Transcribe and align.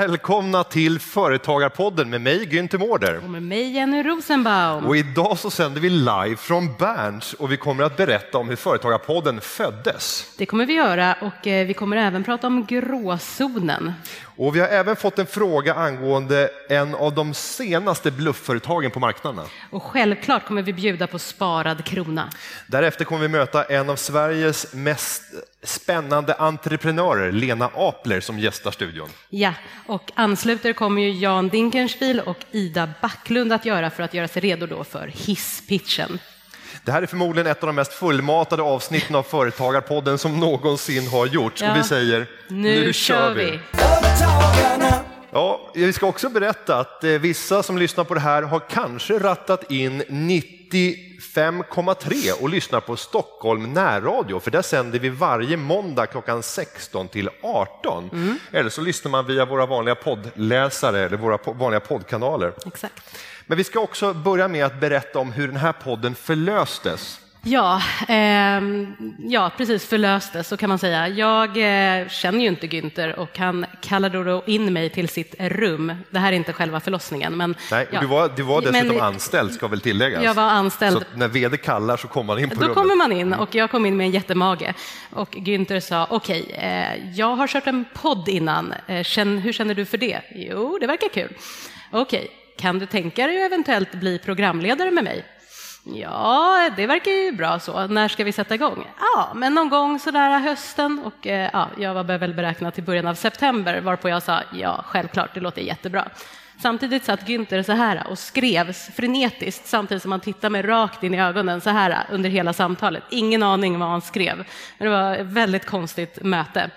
Välkomna 0.00 0.64
till 0.64 0.98
Företagarpodden 0.98 2.10
med 2.10 2.20
mig 2.20 2.46
Günther 2.46 2.78
Mårder. 2.78 3.20
Och 3.24 3.30
med 3.30 3.42
mig 3.42 3.70
Jenny 3.72 4.02
Rosenbaum. 4.02 4.86
Och 4.86 4.96
idag 4.96 5.38
så 5.38 5.50
sänder 5.50 5.80
vi 5.80 5.90
live 5.90 6.36
från 6.36 6.76
Berns 6.78 7.32
och 7.34 7.52
vi 7.52 7.56
kommer 7.56 7.84
att 7.84 7.96
berätta 7.96 8.38
om 8.38 8.48
hur 8.48 8.56
Företagarpodden 8.56 9.40
föddes. 9.40 10.34
Det 10.38 10.46
kommer 10.46 10.66
vi 10.66 10.72
göra 10.72 11.16
och 11.20 11.46
eh, 11.46 11.66
vi 11.66 11.74
kommer 11.74 11.96
även 11.96 12.24
prata 12.24 12.46
om 12.46 12.66
gråzonen. 12.66 13.92
Och 14.40 14.56
vi 14.56 14.60
har 14.60 14.68
även 14.68 14.96
fått 14.96 15.18
en 15.18 15.26
fråga 15.26 15.74
angående 15.74 16.50
en 16.68 16.94
av 16.94 17.14
de 17.14 17.34
senaste 17.34 18.10
bluffföretagen 18.10 18.90
på 18.90 19.00
marknaden. 19.00 19.44
Och 19.70 19.82
självklart 19.82 20.46
kommer 20.46 20.62
vi 20.62 20.72
bjuda 20.72 21.06
på 21.06 21.18
sparad 21.18 21.84
krona. 21.84 22.30
Därefter 22.66 23.04
kommer 23.04 23.22
vi 23.22 23.28
möta 23.28 23.64
en 23.64 23.90
av 23.90 23.96
Sveriges 23.96 24.74
mest 24.74 25.22
spännande 25.62 26.34
entreprenörer, 26.34 27.32
Lena 27.32 27.70
Apler, 27.74 28.20
som 28.20 28.38
gästar 28.38 28.70
studion. 28.70 29.08
Ja, 29.28 29.54
och 29.86 30.12
ansluter 30.14 30.72
kommer 30.72 31.02
ju 31.02 31.10
Jan 31.10 31.48
Dinkenspiel 31.48 32.20
och 32.20 32.44
Ida 32.50 32.88
Backlund 33.00 33.52
att 33.52 33.64
göra 33.64 33.90
för 33.90 34.02
att 34.02 34.14
göra 34.14 34.28
sig 34.28 34.42
redo 34.42 34.66
då 34.66 34.84
för 34.84 35.06
hisspitchen. 35.06 36.18
Det 36.84 36.92
här 36.92 37.02
är 37.02 37.06
förmodligen 37.06 37.50
ett 37.50 37.62
av 37.62 37.66
de 37.66 37.76
mest 37.76 37.92
fullmatade 37.92 38.62
avsnitten 38.62 39.16
av 39.16 39.22
Företagarpodden 39.22 40.18
som 40.18 40.40
någonsin 40.40 41.06
har 41.06 41.26
gjorts. 41.26 41.62
Ja. 41.62 41.70
Och 41.70 41.76
vi 41.76 41.82
säger, 41.82 42.26
Nu, 42.48 42.92
kör 42.92 43.34
vi! 43.34 43.60
Företagarna. 43.72 44.94
Ja, 45.32 45.70
vi 45.74 45.92
ska 45.92 46.06
också 46.06 46.28
berätta 46.28 46.78
att 46.78 47.04
eh, 47.04 47.10
vissa 47.10 47.62
som 47.62 47.78
lyssnar 47.78 48.04
på 48.04 48.14
det 48.14 48.20
här 48.20 48.42
har 48.42 48.60
kanske 48.70 49.18
rattat 49.18 49.70
in 49.70 50.02
95,3 50.02 52.42
och 52.42 52.48
lyssnar 52.48 52.80
på 52.80 52.96
Stockholm 52.96 53.72
närradio, 53.72 54.40
för 54.40 54.50
där 54.50 54.62
sänder 54.62 54.98
vi 54.98 55.08
varje 55.08 55.56
måndag 55.56 56.06
klockan 56.06 56.42
16 56.42 57.08
till 57.08 57.28
18. 57.42 58.38
Eller 58.52 58.70
så 58.70 58.80
lyssnar 58.80 59.10
man 59.10 59.26
via 59.26 59.44
våra 59.44 59.66
vanliga 59.66 59.94
poddläsare 59.94 61.00
eller 61.00 61.16
våra 61.16 61.38
vanliga 61.52 61.80
poddkanaler. 61.80 62.52
Exakt. 62.66 62.94
Men 63.50 63.58
vi 63.58 63.64
ska 63.64 63.80
också 63.80 64.14
börja 64.14 64.48
med 64.48 64.64
att 64.64 64.80
berätta 64.80 65.18
om 65.18 65.32
hur 65.32 65.48
den 65.48 65.56
här 65.56 65.72
podden 65.72 66.14
förlöstes. 66.14 67.20
Ja, 67.42 67.82
ehm, 68.08 68.94
ja, 69.18 69.50
precis 69.56 69.86
förlöstes 69.86 70.48
så 70.48 70.56
kan 70.56 70.68
man 70.68 70.78
säga. 70.78 71.08
Jag 71.08 71.48
eh, 71.48 72.08
känner 72.08 72.40
ju 72.40 72.46
inte 72.46 72.66
Günther 72.66 73.14
och 73.14 73.38
han 73.38 73.66
kallade 73.82 74.24
då 74.24 74.42
in 74.46 74.72
mig 74.72 74.90
till 74.90 75.08
sitt 75.08 75.34
rum. 75.38 75.92
Det 76.10 76.18
här 76.18 76.32
är 76.32 76.36
inte 76.36 76.52
själva 76.52 76.80
förlossningen. 76.80 77.36
Men, 77.36 77.54
Nej, 77.70 77.88
ja. 77.92 78.00
du, 78.00 78.06
var, 78.06 78.32
du 78.36 78.42
var 78.42 78.60
dessutom 78.60 78.88
Men- 78.96 79.00
anställd, 79.00 79.52
ska 79.52 79.68
väl 79.68 79.80
tilläggas. 79.80 80.24
Jag 80.24 80.34
var 80.34 80.42
anställd. 80.42 80.96
Så 81.12 81.18
när 81.18 81.28
vd 81.28 81.56
kallar 81.56 81.96
så 81.96 82.08
kommer 82.08 82.26
man 82.26 82.38
in 82.38 82.48
på 82.48 82.54
Då 82.54 82.60
rummet. 82.60 82.74
kommer 82.74 82.96
man 82.96 83.12
in 83.12 83.32
och 83.32 83.54
jag 83.54 83.70
kom 83.70 83.86
in 83.86 83.96
med 83.96 84.04
en 84.04 84.12
jättemage. 84.12 84.74
Och 85.10 85.34
Günther 85.34 85.80
sa, 85.80 86.06
okej, 86.10 86.50
eh, 86.52 87.10
jag 87.18 87.36
har 87.36 87.46
kört 87.46 87.66
en 87.66 87.84
podd 87.94 88.28
innan. 88.28 88.74
Eh, 88.86 89.26
hur 89.26 89.52
känner 89.52 89.74
du 89.74 89.84
för 89.84 89.98
det? 89.98 90.20
Jo, 90.34 90.78
det 90.80 90.86
verkar 90.86 91.08
kul. 91.08 91.32
Okej, 91.92 92.30
kan 92.56 92.78
du 92.78 92.86
tänka 92.86 93.26
dig 93.26 93.44
att 93.44 93.52
eventuellt 93.52 93.92
bli 93.92 94.18
programledare 94.18 94.90
med 94.90 95.04
mig? 95.04 95.24
Ja, 95.84 96.70
det 96.76 96.86
verkar 96.86 97.10
ju 97.10 97.32
bra 97.32 97.58
så. 97.58 97.86
När 97.86 98.08
ska 98.08 98.24
vi 98.24 98.32
sätta 98.32 98.54
igång? 98.54 98.86
Ja, 99.00 99.32
men 99.34 99.54
någon 99.54 99.68
gång 99.68 99.98
sådär 99.98 100.38
hösten 100.38 100.98
och 101.04 101.26
eh, 101.26 101.50
ja, 101.52 101.68
jag 101.78 101.94
var 101.94 102.04
väl 102.04 102.34
beräknad 102.34 102.74
till 102.74 102.84
början 102.84 103.06
av 103.06 103.14
september 103.14 103.80
varpå 103.80 104.08
jag 104.08 104.22
sa 104.22 104.40
ja, 104.52 104.84
självklart, 104.86 105.34
det 105.34 105.40
låter 105.40 105.62
jättebra. 105.62 106.08
Samtidigt 106.62 107.04
satt 107.04 107.28
Günther 107.28 107.62
så 107.62 107.72
här 107.72 108.06
och 108.10 108.18
skrev 108.18 108.72
frenetiskt 108.72 109.66
samtidigt 109.66 110.02
som 110.02 110.12
han 110.12 110.20
tittade 110.20 110.50
mig 110.50 110.62
rakt 110.62 111.02
in 111.02 111.14
i 111.14 111.20
ögonen 111.20 111.60
så 111.60 111.70
här 111.70 112.06
under 112.10 112.30
hela 112.30 112.52
samtalet. 112.52 113.02
Ingen 113.10 113.42
aning 113.42 113.78
vad 113.78 113.88
han 113.88 114.00
skrev. 114.00 114.36
Men 114.78 114.88
det 114.88 114.88
var 114.88 115.14
ett 115.14 115.26
väldigt 115.26 115.66
konstigt 115.66 116.22
möte. 116.22 116.70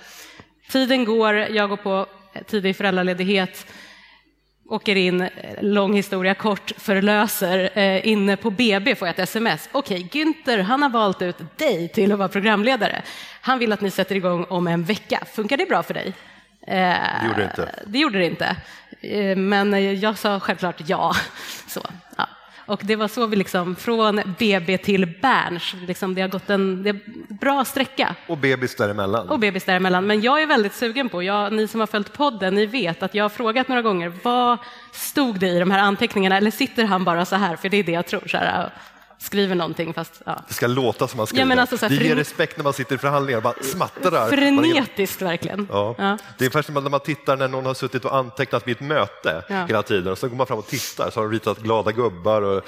Tiden 0.69 1.05
går, 1.05 1.35
jag 1.35 1.69
går 1.69 1.77
på 1.77 2.05
tidig 2.47 2.75
föräldraledighet, 2.75 3.67
åker 4.69 4.95
in, 4.95 5.21
eh, 5.21 5.29
lång 5.61 5.93
historia 5.95 6.33
kort, 6.33 6.71
förlöser. 6.77 7.69
Eh, 7.73 8.07
inne 8.07 8.35
på 8.37 8.49
BB 8.51 8.95
får 8.95 9.07
jag 9.07 9.13
ett 9.13 9.19
sms. 9.19 9.69
Okej, 9.71 10.07
Günther, 10.11 10.61
han 10.61 10.81
har 10.81 10.89
valt 10.89 11.21
ut 11.21 11.37
dig 11.57 11.87
till 11.89 12.11
att 12.11 12.17
vara 12.19 12.29
programledare. 12.29 13.01
Han 13.41 13.59
vill 13.59 13.71
att 13.73 13.81
ni 13.81 13.91
sätter 13.91 14.15
igång 14.15 14.43
om 14.49 14.67
en 14.67 14.83
vecka. 14.83 15.23
Funkar 15.33 15.57
det 15.57 15.65
bra 15.65 15.83
för 15.83 15.93
dig? 15.93 16.13
Eh, 16.67 16.75
Det 16.75 17.27
gjorde 17.27 17.37
det 17.39 17.43
inte. 17.45 17.69
det 17.87 17.99
gjorde 17.99 18.19
det 18.19 18.25
inte. 18.25 18.55
Eh, 19.01 19.35
Men 19.37 19.99
jag 19.99 20.17
sa 20.17 20.39
självklart 20.39 20.81
ja. 20.87 21.15
Så, 21.67 21.81
ja. 22.17 22.27
Och 22.65 22.81
det 22.83 22.95
var 22.95 23.07
så 23.07 23.25
vi 23.25 23.35
liksom, 23.35 23.75
från 23.75 24.21
BB 24.39 24.77
till 24.77 25.05
Berns, 25.21 25.75
liksom, 25.87 26.15
det 26.15 26.21
har 26.21 26.29
gått 26.29 26.49
en 26.49 26.83
det 26.83 26.95
bra 27.29 27.65
sträcka. 27.65 28.15
Och 28.27 28.37
bebis 28.37 28.75
däremellan. 28.75 29.29
Och 29.29 29.39
bebis 29.39 29.65
däremellan. 29.65 30.07
Men 30.07 30.21
jag 30.21 30.41
är 30.41 30.47
väldigt 30.47 30.73
sugen 30.73 31.09
på, 31.09 31.23
jag, 31.23 31.53
ni 31.53 31.67
som 31.67 31.79
har 31.79 31.87
följt 31.87 32.13
podden, 32.13 32.55
ni 32.55 32.65
vet 32.65 33.03
att 33.03 33.15
jag 33.15 33.23
har 33.23 33.29
frågat 33.29 33.67
några 33.67 33.81
gånger, 33.81 34.13
vad 34.23 34.57
stod 34.91 35.39
det 35.39 35.47
i 35.47 35.59
de 35.59 35.71
här 35.71 35.79
anteckningarna? 35.79 36.37
Eller 36.37 36.51
sitter 36.51 36.83
han 36.83 37.03
bara 37.03 37.25
så 37.25 37.35
här, 37.35 37.55
för 37.55 37.69
det 37.69 37.77
är 37.77 37.83
det 37.83 37.91
jag 37.91 38.05
tror, 38.05 38.27
så 38.27 38.37
här, 38.37 38.69
skriver 39.23 39.55
någonting 39.55 39.93
fast 39.93 40.21
ja. 40.25 40.43
Det 40.47 40.53
ska 40.53 40.67
låta 40.67 41.07
som 41.07 41.17
man 41.17 41.27
skriver. 41.27 41.41
Ja, 41.41 41.45
men 41.45 41.59
alltså 41.59 41.77
så 41.77 41.87
det 41.87 41.95
ger 41.95 42.15
respekt 42.15 42.57
när 42.57 42.63
man 42.63 42.73
sitter 42.73 42.95
i 42.95 42.97
förhandlingar 42.97 43.37
och 43.37 43.43
bara 43.43 43.53
smattrar. 43.61 44.29
Frenetiskt 44.29 45.21
verkligen. 45.21 45.67
Ja. 45.71 45.95
Ja. 45.97 46.17
Det 46.37 46.43
är 46.43 46.45
ungefär 46.45 46.61
som 46.61 46.73
när 46.73 46.81
man 46.89 46.99
tittar 46.99 47.37
när 47.37 47.47
någon 47.47 47.65
har 47.65 47.73
suttit 47.73 48.05
och 48.05 48.15
antecknat 48.15 48.67
vid 48.67 48.75
ett 48.75 48.81
möte 48.81 49.43
Ja. 49.49 49.65
hela 49.65 49.83
tiden 49.83 50.11
och 50.11 50.17
så 50.17 50.27
går 50.27 50.35
man 50.35 50.47
fram 50.47 50.57
och 50.59 50.67
tittar 50.67 51.09
så 51.11 51.19
har 51.19 51.27
de 51.27 51.33
ritat 51.33 51.57
glada 51.59 51.91
gubbar 51.91 52.41
och 52.41 52.61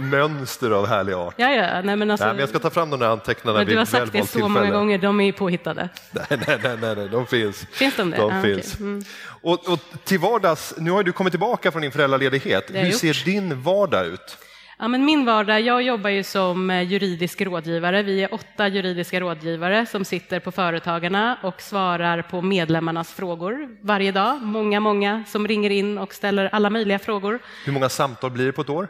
mönster 0.00 0.70
av 0.70 0.86
härlig 0.86 1.12
art. 1.12 1.34
Ja, 1.36 1.50
ja, 1.50 1.82
nej, 1.82 1.96
men 1.96 2.10
alltså, 2.10 2.24
Nej, 2.26 2.34
men 2.34 2.40
jag 2.40 2.48
ska 2.48 2.58
ta 2.58 2.70
fram 2.70 2.90
de 2.90 3.00
där 3.00 3.08
antecknarna 3.08 3.58
vid 3.58 3.68
du 3.68 3.78
har 3.78 3.84
sagt 3.84 4.12
det 4.12 4.26
så 4.26 4.38
många 4.38 4.54
tillfälle. 4.54 4.76
gånger, 4.78 4.98
de 4.98 5.20
är 5.20 5.32
påhittade. 5.32 5.88
Nej, 6.10 6.24
nej, 6.30 6.58
nej, 6.62 6.76
nej, 6.80 6.96
nej, 6.96 7.08
de 7.08 7.26
finns. 7.26 7.66
Finns 7.72 7.96
de 7.96 8.10
det? 8.10 8.16
De 8.16 8.30
Ah, 8.38 8.42
finns. 8.42 8.74
okej. 8.74 8.86
Mm. 8.86 9.04
Och, 9.42 9.68
och 9.68 9.78
till 10.04 10.18
vardags, 10.18 10.74
nu 10.76 10.90
har 10.90 11.02
du 11.02 11.12
kommit 11.12 11.32
tillbaka 11.32 11.72
från 11.72 11.82
din 11.82 11.92
föräldraledighet. 11.92 12.64
Hur 12.68 12.86
gjort. 12.86 12.94
ser 13.00 13.24
din 13.24 13.62
vardag 13.62 14.06
ut? 14.06 14.38
Ja, 14.78 14.88
men 14.88 15.04
min 15.04 15.24
vardag, 15.24 15.60
jag 15.60 15.82
jobbar 15.82 16.10
ju 16.10 16.22
som 16.22 16.70
eh, 16.70 16.82
juridisk 16.82 17.40
rådgivare. 17.40 18.02
Vi 18.02 18.22
är 18.22 18.34
åtta 18.34 18.68
juridiska 18.68 19.20
rådgivare 19.20 19.86
som 19.86 20.04
sitter 20.04 20.40
på 20.40 20.52
Företagarna 20.52 21.38
och 21.42 21.62
svarar 21.62 22.22
på 22.22 22.42
medlemmarnas 22.42 23.12
frågor 23.12 23.76
varje 23.80 24.12
dag. 24.12 24.42
Många, 24.42 24.80
många 24.80 25.24
som 25.26 25.48
ringer 25.48 25.70
in 25.70 25.98
och 25.98 26.14
ställer 26.14 26.48
alla 26.52 26.70
möjliga 26.70 26.98
frågor. 26.98 27.38
Hur 27.64 27.72
många 27.72 27.88
samtal 27.88 28.30
blir 28.30 28.46
det 28.46 28.52
på 28.52 28.62
ett 28.62 28.68
år? 28.68 28.88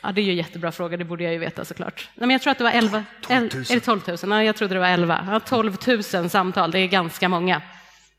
Ja, 0.00 0.12
det 0.12 0.20
är 0.20 0.22
ju 0.22 0.30
en 0.30 0.36
jättebra 0.36 0.72
fråga, 0.72 0.96
det 0.96 1.04
borde 1.04 1.24
jag 1.24 1.32
ju 1.32 1.38
veta 1.38 1.64
såklart. 1.64 2.08
Nej, 2.14 2.26
men 2.26 2.30
jag 2.30 2.42
tror 2.42 2.50
att 2.50 2.58
det 2.58 2.64
var 2.64 2.70
11, 2.70 3.04
12 3.20 3.40
000. 3.40 3.64
är 3.70 3.74
det 3.74 3.80
12 3.80 4.00
000? 4.08 4.16
Ja, 4.22 4.44
jag 4.44 4.56
trodde 4.56 4.74
det 4.74 4.80
var 4.80 4.88
11. 4.88 5.28
Ja, 5.30 5.40
12 5.40 5.76
000 6.14 6.30
samtal, 6.30 6.70
det 6.70 6.78
är 6.78 6.86
ganska 6.86 7.28
många. 7.28 7.62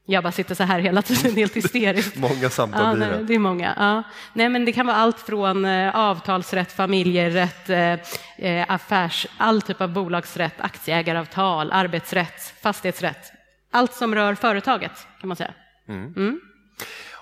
Jag 0.05 0.23
bara 0.23 0.31
sitter 0.31 0.55
så 0.55 0.63
här 0.63 0.79
hela 0.79 1.01
tiden, 1.01 1.35
helt 1.35 1.55
hysteriskt. 1.55 2.15
Många 2.19 2.49
samtal 2.49 2.81
Ja, 2.85 2.93
blir 2.95 3.17
det. 3.19 3.23
det 3.23 3.33
är 3.35 3.39
många. 3.39 3.73
Ja. 3.77 4.03
Nej, 4.33 4.49
men 4.49 4.65
det 4.65 4.71
kan 4.71 4.85
vara 4.85 4.97
allt 4.97 5.19
från 5.19 5.65
eh, 5.65 5.95
avtalsrätt, 5.95 6.71
familjerätt, 6.71 7.69
eh, 7.69 7.93
eh, 8.37 8.65
affärs, 8.67 9.27
all 9.37 9.61
typ 9.61 9.81
av 9.81 9.89
bolagsrätt, 9.93 10.53
aktieägaravtal, 10.57 11.71
arbetsrätt, 11.71 12.53
fastighetsrätt. 12.61 13.31
Allt 13.71 13.93
som 13.93 14.15
rör 14.15 14.35
företaget 14.35 15.07
kan 15.21 15.27
man 15.27 15.37
säga. 15.37 15.53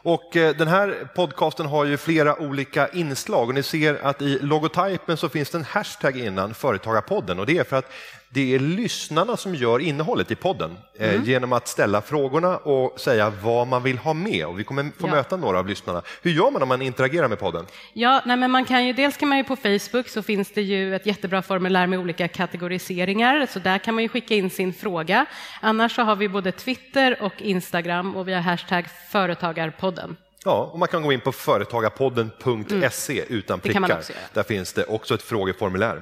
Och 0.04 0.36
eh, 0.38 0.56
den 0.56 0.68
här 0.68 1.08
podcasten 1.16 1.66
har 1.66 1.86
ju 1.86 1.98
flera 1.98 2.36
olika 2.42 2.88
inslag 2.88 3.48
och 3.50 3.56
ni 3.56 3.64
ser 3.64 4.06
att 4.06 4.22
i 4.22 4.40
logotypen 4.40 5.18
så 5.18 5.30
finns 5.30 5.50
det 5.50 5.58
en 5.58 5.64
hashtag 5.64 6.18
innan 6.18 6.54
Företagarpodden 6.54 7.40
och 7.40 7.46
det 7.46 7.58
är 7.58 7.64
för 7.64 7.76
att 7.76 7.92
det 8.34 8.56
är 8.56 8.60
lyssnarna 8.60 9.38
som 9.38 9.56
gör 9.56 9.80
innehållet 9.80 10.32
i 10.32 10.36
podden 10.36 10.78
eh, 11.00 11.24
genom 11.24 11.54
att 11.54 11.68
ställa 11.68 12.02
frågorna 12.02 12.58
och 12.58 13.00
säga 13.00 13.30
vad 13.30 13.68
man 13.68 13.84
vill 13.84 13.98
ha 13.98 14.14
med 14.14 14.46
och 14.46 14.60
vi 14.60 14.64
kommer 14.64 14.84
få 14.84 15.08
Ja. 15.08 15.12
möta 15.16 15.38
några 15.38 15.60
av 15.60 15.68
lyssnarna. 15.68 16.02
Hur 16.22 16.32
gör 16.32 16.52
man 16.52 16.62
om 16.62 16.68
man 16.70 16.82
interagerar 16.82 17.28
med 17.28 17.40
podden? 17.40 17.66
Ja, 17.94 18.22
nej, 18.26 18.38
men 18.38 18.52
man 18.52 18.66
kan 18.66 18.86
ju, 18.88 18.94
dels 18.94 19.18
kan 19.18 19.30
man 19.30 19.38
ju 19.38 19.44
på 19.44 19.56
Facebook 19.56 20.08
så 20.10 20.22
finns 20.24 20.52
det 20.54 20.62
ju 20.62 20.96
ett 20.96 21.06
jättebra 21.06 21.42
formulär 21.42 21.88
med 21.88 22.00
olika 22.00 22.28
kategoriseringar, 22.28 23.46
så 23.50 23.60
där 23.60 23.78
kan 23.78 23.94
man 23.96 24.04
ju 24.04 24.10
skicka 24.10 24.36
in 24.36 24.50
sin 24.50 24.74
fråga. 24.74 25.26
Annars 25.62 25.96
så 25.96 26.02
har 26.02 26.16
vi 26.16 26.30
både 26.30 26.52
Twitter 26.52 27.18
och 27.22 27.42
Instagram 27.42 28.16
och 28.16 28.28
vi 28.28 28.34
har 28.34 28.42
hashtag 28.42 28.86
företagarpodden. 29.12 30.18
Ja, 30.46 30.70
och 30.74 30.80
man 30.80 30.88
kan 30.88 31.02
gå 31.04 31.12
in 31.14 31.20
på 31.22 31.32
företagarpodden.se 31.32 33.24
utan 33.28 33.60
Mm. 33.60 33.62
Det 33.64 33.74
kan 33.74 33.82
man 33.82 33.90
prickar. 33.90 34.14
Mm. 34.14 34.24
Där 34.34 34.44
finns 34.44 34.74
det 34.74 34.84
också 34.84 35.14
ett 35.14 35.22
frågeformulär. 35.22 36.02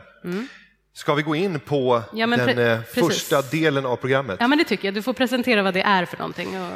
Ska 0.99 1.13
vi 1.13 1.21
gå 1.21 1.35
in 1.35 1.59
på 1.59 2.03
Ja, 2.13 2.27
den 2.27 2.59
eh, 2.59 2.81
första 2.81 3.41
delen 3.41 3.85
av 3.85 3.95
programmet? 3.95 4.37
Ja, 4.39 4.47
men 4.47 4.57
det 4.57 4.63
tycker 4.63 4.87
jag. 4.87 4.95
Du 4.95 5.01
får 5.01 5.13
presentera 5.13 5.63
vad 5.63 5.73
det 5.73 5.81
är 5.81 6.05
för 6.05 6.17
någonting. 6.17 6.61
Och... 6.61 6.71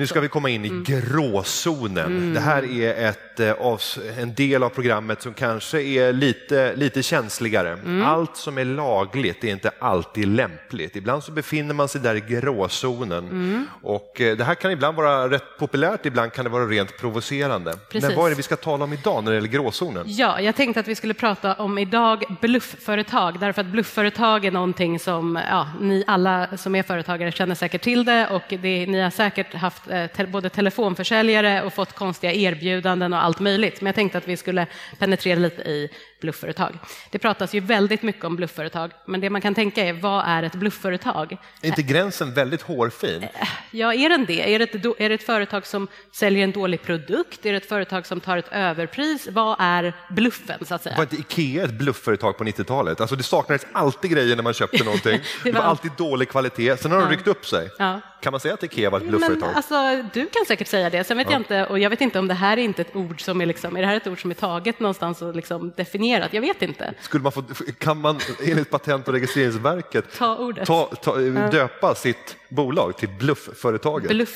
Nu 0.00 0.06
ska 0.06 0.20
vi 0.20 0.28
komma 0.28 0.50
in 0.50 0.64
i 0.64 0.68
Mm. 0.68 0.84
gråzonen. 0.84 2.34
Det 2.34 2.40
här 2.40 2.80
är 2.80 3.08
ett, 3.08 3.40
eh, 3.40 4.18
en 4.18 4.34
del 4.34 4.62
av 4.62 4.68
programmet 4.68 5.22
som 5.22 5.34
kanske 5.34 5.82
är 5.82 6.12
lite, 6.12 6.76
lite 6.76 7.02
känsligare. 7.02 7.72
Mm. 7.72 8.06
Allt 8.06 8.36
som 8.36 8.58
är 8.58 8.64
lagligt 8.64 9.44
är 9.44 9.48
inte 9.48 9.70
alltid 9.78 10.28
lämpligt. 10.28 10.96
Ibland 10.96 11.24
så 11.24 11.32
befinner 11.32 11.74
man 11.74 11.88
sig 11.88 12.00
där 12.00 12.14
i 12.14 12.20
gråzonen. 12.20 13.24
Mm. 13.28 13.66
Och 13.82 14.20
eh, 14.20 14.36
det 14.36 14.44
här 14.44 14.54
kan 14.54 14.70
ibland 14.70 14.96
vara 14.96 15.30
rätt 15.30 15.58
populärt, 15.58 16.06
ibland 16.06 16.32
kan 16.32 16.44
det 16.44 16.50
vara 16.50 16.64
rent 16.66 16.98
provocerande. 16.98 17.72
Precis. 17.90 18.08
Men 18.08 18.16
vad 18.16 18.26
är 18.26 18.30
det 18.30 18.36
vi 18.36 18.42
ska 18.42 18.56
tala 18.56 18.84
om 18.84 18.92
idag 18.92 19.24
när 19.24 19.30
det 19.30 19.34
gäller 19.36 19.48
gråzonen? 19.48 20.04
Ja, 20.06 20.40
jag 20.40 20.56
tänkte 20.56 20.80
att 20.80 20.88
vi 20.88 20.94
skulle 20.94 21.14
prata 21.14 21.54
om 21.54 21.78
idag 21.78 22.24
bluffföretag, 22.40 23.40
därför 23.40 23.60
att 23.60 23.68
bluffföretag 23.68 24.44
är 24.44 24.50
någonting 24.50 24.98
som 24.98 25.40
ja, 25.50 25.68
ni 25.80 26.04
alla 26.06 26.46
som 26.56 26.74
är 26.74 26.82
företagare 26.82 27.32
känner 27.32 27.54
säkert 27.54 27.82
till 27.82 28.04
det 28.04 28.26
och 28.26 28.42
det, 28.48 28.86
ni 28.86 29.00
har 29.00 29.10
säkert 29.10 29.54
haft 29.54 29.89
Eh, 29.90 30.06
te, 30.06 30.26
både 30.26 30.48
telefonförsäljare 30.48 31.62
och 31.62 31.72
fått 31.72 31.92
konstiga 31.92 32.32
erbjudanden 32.32 33.12
och 33.12 33.24
allt 33.24 33.40
möjligt. 33.40 33.80
Men 33.80 33.86
jag 33.86 33.94
tänkte 33.94 34.18
att 34.18 34.28
vi 34.28 34.36
skulle 34.36 34.66
penetrera 34.98 35.38
lite 35.38 35.62
i 35.62 35.88
bluffföretag. 36.20 36.78
Det 37.10 37.18
pratas 37.18 37.54
ju 37.54 37.60
väldigt 37.60 38.02
mycket 38.02 38.24
om 38.24 38.36
bluffföretag, 38.36 38.90
men 39.04 39.20
det 39.20 39.30
man 39.30 39.40
kan 39.40 39.54
tänka 39.54 39.84
är 39.84 39.92
vad 39.92 40.24
är 40.26 40.42
ett 40.42 40.54
bluffföretag? 40.54 41.36
Är 41.62 41.68
inte 41.68 41.82
gränsen 41.82 42.34
väldigt 42.34 42.62
hårfin? 42.62 43.26
Ja, 43.70 43.94
är 43.94 44.08
den 44.08 44.24
det? 44.24 44.54
Är 44.54 44.58
det, 44.58 44.74
ett, 44.74 44.84
är 45.00 45.08
det 45.08 45.14
ett 45.14 45.22
företag 45.26 45.66
som 45.66 45.88
säljer 46.12 46.44
en 46.44 46.52
dålig 46.52 46.82
produkt? 46.82 47.46
Är 47.46 47.52
det 47.52 47.56
ett 47.56 47.68
företag 47.68 48.06
som 48.06 48.20
tar 48.20 48.36
ett 48.36 48.48
överpris? 48.52 49.28
Vad 49.30 49.56
är 49.58 49.92
bluffen, 50.10 50.64
så 50.66 50.74
att 50.74 50.82
säga? 50.82 50.96
Var 50.96 51.02
inte 51.02 51.16
Ikea 51.16 51.64
ett 51.64 51.72
bluffföretag 51.72 52.38
på 52.38 52.44
90-talet? 52.44 53.00
Alltså 53.00 53.16
det 53.16 53.22
saknades 53.22 53.66
alltid 53.72 54.10
grejer 54.10 54.36
när 54.36 54.42
man 54.42 54.52
köpte 54.54 54.84
någonting. 54.84 55.20
det 55.44 55.52
var 55.52 55.60
var- 55.60 55.68
alltid 55.68 55.90
dålig 55.98 56.28
kvalitet. 56.28 56.76
Sen 56.76 56.90
har 56.92 57.00
de 57.00 57.10
ryckt 57.10 57.26
upp 57.26 57.46
sig. 57.46 57.70
Ja. 57.78 58.00
Kan 58.22 58.30
man 58.32 58.40
säga 58.40 58.54
att 58.54 58.62
Ikea 58.62 58.90
var 58.90 58.98
ett 58.98 59.04
Men, 59.04 59.10
bluffföretag? 59.10 59.50
alltså, 59.54 59.74
du 60.12 60.26
kan 60.26 60.46
säkert 60.46 60.68
säga 60.68 60.90
det, 60.90 61.04
sen 61.04 61.16
vet 61.16 61.30
jag 61.30 61.40
inte, 61.40 61.66
och 61.66 61.78
jag 61.78 61.90
vet 61.90 62.00
inte 62.00 62.18
om 62.18 62.28
det 62.28 62.34
här 62.34 62.56
är 62.56 62.62
inte 62.62 62.82
ett 62.82 62.96
ord 62.96 63.22
som 63.24 63.40
är 63.40 63.46
liksom, 63.46 63.76
är 63.76 63.80
det 63.80 63.86
här 63.86 63.96
ett 63.96 64.06
ord 64.06 64.20
som 64.20 64.30
är 64.30 64.34
taget 64.34 64.80
någonstans 64.80 65.22
och 65.22 65.36
liksom 65.36 65.72
definierat? 65.76 66.09
Jag 66.10 66.40
vet 66.40 66.62
inte. 66.62 66.94
Skulle 67.00 67.22
man 67.22 67.32
få, 67.32 67.42
kan 67.78 68.00
man 68.00 68.18
enligt 68.44 68.70
Patent 68.70 69.08
och 69.08 69.14
registreringsverket 69.14 70.04
Ta 70.18 70.36
ordet. 70.36 70.66
ta, 70.66 70.86
ta, 70.86 71.16
döpa 71.50 71.94
sitt 71.94 72.36
bolag 72.48 72.96
till 72.96 73.08
bluffföretaget? 73.08 74.28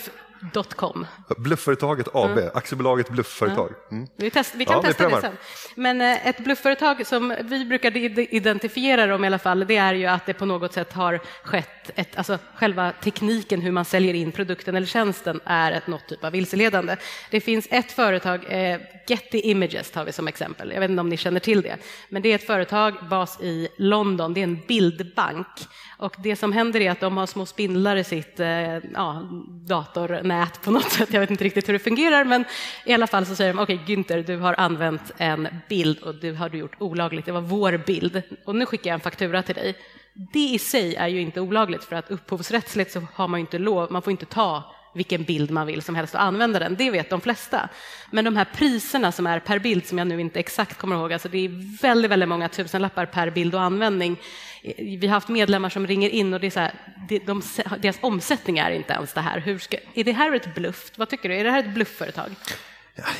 Bluff.com. 0.53 1.07
Bluffföretaget 1.39 2.09
AB, 2.15 2.39
aktiebolaget 2.55 3.09
Bluffföretag. 3.09 3.71
Mm. 3.91 4.07
Vi, 4.17 4.31
test, 4.31 4.55
vi 4.55 4.65
kan 4.65 4.77
Ja, 4.77 4.83
testa 4.83 5.09
det 5.09 5.21
sen. 5.21 5.37
Men 5.75 6.01
eh, 6.01 6.27
ett 6.27 6.39
bluffföretag 6.39 7.07
som 7.07 7.35
vi 7.43 7.65
brukar 7.65 7.91
id- 7.91 8.27
identifiera 8.31 9.07
dem 9.07 9.25
i 9.25 9.27
alla 9.27 9.39
fall, 9.39 9.67
det 9.67 9.77
är 9.77 9.95
ju 9.95 10.07
att 10.07 10.27
det 10.27 10.35
på 10.35 10.47
något 10.47 10.73
sätt 10.73 10.93
har 10.93 11.21
skett, 11.43 11.91
ett, 11.95 12.17
alltså 12.17 12.39
själva 12.55 12.93
tekniken 13.03 13.61
hur 13.61 13.73
man 13.73 13.85
säljer 13.85 14.15
in 14.15 14.33
produkten 14.33 14.77
eller 14.77 14.87
tjänsten 14.87 15.41
är 15.45 15.73
ett 15.73 15.87
något 15.87 16.09
typ 16.09 16.25
av 16.25 16.33
vilseledande. 16.33 16.97
Det 17.31 17.41
finns 17.41 17.69
ett 17.71 17.93
företag, 17.93 18.45
eh, 18.49 18.81
Getty 19.07 19.41
Images 19.45 19.91
tar 19.91 20.05
vi 20.05 20.13
som 20.13 20.29
exempel, 20.29 20.73
jag 20.73 20.81
vet 20.81 20.91
inte 20.91 21.01
om 21.01 21.09
ni 21.09 21.17
känner 21.17 21.41
till 21.41 21.63
det, 21.63 21.77
men 22.09 22.23
det 22.23 22.29
är 22.29 22.35
ett 22.35 22.47
företag 22.47 22.95
bas 23.11 23.41
i 23.41 23.69
London, 23.79 24.35
det 24.35 24.41
är 24.41 24.45
en 24.45 24.61
bildbank 24.69 25.47
och 25.99 26.15
det 26.19 26.37
som 26.37 26.53
händer 26.53 26.81
är 26.81 26.91
att 26.91 27.01
de 27.01 27.17
har 27.17 27.27
små 27.27 27.47
spindlar 27.47 27.97
i 27.97 28.05
sitt 28.05 28.41
eh, 28.41 28.49
ja, 28.77 29.29
datornät 29.69 30.34
på 30.63 30.71
något 30.71 30.91
sätt. 30.93 31.13
Jag 31.13 31.21
vet 31.21 31.31
inte 31.31 31.45
riktigt 31.45 31.69
hur 31.69 31.73
det 31.73 31.79
fungerar, 31.79 32.25
men 32.25 32.45
i 32.85 32.93
alla 32.93 33.07
fall 33.07 33.27
så 33.27 33.37
säger 33.37 33.53
de 33.55 33.63
okej, 33.63 33.81
Günther, 33.87 34.23
du 34.23 34.37
har 34.37 34.55
använt 34.59 35.13
en 35.17 35.49
bild 35.69 35.99
och 35.99 36.15
du 36.15 36.33
har 36.33 36.49
du 36.49 36.59
gjort 36.59 36.77
olagligt. 36.79 37.27
Det 37.27 37.33
var 37.33 37.41
vår 37.41 37.77
bild 37.87 38.23
och 38.45 38.57
nu 38.57 38.67
skickar 38.67 38.91
jag 38.91 38.95
en 38.95 39.01
faktura 39.01 39.43
till 39.43 39.55
dig. 39.55 39.75
Det 40.33 40.39
i 40.39 40.59
sig 40.59 40.95
är 40.95 41.09
ju 41.09 41.21
inte 41.21 41.41
olagligt 41.41 41.85
för 41.85 41.97
att 41.97 42.11
upphovsrättsligt 42.11 42.93
så 42.93 43.03
har 43.15 43.29
man 43.29 43.41
ju 43.41 43.43
inte 43.43 43.59
lov, 43.59 43.93
man 43.93 44.03
får 44.03 44.11
inte 44.11 44.27
ta 44.27 44.75
vilken 44.95 45.25
bild 45.25 45.51
man 45.51 45.67
vill 45.67 45.83
som 45.83 45.95
helst 45.95 46.15
och 46.15 46.23
använda 46.23 46.59
den. 46.59 46.77
Det 46.77 46.91
vet 46.91 47.11
de 47.11 47.21
flesta. 47.21 47.69
Men 48.11 48.25
de 48.25 48.37
här 48.37 48.45
priserna 48.45 49.13
som 49.13 49.27
är 49.27 49.41
per 49.41 49.59
bild, 49.59 49.87
som 49.87 49.99
jag 49.99 50.07
nu 50.07 50.21
inte 50.21 50.41
exakt 50.41 50.79
kommer 50.79 50.97
ihåg, 50.97 51.13
alltså 51.13 51.29
det 51.29 51.39
är 51.39 51.81
väldigt, 51.83 52.11
väldigt 52.11 52.29
många 52.29 52.49
tusenlappar 52.49 53.07
per 53.07 53.31
bild 53.31 53.55
och 53.55 53.61
användning. 53.61 54.17
Vi 54.79 55.07
har 55.07 55.15
haft 55.15 55.29
medlemmar 55.29 55.69
som 55.69 55.87
ringer 55.87 56.09
in 56.09 56.35
och 56.35 56.41
det 56.41 56.47
är 56.47 56.51
så 56.51 56.61
här, 56.61 56.73
de, 57.27 57.43
deras 57.79 57.99
omsättning 58.01 58.59
är 58.59 58.71
inte 58.71 58.93
ens 58.93 59.13
det 59.13 59.21
här. 59.21 59.41
Hur 59.41 59.59
ska, 59.59 59.77
är 59.95 60.05
det 60.05 60.13
här 60.13 60.33
ett 60.33 60.55
bluff? 60.55 60.93
Vad 60.97 61.09
tycker 61.09 61.29
du? 61.29 61.35
Är 61.35 61.45
det 61.45 61.51
här 61.51 61.61
ett 61.61 61.75
bluffföretag? 61.75 62.31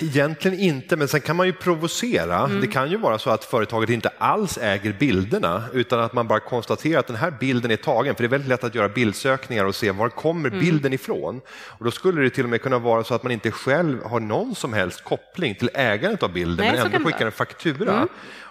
Egentligen 0.01 0.59
inte, 0.59 0.97
men 0.97 1.09
sen 1.09 1.21
kan 1.21 1.37
man 1.37 1.47
ju 1.47 1.53
provocera. 1.53 2.39
Mm. 2.39 2.61
Det 2.61 2.67
kan 2.67 2.91
ju 2.91 2.97
vara 2.97 3.19
så 3.19 3.31
att 3.31 3.45
företaget 3.45 3.91
inte 3.91 4.11
alls 4.19 4.59
äger 4.59 4.93
bilderna 4.93 5.65
utan 5.73 6.01
att 6.01 6.13
man 6.13 6.29
bara 6.29 6.41
konstaterar 6.41 7.01
att 7.01 7.07
den 7.07 7.17
här 7.17 7.31
bilden 7.41 7.71
är 7.71 7.77
tagen. 7.77 8.15
För 8.15 8.23
det 8.23 8.27
är 8.27 8.31
väldigt 8.31 8.49
lätt 8.49 8.65
att 8.65 8.75
göra 8.75 8.89
bildsökningar 8.89 9.65
och 9.65 9.75
se 9.75 9.91
var 9.91 10.09
kommer 10.09 10.49
Mm. 10.49 10.61
bilden 10.61 10.93
ifrån. 10.93 11.41
Och 11.67 11.85
då 11.85 11.91
skulle 11.91 12.23
det 12.23 12.31
till 12.31 12.45
och 12.45 12.51
med 12.51 12.63
kunna 12.63 12.79
vara 12.79 13.05
så 13.05 13.15
att 13.15 13.23
man 13.23 13.33
inte 13.33 13.51
själv 13.51 14.05
har 14.05 14.21
någon 14.21 14.55
som 14.55 14.73
helst 14.73 15.05
koppling 15.05 15.55
till 15.55 15.71
ägandet 15.75 16.23
av 16.23 16.33
bilden 16.33 16.67
Nej, 16.67 16.83
men 16.85 16.93
ändå 16.93 17.09
skickar 17.09 17.27
en 17.27 17.33
faktura. 17.33 18.09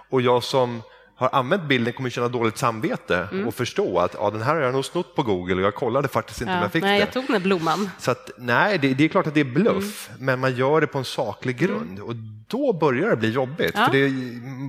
Och 0.10 0.22
jag 0.22 0.44
som 0.44 0.82
har 1.16 1.30
använt 1.34 1.64
bilden 1.64 1.94
kommer 1.94 2.10
känna 2.10 2.28
dåligt 2.28 2.58
samvete 2.58 3.28
Mm. 3.32 3.48
och 3.48 3.54
förstå 3.56 4.00
att 4.00 4.16
ja, 4.20 4.30
den 4.30 4.42
här 4.42 4.56
har 4.56 4.62
jag 4.62 4.74
nog 4.74 4.86
snott 4.86 5.16
på 5.16 5.24
Google 5.24 5.56
och 5.56 5.62
jag 5.62 5.76
kollade 5.76 6.08
faktiskt 6.08 6.42
inte 6.42 6.52
om 6.54 6.58
Ja, 6.58 6.64
jag 6.64 6.72
fick 6.72 6.84
nej, 6.84 6.94
det. 6.94 7.00
jag 7.00 7.12
tog 7.14 7.26
den 7.28 7.42
blomman. 7.44 7.90
Så 8.00 8.12
att, 8.12 8.32
nej, 8.38 8.78
det, 8.78 8.94
det 8.94 9.04
är 9.04 9.08
klart 9.08 9.28
att 9.28 9.34
det 9.34 9.40
är 9.40 9.44
bluff, 9.46 10.10
Mm. 10.10 10.26
men 10.26 10.40
man 10.40 10.56
gör 10.56 10.82
det 10.82 10.88
på 10.88 10.98
en 10.98 11.06
saklig 11.06 11.58
grund. 11.58 12.00
Och 12.00 12.16
då 12.48 12.74
börjar 12.74 13.10
det 13.10 13.16
bli 13.16 13.30
jobbigt. 13.32 13.72
Ja. 13.76 13.86
För 13.86 13.92
det, 13.92 14.12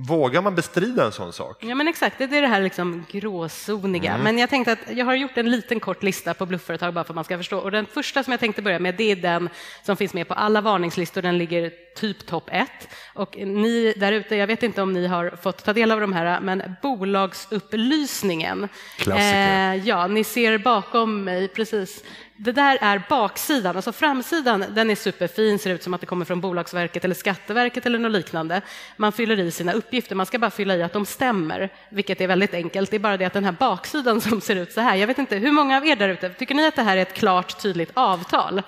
vågar 0.09 0.41
man 0.41 0.55
bestrida 0.55 1.05
en 1.05 1.11
sån 1.11 1.33
sak? 1.33 1.57
Ja, 1.63 1.75
men 1.75 1.87
exakt. 1.87 2.17
Det 2.17 2.23
är 2.23 2.41
det 2.41 2.47
här 2.47 2.61
liksom 2.61 3.05
gråzoniga. 3.11 4.11
Mm. 4.11 4.23
Men 4.23 4.37
jag 4.37 4.49
tänkte 4.49 4.71
att 4.71 4.79
jag 4.91 5.05
har 5.05 5.15
gjort 5.15 5.37
en 5.37 5.51
liten 5.51 5.79
kort 5.79 6.03
lista 6.03 6.33
på 6.33 6.45
bluffföretag 6.45 6.93
bara 6.93 7.03
för 7.03 7.11
att 7.13 7.15
man 7.15 7.23
ska 7.23 7.37
förstå. 7.37 7.57
Och 7.57 7.71
den 7.71 7.85
första 7.85 8.23
som 8.23 8.31
jag 8.31 8.39
tänkte 8.39 8.61
börja 8.61 8.79
med, 8.79 8.95
det 8.97 9.11
är 9.11 9.15
den 9.15 9.49
som 9.83 9.97
finns 9.97 10.13
med 10.13 10.27
på 10.27 10.33
alla 10.33 10.61
varningslistor. 10.61 11.21
Den 11.21 11.37
ligger 11.37 11.71
typ 11.97 12.25
topp 12.25 12.49
ett. 12.51 12.87
Och 13.13 13.37
ni 13.37 13.93
där 13.97 14.11
ute, 14.11 14.35
jag 14.35 14.47
vet 14.47 14.63
inte 14.63 14.81
om 14.81 14.93
ni 14.93 15.07
har 15.07 15.29
fått 15.41 15.63
ta 15.65 15.73
del 15.73 15.91
av 15.91 15.99
de 16.01 16.13
här, 16.13 16.34
men 16.41 16.75
bolagsupplysningen. 16.81 18.69
Klassiker. 18.97 19.71
Eh, 19.71 19.87
ja, 19.87 20.07
ni 20.07 20.23
ser 20.23 20.57
bakom 20.57 21.23
mig, 21.23 21.47
precis. 21.47 22.03
Det 22.37 22.51
där 22.51 22.77
är 22.81 23.01
baksidan, 23.09 23.75
alltså 23.75 23.91
framsidan 23.91 24.65
den 24.69 24.89
är 24.89 24.95
superfin, 24.95 25.59
ser 25.59 25.69
ut 25.69 25.83
som 25.83 25.93
att 25.93 26.01
det 26.01 26.07
kommer 26.07 26.25
från 26.25 26.41
Bolagsverket 26.41 27.05
eller 27.05 27.15
Skatteverket 27.15 27.85
eller 27.85 27.99
något 27.99 28.11
liknande. 28.11 28.61
Man 28.97 29.11
fyller 29.11 29.39
i 29.39 29.51
sina 29.51 29.73
uppgifter, 29.73 30.15
man 30.15 30.25
ska 30.25 30.39
bara 30.39 30.51
fylla 30.51 30.75
i 30.75 30.83
att 30.83 30.93
de 30.93 31.05
stämmer, 31.05 31.69
vilket 31.89 32.21
är 32.21 32.27
väldigt 32.27 32.53
enkelt. 32.53 32.91
Det 32.91 32.97
är 32.97 32.99
bara 32.99 33.17
det 33.17 33.25
att 33.25 33.33
den 33.33 33.45
här 33.45 33.51
baksidan 33.51 34.21
som 34.21 34.41
ser 34.41 34.55
ut 34.55 34.71
så 34.71 34.81
här, 34.81 34.95
jag 34.95 35.07
vet 35.07 35.17
inte, 35.17 35.35
hur 35.35 35.51
många 35.51 35.77
av 35.77 35.87
er 35.87 35.95
där 35.95 36.09
ute, 36.09 36.29
tycker 36.29 36.55
ni 36.55 36.67
att 36.67 36.75
det 36.75 36.83
här 36.83 36.97
är 36.97 37.01
ett 37.01 37.13
klart, 37.13 37.61
tydligt 37.61 37.91
avtal? 37.93 38.61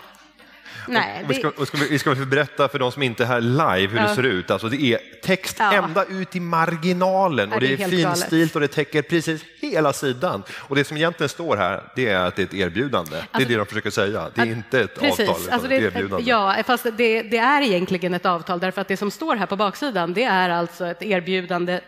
Nej, 0.88 1.22
Och 1.24 1.32
vi, 1.32 1.36
ska, 1.36 1.48
det, 1.48 1.58
och 1.58 1.68
ska 1.68 1.78
vi, 1.78 2.00
ska 2.00 2.16
berätta 2.16 2.68
för 2.68 2.80
de 2.80 2.92
som 2.92 3.04
inte 3.04 3.24
är 3.24 3.28
här 3.28 3.42
live 3.42 3.88
hur 3.94 3.96
det 4.00 4.08
Ja. 4.10 4.16
ser 4.16 4.24
ut. 4.24 4.52
Alltså 4.52 4.70
det 4.70 4.82
är 4.82 5.00
text 5.24 5.56
Ja. 5.60 5.74
ända 5.74 6.04
ut 6.06 6.36
i 6.36 6.40
marginalen 6.40 7.54
och 7.54 7.60
det 7.60 7.68
det 7.68 7.84
är 7.84 7.88
är 7.88 7.90
finstilt 7.90 8.56
och 8.56 8.62
det 8.62 8.68
täcker 8.68 9.02
precis 9.02 9.42
hela 9.62 9.94
sidan. 9.94 10.44
Och 10.56 10.76
det 10.76 10.84
som 10.84 10.98
egentligen 10.98 11.30
står 11.30 11.58
här, 11.58 11.84
det 11.96 12.08
är 12.08 12.20
att 12.20 12.36
det 12.36 12.42
är 12.42 12.46
ett 12.46 12.54
erbjudande. 12.54 13.12
det 13.12 13.18
är 13.18 13.22
Alltså- 13.32 13.50
det 13.50 13.56
de 13.58 13.66
försöker 13.66 13.90
säga. 13.90 14.26
Det 14.36 14.42
är 14.42 14.46
inte 14.46 14.80
ett 14.82 15.00
Precis, 15.00 15.20
avtal, 15.30 15.42
utan 15.42 15.54
alltså 15.54 15.72
ett 15.72 15.82
det, 15.94 16.00
erbjudande. 16.00 16.30
Ja, 16.30 16.56
fast 16.66 16.84
det, 16.84 17.22
det 17.22 17.38
är 17.38 17.62
egentligen 17.62 18.14
ett 18.14 18.26
avtal 18.26 18.60
därför 18.60 18.82
att 18.82 18.88
det 18.88 18.98
som 18.98 19.12
står 19.12 19.36
här 19.36 19.46
på 19.46 19.56
baksidan 19.56 20.14
det 20.14 20.24
är 20.24 20.50
alltså 20.50 20.86
ett 20.86 21.02
erbjudande 21.04 21.80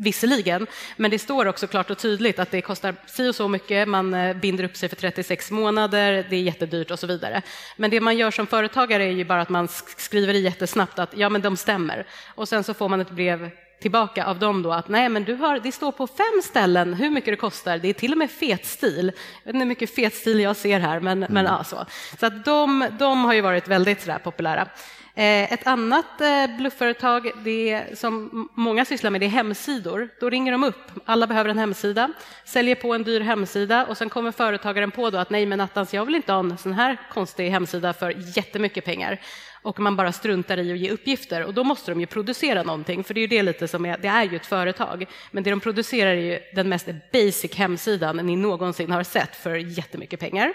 Visserligen, 0.00 0.66
men 0.96 1.10
det 1.10 1.18
står 1.18 1.46
också 1.46 1.66
klart 1.66 1.90
och 1.90 1.98
tydligt 1.98 2.38
att 2.38 2.50
det 2.50 2.62
kostar 2.62 2.94
si 3.06 3.28
och 3.28 3.34
så 3.34 3.48
mycket, 3.48 3.88
man 3.88 4.14
eh, 4.14 4.36
binder 4.36 4.64
upp 4.64 4.76
sig 4.76 4.88
för 4.88 4.96
36 4.96 5.50
månader, 5.50 6.26
det 6.30 6.36
är 6.36 6.40
jättedyrt 6.40 6.90
och 6.90 6.98
så 6.98 7.06
vidare. 7.06 7.42
Men 7.76 7.90
det 7.90 8.00
man 8.00 8.16
gör 8.16 8.30
som 8.30 8.46
företagare 8.46 9.04
är 9.04 9.10
ju 9.10 9.24
bara 9.24 9.40
att 9.40 9.48
man 9.48 9.68
skriver 9.96 10.34
i 10.34 10.40
jättesnabbt 10.40 10.98
att 10.98 11.16
ja, 11.16 11.28
men 11.28 11.42
de 11.42 11.56
stämmer. 11.56 12.06
Och 12.34 12.48
sen 12.48 12.64
så 12.64 12.74
får 12.74 12.88
man 12.88 13.00
ett 13.00 13.10
brev 13.10 13.50
tillbaka 13.80 14.26
av 14.26 14.38
dem 14.38 14.62
då 14.62 14.72
att 14.72 14.88
nej, 14.88 15.08
men 15.08 15.24
du 15.24 15.34
har, 15.34 15.58
det 15.58 15.72
står 15.72 15.92
på 15.92 16.06
fem 16.06 16.42
ställen 16.44 16.94
hur 16.94 17.10
mycket 17.10 17.32
det 17.32 17.36
kostar. 17.36 17.78
Det 17.78 17.88
är 17.88 17.92
till 17.92 18.12
och 18.12 18.18
med 18.18 18.30
fetstil. 18.30 19.12
Jag 19.44 19.44
vet 19.44 19.54
inte 19.54 19.58
hur 19.58 19.68
mycket 19.68 19.94
fetstil 19.94 20.40
jag 20.40 20.56
ser 20.56 20.80
här, 20.80 21.00
men, 21.00 21.26
men 21.28 21.44
ja, 21.44 21.64
så. 21.64 21.86
Så 22.20 22.26
att 22.26 22.44
de, 22.44 22.86
de 22.98 23.24
har 23.24 23.34
ju 23.34 23.40
varit 23.40 23.68
väldigt 23.68 24.02
sådär 24.02 24.18
populära. 24.18 24.68
Eh, 25.14 25.52
Ett 25.52 25.66
annat 25.66 26.20
eh, 26.20 26.56
bluffföretag 26.58 27.30
det 27.44 27.84
som 27.94 28.48
många 28.54 28.84
sysslar 28.84 29.10
med 29.10 29.20
det 29.20 29.26
är 29.26 29.30
hemsidor. 29.30 30.08
Då 30.20 30.30
ringer 30.30 30.52
de 30.52 30.64
upp, 30.64 30.90
alla 31.04 31.26
behöver 31.26 31.50
en 31.50 31.58
hemsida, 31.58 32.08
säljer 32.44 32.74
på 32.74 32.94
en 32.94 33.02
dyr 33.02 33.20
hemsida 33.20 33.86
och 33.86 33.96
sen 33.96 34.08
kommer 34.08 34.32
företagaren 34.32 34.90
på 34.90 35.10
då 35.10 35.18
att 35.18 35.30
nej 35.30 35.46
men 35.46 35.60
attans, 35.60 35.94
jag 35.94 36.04
vill 36.04 36.14
inte 36.14 36.32
ha 36.32 36.40
en 36.40 36.58
sån 36.58 36.72
här 36.72 36.96
konstig 37.12 37.50
hemsida 37.50 37.92
för 37.92 38.14
jättemycket 38.36 38.84
pengar. 38.84 39.20
Och 39.62 39.80
man 39.80 39.96
bara 39.96 40.12
struntar 40.12 40.58
i 40.58 40.72
att 40.72 40.78
ge 40.78 40.90
uppgifter 40.90 41.44
och 41.44 41.54
då 41.54 41.64
måste 41.64 41.90
de 41.90 42.00
ju 42.00 42.06
producera 42.06 42.62
någonting 42.62 43.04
för 43.04 43.14
det 43.14 43.20
är 43.20 43.22
ju 43.22 43.26
det 43.26 43.42
lite 43.42 43.68
som 43.68 43.86
är, 43.86 43.98
det 43.98 44.08
är 44.08 44.24
ju 44.24 44.36
ett 44.36 44.46
företag. 44.46 45.06
Men 45.30 45.42
det 45.42 45.50
de 45.50 45.60
producerar 45.60 46.10
är 46.10 46.14
ju 46.22 46.38
den 46.54 46.68
mest 46.68 46.86
basic 47.12 47.54
hemsidan 47.54 48.16
ni 48.16 48.36
någonsin 48.36 48.90
har 48.90 49.02
sett 49.02 49.36
för 49.36 49.54
jättemycket 49.54 50.20
pengar. 50.20 50.52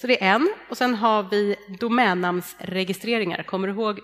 Så 0.00 0.06
det 0.06 0.22
är 0.24 0.34
en. 0.34 0.54
Och 0.70 0.76
sen 0.76 0.94
har 0.94 1.22
vi 1.22 1.56
domännamnsregistreringar. 1.80 3.42
Kommer 3.42 3.68
du 3.68 3.74
ihåg 3.74 4.00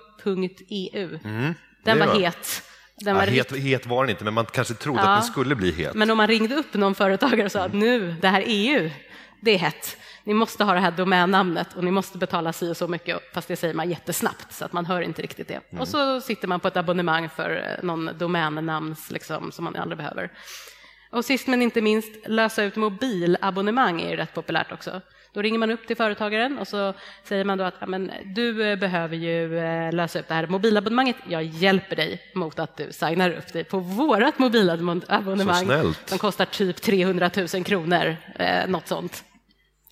.eu? 0.68 1.18
den 1.22 1.54
det 1.84 1.94
var 1.94 2.06
var- 2.06 2.20
het. 2.20 2.62
Den 2.96 3.14
Ja, 3.16 3.20
var 3.20 3.26
het, 3.26 3.50
het 3.56 3.86
var 3.86 4.04
den 4.04 4.10
inte, 4.10 4.24
men 4.24 4.34
man 4.34 4.46
kanske 4.46 4.74
trodde 4.74 5.00
Ja. 5.02 5.08
att 5.14 5.22
den 5.22 5.32
skulle 5.32 5.54
bli 5.54 5.72
het. 5.72 5.94
Men 5.94 6.10
om 6.10 6.16
man 6.16 6.26
ringde 6.26 6.54
upp 6.54 6.74
någon 6.74 6.94
företagare 6.94 7.44
och 7.44 7.52
sa 7.52 7.60
att 7.60 7.72
nu, 7.74 8.14
det 8.20 8.28
här 8.28 8.42
EU, 8.46 8.90
det 9.40 9.50
är 9.50 9.58
hett. 9.58 9.96
Ni 10.24 10.34
måste 10.34 10.64
ha 10.64 10.74
det 10.74 10.80
här 10.80 10.90
domännamnet 10.90 11.74
och 11.76 11.84
ni 11.84 11.90
måste 11.90 12.18
betala 12.18 12.52
si 12.52 12.70
och 12.70 12.76
så 12.76 12.88
mycket, 12.88 13.34
fast 13.34 13.48
det 13.48 13.56
säger 13.56 13.74
man 13.74 13.90
jättesnabbt 13.90 14.52
så 14.52 14.64
att 14.64 14.72
man 14.72 14.86
hör 14.86 15.02
inte 15.02 15.22
riktigt 15.22 15.48
det. 15.48 15.60
Och 15.78 15.88
så 15.88 16.20
sitter 16.20 16.48
man 16.48 16.60
på 16.60 16.68
ett 16.68 16.76
abonnemang 16.76 17.28
för 17.28 17.56
eh, 17.56 17.84
någon 17.84 18.10
domännamns 18.18 19.10
liksom, 19.10 19.52
som 19.52 19.64
man 19.64 19.76
aldrig 19.76 19.98
behöver. 19.98 20.30
Och 21.10 21.24
sist 21.24 21.46
men 21.46 21.62
inte 21.62 21.80
minst, 21.80 22.12
lösa 22.26 22.62
ut 22.62 22.76
mobilabonnemang 22.76 24.00
är 24.00 24.10
ju 24.10 24.16
rätt 24.16 24.34
populärt 24.34 24.72
också. 24.72 25.00
Då 25.32 25.42
ringer 25.42 25.58
man 25.58 25.70
upp 25.70 25.86
till 25.86 25.96
företagaren 25.96 26.58
och 26.58 26.68
så 26.68 26.94
säger 27.24 27.44
man 27.44 27.58
då 27.58 27.64
att 27.64 27.74
ja, 27.80 27.86
men, 27.86 28.10
du 28.24 28.70
eh, 28.70 28.78
behöver 28.78 29.16
ju 29.16 29.58
eh, 29.58 29.92
lösa 29.92 30.18
ut 30.18 30.28
det 30.28 30.34
här 30.34 30.46
mobilabonnemanget. 30.46 31.16
Jag 31.28 31.42
hjälper 31.42 31.96
dig 31.96 32.22
mot 32.34 32.58
att 32.58 32.76
du 32.76 32.92
signar 32.92 33.30
upp 33.30 33.52
dig 33.52 33.64
på 33.64 33.78
vårt 33.78 34.38
mobilabonnemang 34.38 35.94
som 36.06 36.18
kostar 36.18 36.44
typ 36.44 36.82
300 36.82 37.30
000 37.54 37.64
kronor, 37.64 38.16
eh, 38.36 38.66
något 38.68 38.88
sånt. 38.88 39.24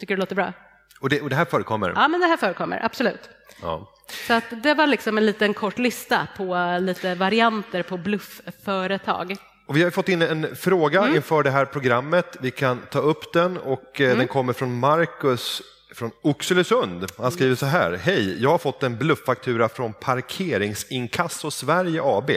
Tycker 0.01 0.15
du 0.15 0.17
det 0.17 0.21
låter 0.21 0.37
bra? 0.37 0.53
Och 1.01 1.09
det, 1.09 1.21
och 1.21 1.31
det 1.31 1.37
här 1.37 1.45
förekommer? 1.45 1.93
Ja, 1.97 2.09
men 2.09 2.21
det 2.21 2.27
här 2.27 2.37
förekommer, 2.37 2.85
absolut. 2.85 3.29
Ja. 3.63 3.93
Så 4.27 4.35
att 4.35 4.45
det 4.63 4.75
var 4.75 4.87
liksom 4.87 5.19
en 5.19 5.27
liten 5.27 5.55
kort 5.55 5.79
lista 5.79 6.29
på 6.37 6.79
lite 6.81 7.15
varianter 7.15 7.83
på 7.83 7.97
bluffföretag. 7.97 9.37
Och 9.67 9.77
vi 9.77 9.83
har 9.83 9.91
fått 9.91 10.09
in 10.09 10.23
en 10.23 10.57
fråga 10.57 11.03
mm. 11.03 11.17
inför 11.17 11.43
det 11.43 11.51
här 11.51 11.65
programmet. 11.65 12.37
Vi 12.41 12.51
kan 12.51 12.81
ta 12.91 12.99
upp 12.99 13.33
den 13.33 13.59
och 13.59 14.01
eh, 14.01 14.07
mm. 14.07 14.19
den 14.19 14.29
kommer 14.29 14.53
från 14.53 14.79
Marcus 14.79 15.63
från 15.95 16.11
Oxelösund. 16.23 17.07
Han 17.19 17.33
skriver 17.33 17.55
så 17.55 17.67
här. 17.67 17.93
Hej, 17.93 18.43
jag 18.43 18.51
har 18.51 18.59
fått 18.59 18.83
en 18.83 18.99
blufffaktura 18.99 19.69
från 19.69 19.93
Parkeringsinkasso 19.93 21.51
Sverige 21.51 22.01
AB. 22.05 22.31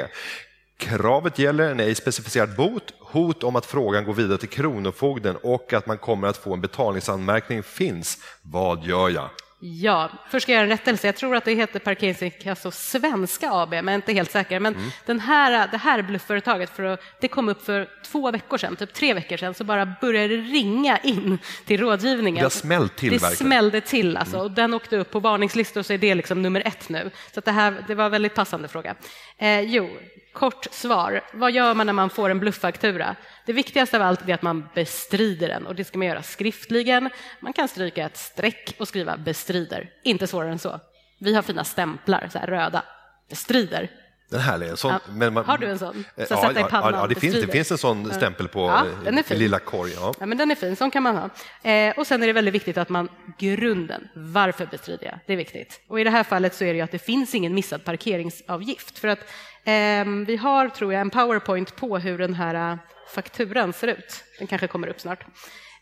Kravet 0.78 1.40
gäller 1.40 1.72
en 1.72 1.80
ej 1.80 1.96
specificerad 1.96 2.56
bot, 2.56 2.94
hot 3.00 3.44
om 3.44 3.56
att 3.56 3.66
frågan 3.66 4.06
går 4.06 4.14
vidare 4.14 4.38
till 4.38 4.50
Kronofogden 4.50 5.36
och 5.36 5.74
att 5.74 5.88
man 5.88 5.98
kommer 5.98 6.28
att 6.28 6.38
få 6.38 6.54
en 6.54 6.62
betalningsanmärkning 6.62 7.64
finns. 7.64 8.18
Vad 8.42 8.84
gör 8.84 9.10
jag? 9.10 9.30
Ja, 9.66 10.10
först 10.30 10.44
ska 10.44 10.52
jag 10.52 10.58
göra 10.58 10.64
en 10.64 10.78
rättelse. 10.78 11.08
Jag 11.08 11.16
tror 11.16 11.36
att 11.36 11.46
det 11.46 11.54
heter 11.54 11.80
Parkeringsinkasso 11.80 12.72
Svenska 12.72 13.52
AB, 13.52 13.70
men 13.70 13.88
jag 13.88 13.92
är 13.92 13.96
inte 13.96 14.14
helt 14.14 14.32
säker. 14.32 14.60
Men 14.60 14.76
mm. 14.76 14.90
den 15.06 15.20
här, 15.20 15.68
det 15.72 15.78
här 15.78 16.02
bluffföretaget, 16.02 16.70
för 16.70 16.84
att, 16.84 17.00
det 17.22 17.28
kom 17.28 17.50
upp 17.50 17.66
för 17.66 17.90
två 18.06 18.32
veckor 18.32 18.58
sedan, 18.58 18.76
typ 18.76 18.94
tre 18.94 19.14
veckor 19.14 19.38
sedan, 19.38 19.54
så 19.54 19.64
bara 19.64 19.96
började 20.02 20.28
det 20.28 20.42
ringa 20.42 20.98
in 20.98 21.38
till 21.66 21.80
rådgivningen. 21.80 22.44
Det 22.44 22.50
smällt 22.50 22.96
till 22.96 23.12
Det 23.12 23.18
verkligen. 23.18 23.48
smällde 23.48 23.82
till, 23.82 24.18
alltså, 24.18 24.36
mm. 24.36 24.46
och 24.46 24.52
den 24.52 24.74
åkte 24.74 24.98
upp 24.98 25.12
på 25.12 25.20
varningslistor, 25.20 25.82
så 25.82 25.94
är 25.94 25.98
det 25.98 26.16
liksom 26.16 26.42
nummer 26.42 26.64
ett 26.66 26.90
nu. 26.90 27.12
Så 27.34 27.42
det, 27.42 27.52
här, 27.52 27.84
det 27.88 27.96
var 27.96 28.06
en 28.06 28.12
väldigt 28.12 28.36
passande 28.36 28.68
fråga. 28.68 28.96
Eh, 29.38 29.62
jo, 29.62 29.90
Kort 30.34 30.68
svar. 30.72 31.22
Vad 31.34 31.52
gör 31.52 31.74
man 31.74 31.86
när 31.86 31.94
man 31.94 32.10
får 32.10 32.30
en 32.30 32.40
blufffaktura? 32.40 33.16
Det 33.46 33.54
viktigaste 33.54 33.98
av 33.98 34.04
allt 34.04 34.30
är 34.30 34.34
att 34.34 34.42
man 34.42 34.70
bestrider 34.74 35.48
den 35.48 35.68
och 35.68 35.76
det 35.76 35.84
ska 35.84 35.98
man 35.98 36.08
göra 36.08 36.24
skriftligen. 36.24 37.10
Man 37.40 37.54
kan 37.54 37.68
stryka 37.68 38.06
ett 38.06 38.18
streck 38.18 38.76
och 38.80 38.88
skriva 38.88 39.18
bestrider. 39.18 39.90
Inte 40.04 40.28
svårare 40.28 40.52
än 40.52 40.60
så. 40.60 40.80
Vi 41.20 41.36
har 41.36 41.42
fina 41.42 41.64
stämplar, 41.64 42.30
så 42.32 42.40
här 42.40 42.48
röda. 42.48 42.84
Bestrider. 43.30 43.90
Den 44.34 44.42
här 44.42 44.64
är 44.64 44.76
sån, 44.76 44.92
ja. 45.20 45.30
man, 45.30 45.46
har 45.46 45.58
du 45.58 45.68
en 45.68 45.80
sån? 45.80 46.06
Så 46.16 46.26
ja, 46.30 46.42
sätta 46.42 46.60
i 46.60 46.64
pannan, 46.64 46.94
ja, 46.94 47.08
det, 47.08 47.16
finns, 47.16 47.36
det 47.36 47.48
finns 47.48 47.72
en 47.72 47.78
sån 47.78 48.14
stämpel 48.14 48.48
på 48.48 48.60
ja, 48.60 48.86
den 49.04 49.18
är 49.18 49.24
fin. 49.24 49.38
lilla 49.38 49.60
korg. 49.60 49.92
Ja. 49.96 50.14
ja. 50.20 50.26
men 50.26 50.38
den 50.38 50.52
är 50.52 50.56
fin, 50.56 50.76
sån 50.76 50.92
kan 50.92 51.04
man 51.04 51.16
ha. 51.16 51.30
Eh, 51.72 51.94
och 51.98 52.08
sen 52.08 52.24
är 52.24 52.28
det 52.28 52.34
väldigt 52.34 52.54
viktigt 52.54 52.78
att 52.78 52.90
man, 52.90 53.10
grunden, 53.40 54.08
varför 54.16 54.66
bestrider 54.66 55.06
jag? 55.06 55.20
Det 55.28 55.34
är 55.34 55.38
viktigt. 55.38 55.82
Och 55.88 56.00
i 56.00 56.04
det 56.04 56.10
här 56.10 56.24
fallet 56.24 56.56
så 56.56 56.64
är 56.64 56.68
det 56.68 56.76
ju 56.76 56.82
att 56.82 56.92
det 56.92 57.00
finns 57.00 57.36
ingen 57.36 57.54
missad 57.54 57.86
parkeringsavgift. 57.86 59.00
För 59.00 59.08
att 59.08 59.20
eh, 59.20 59.26
Ehm, 59.66 60.26
vi 60.26 60.36
har, 60.36 60.70
tror 60.70 60.94
jag, 60.94 61.02
en 61.02 61.10
powerpoint 61.10 61.76
på 61.76 61.98
hur 61.98 62.18
den 62.18 62.34
här 62.34 62.72
äh, 62.72 62.78
fakturan 63.14 63.74
ser 63.74 63.88
ut. 63.88 64.24
Den 64.40 64.48
kanske 64.48 64.68
kommer 64.68 64.88
upp 64.88 65.02
snart. 65.02 65.26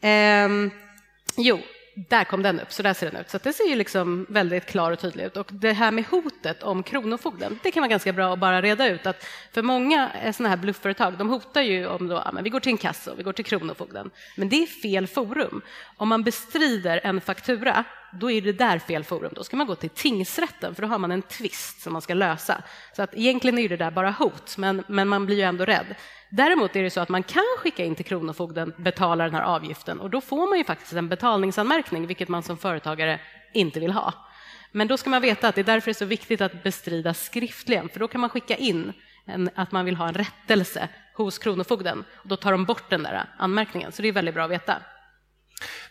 Eh, 0.01 0.49
jo, 1.37 1.59
där 1.95 2.23
kom 2.23 2.43
den 2.43 2.59
upp, 2.59 2.71
så 2.71 2.83
där 2.83 2.93
ser 2.93 3.11
den 3.11 3.21
ut. 3.21 3.29
Så 3.29 3.37
det 3.43 3.53
ser 3.53 3.69
ju 3.69 3.75
liksom 3.75 4.25
väldigt 4.29 4.65
klar 4.65 4.91
och 4.91 4.99
tydlig 4.99 5.23
ut. 5.23 5.37
Och 5.37 5.47
det 5.51 5.73
här 5.73 5.91
med 5.91 6.05
hotet 6.05 6.63
om 6.63 6.83
Kronofogden, 6.83 7.59
det 7.63 7.71
kan 7.71 7.81
vara 7.81 7.89
ganska 7.89 8.13
bra 8.13 8.33
att 8.33 8.39
bara 8.39 8.61
reda 8.61 8.87
ut 8.87 9.05
att 9.05 9.27
för 9.51 9.61
många 9.61 10.11
eh, 10.23 10.31
sådana 10.31 10.49
här 10.49 10.57
bluffföretag, 10.57 11.17
de 11.17 11.29
hotar 11.29 11.61
ju 11.61 11.87
om 11.87 12.07
då, 12.07 12.15
ja, 12.25 12.31
men 12.31 12.43
vi 12.43 12.49
går 12.49 12.59
till 12.59 12.71
en 12.71 12.77
kassa, 12.77 13.15
vi 13.15 13.23
går 13.23 13.33
till 13.33 13.45
Kronofogden. 13.45 14.11
Men 14.37 14.49
det 14.49 14.63
är 14.63 14.67
fel 14.67 15.07
forum. 15.07 15.61
Om 15.97 16.09
man 16.09 16.23
bestrider 16.23 17.01
en 17.03 17.21
faktura, 17.21 17.83
då 18.13 18.31
är 18.31 18.41
det 18.41 18.53
där 18.53 18.79
fel 18.79 19.03
forum. 19.03 19.31
Då 19.35 19.43
ska 19.43 19.57
man 19.57 19.67
gå 19.67 19.75
till 19.75 19.89
tingsrätten, 19.89 20.75
för 20.75 20.81
då 20.81 20.87
har 20.87 20.97
man 20.97 21.11
en 21.11 21.21
tvist 21.21 21.81
som 21.81 21.93
man 21.93 22.01
ska 22.01 22.13
lösa. 22.13 22.63
Så 22.95 23.01
att 23.01 23.13
egentligen 23.13 23.59
är 23.59 23.69
det 23.69 23.77
där 23.77 23.91
bara 23.91 24.11
hot, 24.11 24.57
men, 24.57 24.83
men 24.87 25.07
man 25.07 25.25
blir 25.25 25.35
ju 25.35 25.43
ändå 25.43 25.65
rädd. 25.65 25.95
Däremot 26.33 26.75
är 26.75 26.83
det 26.83 26.89
så 26.89 27.01
att 27.01 27.09
man 27.09 27.23
kan 27.23 27.43
skicka 27.57 27.85
in 27.85 27.95
till 27.95 28.05
Kronofogden, 28.05 28.73
betala 28.77 29.23
den 29.23 29.33
här 29.33 29.41
avgiften 29.41 29.99
och 29.99 30.09
då 30.09 30.21
får 30.21 30.49
man 30.49 30.57
ju 30.57 30.63
faktiskt 30.63 30.93
en 30.93 31.09
betalningsanmärkning, 31.09 32.07
vilket 32.07 32.29
man 32.29 32.43
som 32.43 32.57
företagare 32.57 33.19
inte 33.53 33.79
vill 33.79 33.91
ha. 33.91 34.13
Men 34.71 34.87
då 34.87 34.97
ska 34.97 35.09
man 35.09 35.21
veta 35.21 35.47
att 35.47 35.55
det 35.55 35.61
är 35.61 35.65
därför 35.65 35.85
det 35.85 35.91
är 35.91 35.93
så 35.93 36.05
viktigt 36.05 36.41
att 36.41 36.63
bestrida 36.63 37.13
skriftligen, 37.13 37.89
för 37.89 37.99
då 37.99 38.07
kan 38.07 38.21
man 38.21 38.29
skicka 38.29 38.55
in 38.55 38.93
en, 39.25 39.49
att 39.55 39.71
man 39.71 39.85
vill 39.85 39.95
ha 39.95 40.07
en 40.07 40.13
rättelse 40.13 40.89
hos 41.13 41.37
Kronofogden. 41.37 42.03
Och 42.13 42.27
då 42.27 42.35
tar 42.35 42.51
de 42.51 42.65
bort 42.65 42.89
den 42.89 43.03
där 43.03 43.25
anmärkningen, 43.37 43.91
så 43.91 44.01
det 44.01 44.07
är 44.07 44.11
väldigt 44.11 44.35
bra 44.35 44.43
att 44.43 44.51
veta. 44.51 44.77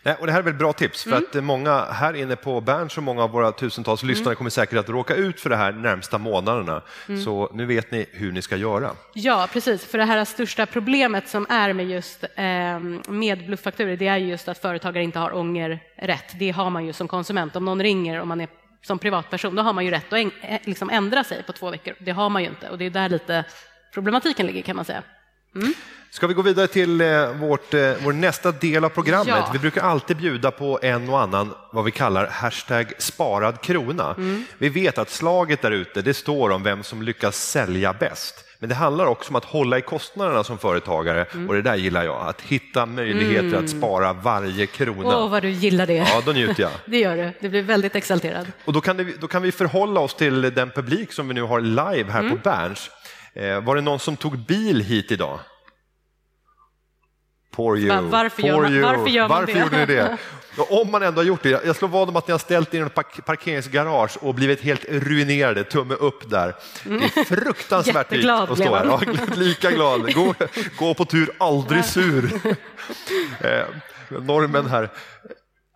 Nej, 0.03 0.15
och 0.19 0.25
det 0.25 0.31
här 0.31 0.39
är 0.39 0.43
väl 0.43 0.53
bra 0.53 0.73
tips, 0.73 1.03
för 1.03 1.11
mm. 1.11 1.23
att 1.31 1.43
många 1.43 1.85
här 1.85 2.13
inne 2.13 2.35
på 2.35 2.61
Berns 2.61 2.97
och 2.97 3.03
många 3.03 3.23
av 3.23 3.31
våra 3.31 3.51
tusentals 3.51 4.03
mm. 4.03 4.15
lyssnare 4.15 4.35
kommer 4.35 4.49
säkert 4.49 4.79
att 4.79 4.89
råka 4.89 5.15
ut 5.15 5.39
för 5.39 5.49
det 5.49 5.55
här 5.55 5.71
närmsta 5.71 6.17
månaderna. 6.17 6.81
Mm. 7.07 7.23
Så 7.23 7.51
nu 7.53 7.65
vet 7.65 7.91
ni 7.91 8.05
hur 8.11 8.31
ni 8.31 8.41
ska 8.41 8.55
göra. 8.55 8.91
Ja, 9.13 9.49
precis. 9.53 9.85
För 9.85 9.97
det 9.97 10.05
här 10.05 10.25
största 10.25 10.65
problemet 10.65 11.27
som 11.27 11.47
är 11.49 11.73
med 11.73 11.89
just 11.89 12.23
eh, 12.23 12.79
med 13.09 13.45
blufffakturor, 13.45 13.95
det 13.95 14.07
är 14.07 14.17
just 14.17 14.47
att 14.47 14.57
företagare 14.57 15.03
inte 15.03 15.19
har 15.19 15.35
ångerrätt. 15.35 16.39
Det 16.39 16.51
har 16.51 16.69
man 16.69 16.85
ju 16.85 16.93
som 16.93 17.07
konsument. 17.07 17.55
Om 17.55 17.65
någon 17.65 17.83
ringer 17.83 18.19
om 18.19 18.27
man 18.27 18.41
är 18.41 18.47
som 18.81 18.99
privatperson, 18.99 19.55
då 19.55 19.61
har 19.61 19.73
man 19.73 19.85
ju 19.85 19.91
rätt 19.91 20.13
att 20.13 20.19
eh, 20.41 20.59
liksom 20.63 20.89
ändra 20.89 21.23
sig 21.23 21.43
på 21.43 21.53
två 21.53 21.69
veckor. 21.69 21.95
Det 21.99 22.11
har 22.11 22.29
man 22.29 22.43
ju 22.43 22.49
inte 22.49 22.69
och 22.69 22.77
det 22.77 22.85
är 22.85 22.89
där 22.89 23.09
lite 23.09 23.43
problematiken 23.93 24.47
ligger 24.47 24.61
kan 24.61 24.75
man 24.75 24.85
säga. 24.85 25.03
Mm. 25.55 25.73
Ska 26.13 26.27
vi 26.27 26.33
gå 26.33 26.41
vidare 26.41 26.67
till 26.67 27.01
eh, 27.01 27.31
vårt, 27.31 27.73
eh, 27.73 27.91
vår 28.03 28.13
nästa 28.13 28.51
del 28.51 28.85
av 28.85 28.89
programmet? 28.89 29.27
Ja. 29.27 29.49
Vi 29.53 29.59
brukar 29.59 29.81
alltid 29.81 30.17
bjuda 30.17 30.51
på 30.51 30.79
en 30.81 31.09
och 31.09 31.21
annan 31.21 31.53
vad 31.71 31.85
vi 31.85 31.91
kallar 31.91 32.27
hashtag 32.27 32.93
sparad 32.97 33.61
krona. 33.61 34.13
Mm. 34.17 34.45
Vi 34.57 34.69
vet 34.69 34.97
att 34.97 35.09
slaget 35.09 35.61
där 35.61 35.71
ute 35.71 36.01
det 36.01 36.13
står 36.13 36.49
om 36.49 36.63
vem 36.63 36.83
som 36.83 37.01
lyckas 37.01 37.35
sälja 37.35 37.93
bäst. 37.93 38.45
Men 38.59 38.69
det 38.69 38.75
handlar 38.75 39.05
också 39.05 39.29
om 39.29 39.35
att 39.35 39.45
hålla 39.45 39.77
i 39.77 39.81
kostnaderna 39.81 40.43
som 40.43 40.57
företagare 40.57 41.25
mm. 41.33 41.49
och 41.49 41.55
det 41.55 41.61
där 41.61 41.75
gillar 41.75 42.03
jag, 42.03 42.27
att 42.27 42.41
hitta 42.41 42.85
möjligheter 42.85 43.47
mm. 43.47 43.63
att 43.63 43.69
spara 43.69 44.13
varje 44.13 44.65
krona. 44.65 45.17
Åh, 45.17 45.29
vad 45.29 45.41
du 45.41 45.49
gillar 45.49 45.87
det. 45.87 45.93
Ja, 45.93 46.21
då 46.25 46.31
njuter 46.31 46.63
jag. 46.63 46.71
det 46.85 46.97
gör 46.97 47.17
du, 47.17 47.31
du 47.39 47.49
blir 47.49 47.63
väldigt 47.63 47.95
exalterad. 47.95 48.51
Och 48.65 48.73
då 48.73 48.81
kan, 48.81 48.97
det, 48.97 49.21
då 49.21 49.27
kan 49.27 49.41
vi 49.41 49.51
förhålla 49.51 49.99
oss 49.99 50.15
till 50.15 50.41
den 50.41 50.69
publik 50.69 51.11
som 51.11 51.27
vi 51.27 51.33
nu 51.33 51.41
har 51.41 51.61
live 51.61 52.11
här 52.11 52.19
mm. 52.19 52.31
på 52.31 52.37
Berns. 52.49 52.89
Eh, 53.33 53.63
var 53.63 53.75
det 53.75 53.81
någon 53.81 53.99
som 53.99 54.17
tog 54.17 54.37
bil 54.37 54.81
hit 54.81 55.11
idag? 55.11 55.39
Poor 57.51 57.77
you. 57.77 58.01
Varför, 58.01 58.43
gör 58.43 58.61
man, 58.61 58.81
varför 58.81 59.07
gör 59.07 59.27
man 59.27 59.39
varför 59.39 59.53
det? 59.53 59.59
gjorde 59.59 59.77
ni 59.77 59.85
det? 59.85 60.17
Om 60.69 60.91
man 60.91 61.03
ändå 61.03 61.19
har 61.19 61.25
gjort 61.25 61.43
det, 61.43 61.49
jag 61.65 61.75
slår 61.75 61.89
vad 61.89 62.09
om 62.09 62.15
att 62.15 62.27
ni 62.27 62.31
har 62.31 62.39
ställt 62.39 62.73
er 62.73 62.79
i 62.79 62.81
ett 62.81 63.25
parkeringsgarage 63.25 64.17
och 64.21 64.35
blivit 64.35 64.61
helt 64.61 64.85
ruinerade, 64.89 65.63
tumme 65.63 65.93
upp 65.95 66.29
där. 66.29 66.55
Det 66.83 67.17
är 67.17 67.23
fruktansvärt 67.23 68.09
dyrt 68.09 68.25
att 68.25 68.57
stå 68.57 68.75
här. 68.75 68.85
Ja, 68.85 69.01
lika 69.35 69.71
glad, 69.71 70.13
gå, 70.13 70.33
gå 70.77 70.93
på 70.93 71.05
tur, 71.05 71.31
aldrig 71.37 71.85
sur. 71.85 72.31
Eh, 73.41 73.65
normen 74.09 74.65
här. 74.65 74.89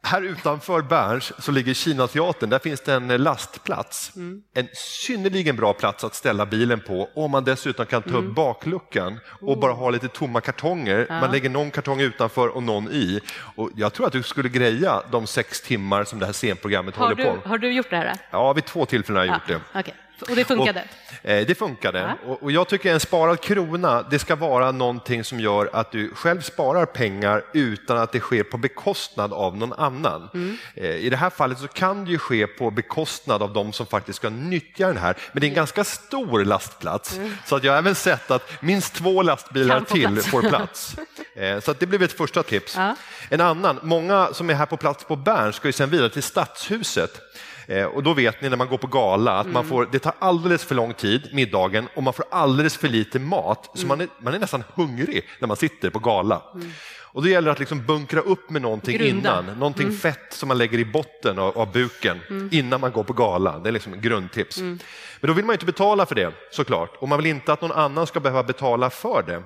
Här 0.05 0.21
utanför 0.21 0.81
Berns 0.81 1.33
så 1.39 1.51
ligger 1.51 1.73
Kinateatern, 1.73 2.49
där 2.49 2.59
finns 2.59 2.81
det 2.81 2.93
en 2.93 3.07
lastplats. 3.07 4.15
Mm. 4.15 4.41
En 4.53 4.67
synnerligen 4.73 5.55
bra 5.55 5.73
plats 5.73 6.03
att 6.03 6.15
ställa 6.15 6.45
bilen 6.45 6.79
på 6.79 7.09
om 7.15 7.31
man 7.31 7.43
dessutom 7.43 7.85
kan 7.85 8.01
ta 8.01 8.09
upp 8.09 8.15
mm. 8.15 8.33
bakluckan 8.33 9.19
och 9.27 9.49
oh. 9.49 9.59
bara 9.59 9.71
ha 9.71 9.89
lite 9.89 10.07
tomma 10.07 10.41
kartonger. 10.41 11.05
Ja. 11.09 11.19
Man 11.19 11.31
lägger 11.31 11.49
någon 11.49 11.71
kartong 11.71 12.01
utanför 12.01 12.47
och 12.47 12.63
någon 12.63 12.87
i. 12.91 13.21
Och 13.55 13.69
jag 13.75 13.93
tror 13.93 14.07
att 14.07 14.13
du 14.13 14.23
skulle 14.23 14.49
greja 14.49 15.01
de 15.11 15.27
sex 15.27 15.61
timmar 15.61 16.03
som 16.03 16.19
det 16.19 16.25
här 16.25 16.33
scenprogrammet 16.33 16.95
har 16.95 17.07
håller 17.07 17.15
du, 17.15 17.23
på. 17.23 17.49
Har 17.49 17.57
du 17.57 17.73
gjort 17.73 17.89
det 17.89 17.97
här? 17.97 18.15
Ja, 18.31 18.53
vid 18.53 18.65
två 18.65 18.85
tillfällen 18.85 19.17
har 19.17 19.25
jag 19.25 19.41
ja. 19.47 19.53
gjort 19.53 19.63
det. 19.73 19.79
Okay. 19.79 19.93
Och 20.21 20.35
det 20.35 20.45
funkade? 20.45 20.83
Och, 21.23 21.29
eh, 21.29 21.45
det 21.45 21.55
funkade. 21.55 21.99
Ja. 21.99 22.31
Och, 22.31 22.43
och, 22.43 22.51
jag 22.51 22.67
tycker 22.67 22.93
en 22.93 22.99
sparad 22.99 23.41
krona, 23.41 24.01
det 24.01 24.19
ska 24.19 24.35
vara 24.35 24.71
någonting 24.71 25.23
som 25.23 25.39
gör 25.39 25.69
att 25.73 25.91
du 25.91 26.11
själv 26.15 26.41
sparar 26.41 26.85
pengar 26.85 27.43
utan 27.53 27.97
att 27.97 28.11
det 28.11 28.19
sker 28.19 28.43
på 28.43 28.57
bekostnad 28.57 29.33
av 29.33 29.57
någon 29.57 29.73
annan. 29.73 30.29
Mm. 30.33 30.57
Eh, 30.75 30.89
I 30.89 31.09
det 31.09 31.17
här 31.17 31.29
fallet 31.29 31.59
så 31.59 31.67
kan 31.67 32.05
det 32.05 32.11
ju 32.11 32.17
ske 32.17 32.47
på 32.47 32.71
bekostnad 32.71 33.43
av 33.43 33.53
de 33.53 33.73
som 33.73 33.85
faktiskt 33.85 34.17
ska 34.17 34.29
nyttja 34.29 34.87
den 34.87 34.97
här. 34.97 35.17
Men 35.31 35.41
det 35.41 35.47
är 35.47 35.49
en 35.49 35.55
ganska 35.55 35.83
stor 35.83 36.45
lastplats, 36.45 37.17
mm. 37.17 37.37
så 37.45 37.55
att 37.55 37.63
jag 37.63 37.71
har 37.71 37.79
även 37.79 37.95
sett 37.95 38.31
att 38.31 38.61
minst 38.61 38.93
två 38.93 39.21
lastbilar 39.21 39.81
till 39.81 40.13
plats. 40.13 40.27
får 40.27 40.41
plats. 40.41 40.95
Eh, 41.35 41.59
så 41.59 41.73
det 41.73 41.85
blev 41.85 42.03
ett 42.03 42.13
första 42.13 42.43
tips. 42.43 42.75
Ja. 42.75 42.95
En 43.29 43.41
annan, 43.41 43.79
många 43.81 44.33
som 44.33 44.49
är 44.49 44.53
här 44.53 44.65
på 44.65 44.77
plats 44.77 45.03
på 45.03 45.15
Bern 45.15 45.53
ska 45.53 45.67
ju 45.67 45.71
sen 45.71 45.89
vidare 45.89 46.09
till 46.09 46.23
Stadshuset 46.23 47.21
Eh, 47.67 47.85
och 47.85 48.03
då 48.03 48.13
vet 48.13 48.41
ni 48.41 48.49
när 48.49 48.57
man 48.57 48.67
går 48.67 48.77
på 48.77 48.87
gala 48.87 49.31
att 49.31 49.47
man 49.47 49.65
får, 49.65 49.87
det 49.91 49.99
tar 49.99 50.13
alldeles 50.19 50.63
för 50.63 50.75
lång 50.75 50.93
tid, 50.93 51.29
middagen, 51.33 51.87
och 51.95 52.03
man 52.03 52.13
får 52.13 52.25
alldeles 52.31 52.77
för 52.77 52.87
lite 52.87 53.19
mat. 53.19 53.69
Så 53.73 53.87
man 53.87 54.01
är, 54.01 54.07
man 54.19 54.33
är 54.33 54.39
nästan 54.39 54.63
hungrig 54.75 55.27
när 55.39 55.47
man 55.47 55.57
sitter 55.57 55.89
på 55.89 55.99
gala. 55.99 56.41
Och 57.15 57.23
då 57.23 57.29
gäller 57.29 57.45
det 57.45 57.51
att 57.51 57.59
liksom 57.59 57.85
bunkra 57.85 58.19
upp 58.19 58.49
med 58.49 58.61
någonting 58.61 58.97
Grunda. 58.97 59.39
innan, 59.39 59.59
någonting 59.59 59.91
fett 59.91 60.33
som 60.33 60.47
man 60.47 60.57
lägger 60.57 60.77
i 60.77 60.85
botten 60.85 61.39
av, 61.39 61.57
av 61.57 61.71
buken 61.71 62.49
innan 62.51 62.81
man 62.81 62.91
går 62.91 63.03
på 63.03 63.13
gala. 63.13 63.59
Det 63.59 63.69
är 63.69 63.71
liksom 63.71 64.01
grundtips. 64.01 64.57
Men 64.57 64.79
då 65.21 65.33
vill 65.33 65.45
man 65.45 65.53
inte 65.53 65.65
betala 65.65 66.05
för 66.05 66.15
det 66.15 66.33
såklart 66.51 66.95
och 66.99 67.09
man 67.09 67.17
vill 67.17 67.25
inte 67.25 67.53
att 67.53 67.61
någon 67.61 67.71
annan 67.71 68.07
ska 68.07 68.19
behöva 68.19 68.43
betala 68.43 68.89
för 68.89 69.23
det. 69.27 69.43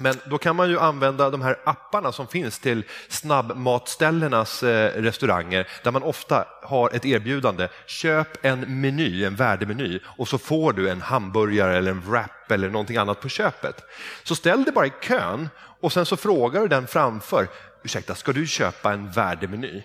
Men 0.00 0.14
då 0.24 0.38
kan 0.38 0.56
man 0.56 0.68
ju 0.68 0.78
använda 0.78 1.30
de 1.30 1.42
här 1.42 1.56
apparna 1.64 2.12
som 2.12 2.26
finns 2.26 2.58
till 2.58 2.84
snabbmatställenas 3.08 4.62
eh, 4.62 5.02
restauranger 5.02 5.68
där 5.82 5.90
man 5.90 6.02
ofta 6.02 6.44
har 6.62 6.90
ett 6.90 7.04
erbjudande. 7.04 7.68
Köp 7.86 8.44
en 8.44 8.80
meny, 8.80 9.24
en 9.24 9.36
värdemeny 9.36 10.00
och 10.04 10.28
så 10.28 10.38
får 10.38 10.72
du 10.72 10.90
en 10.90 11.00
hamburgare 11.00 11.78
eller 11.78 11.90
en 11.90 12.00
wrap 12.00 12.50
eller 12.50 12.70
någonting 12.70 12.96
annat 12.96 13.20
på 13.20 13.28
köpet. 13.28 13.84
Så 14.22 14.34
ställ 14.34 14.64
dig 14.64 14.72
bara 14.72 14.86
i 14.86 14.92
kön 15.02 15.48
och 15.80 15.92
sen 15.92 16.06
så 16.06 16.16
frågar 16.16 16.60
du 16.60 16.68
den 16.68 16.86
framför. 16.86 17.48
Ursäkta, 17.84 18.14
ska 18.14 18.32
du 18.32 18.46
köpa 18.46 18.92
en 18.92 19.10
värdemeny? 19.10 19.82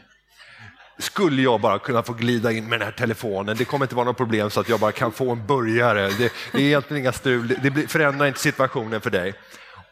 skulle 0.98 1.42
jag 1.42 1.62
bara 1.62 1.80
kunna 1.80 2.04
få 2.04 2.14
glida 2.14 2.52
in 2.52 2.70
med 2.70 2.80
den 2.80 2.86
här 2.86 2.96
telefonen. 2.96 3.58
Det 3.58 3.66
kommer 3.66 3.86
inte 3.86 3.96
vara 3.96 4.06
något 4.06 4.18
problem 4.18 4.50
så 4.50 4.60
att 4.60 4.70
jag 4.70 4.80
bara 4.80 4.92
kan 4.92 5.12
få 5.12 5.32
en 5.32 5.46
burgare. 5.48 6.08
Det, 6.08 6.34
det 6.52 6.58
är 6.58 6.62
egentligen 6.62 7.04
inga 7.04 7.12
strul, 7.12 7.48
det 7.64 7.88
förändrar 7.88 8.28
inte 8.28 8.40
situationen 8.40 9.02
för 9.02 9.10
dig. 9.10 9.34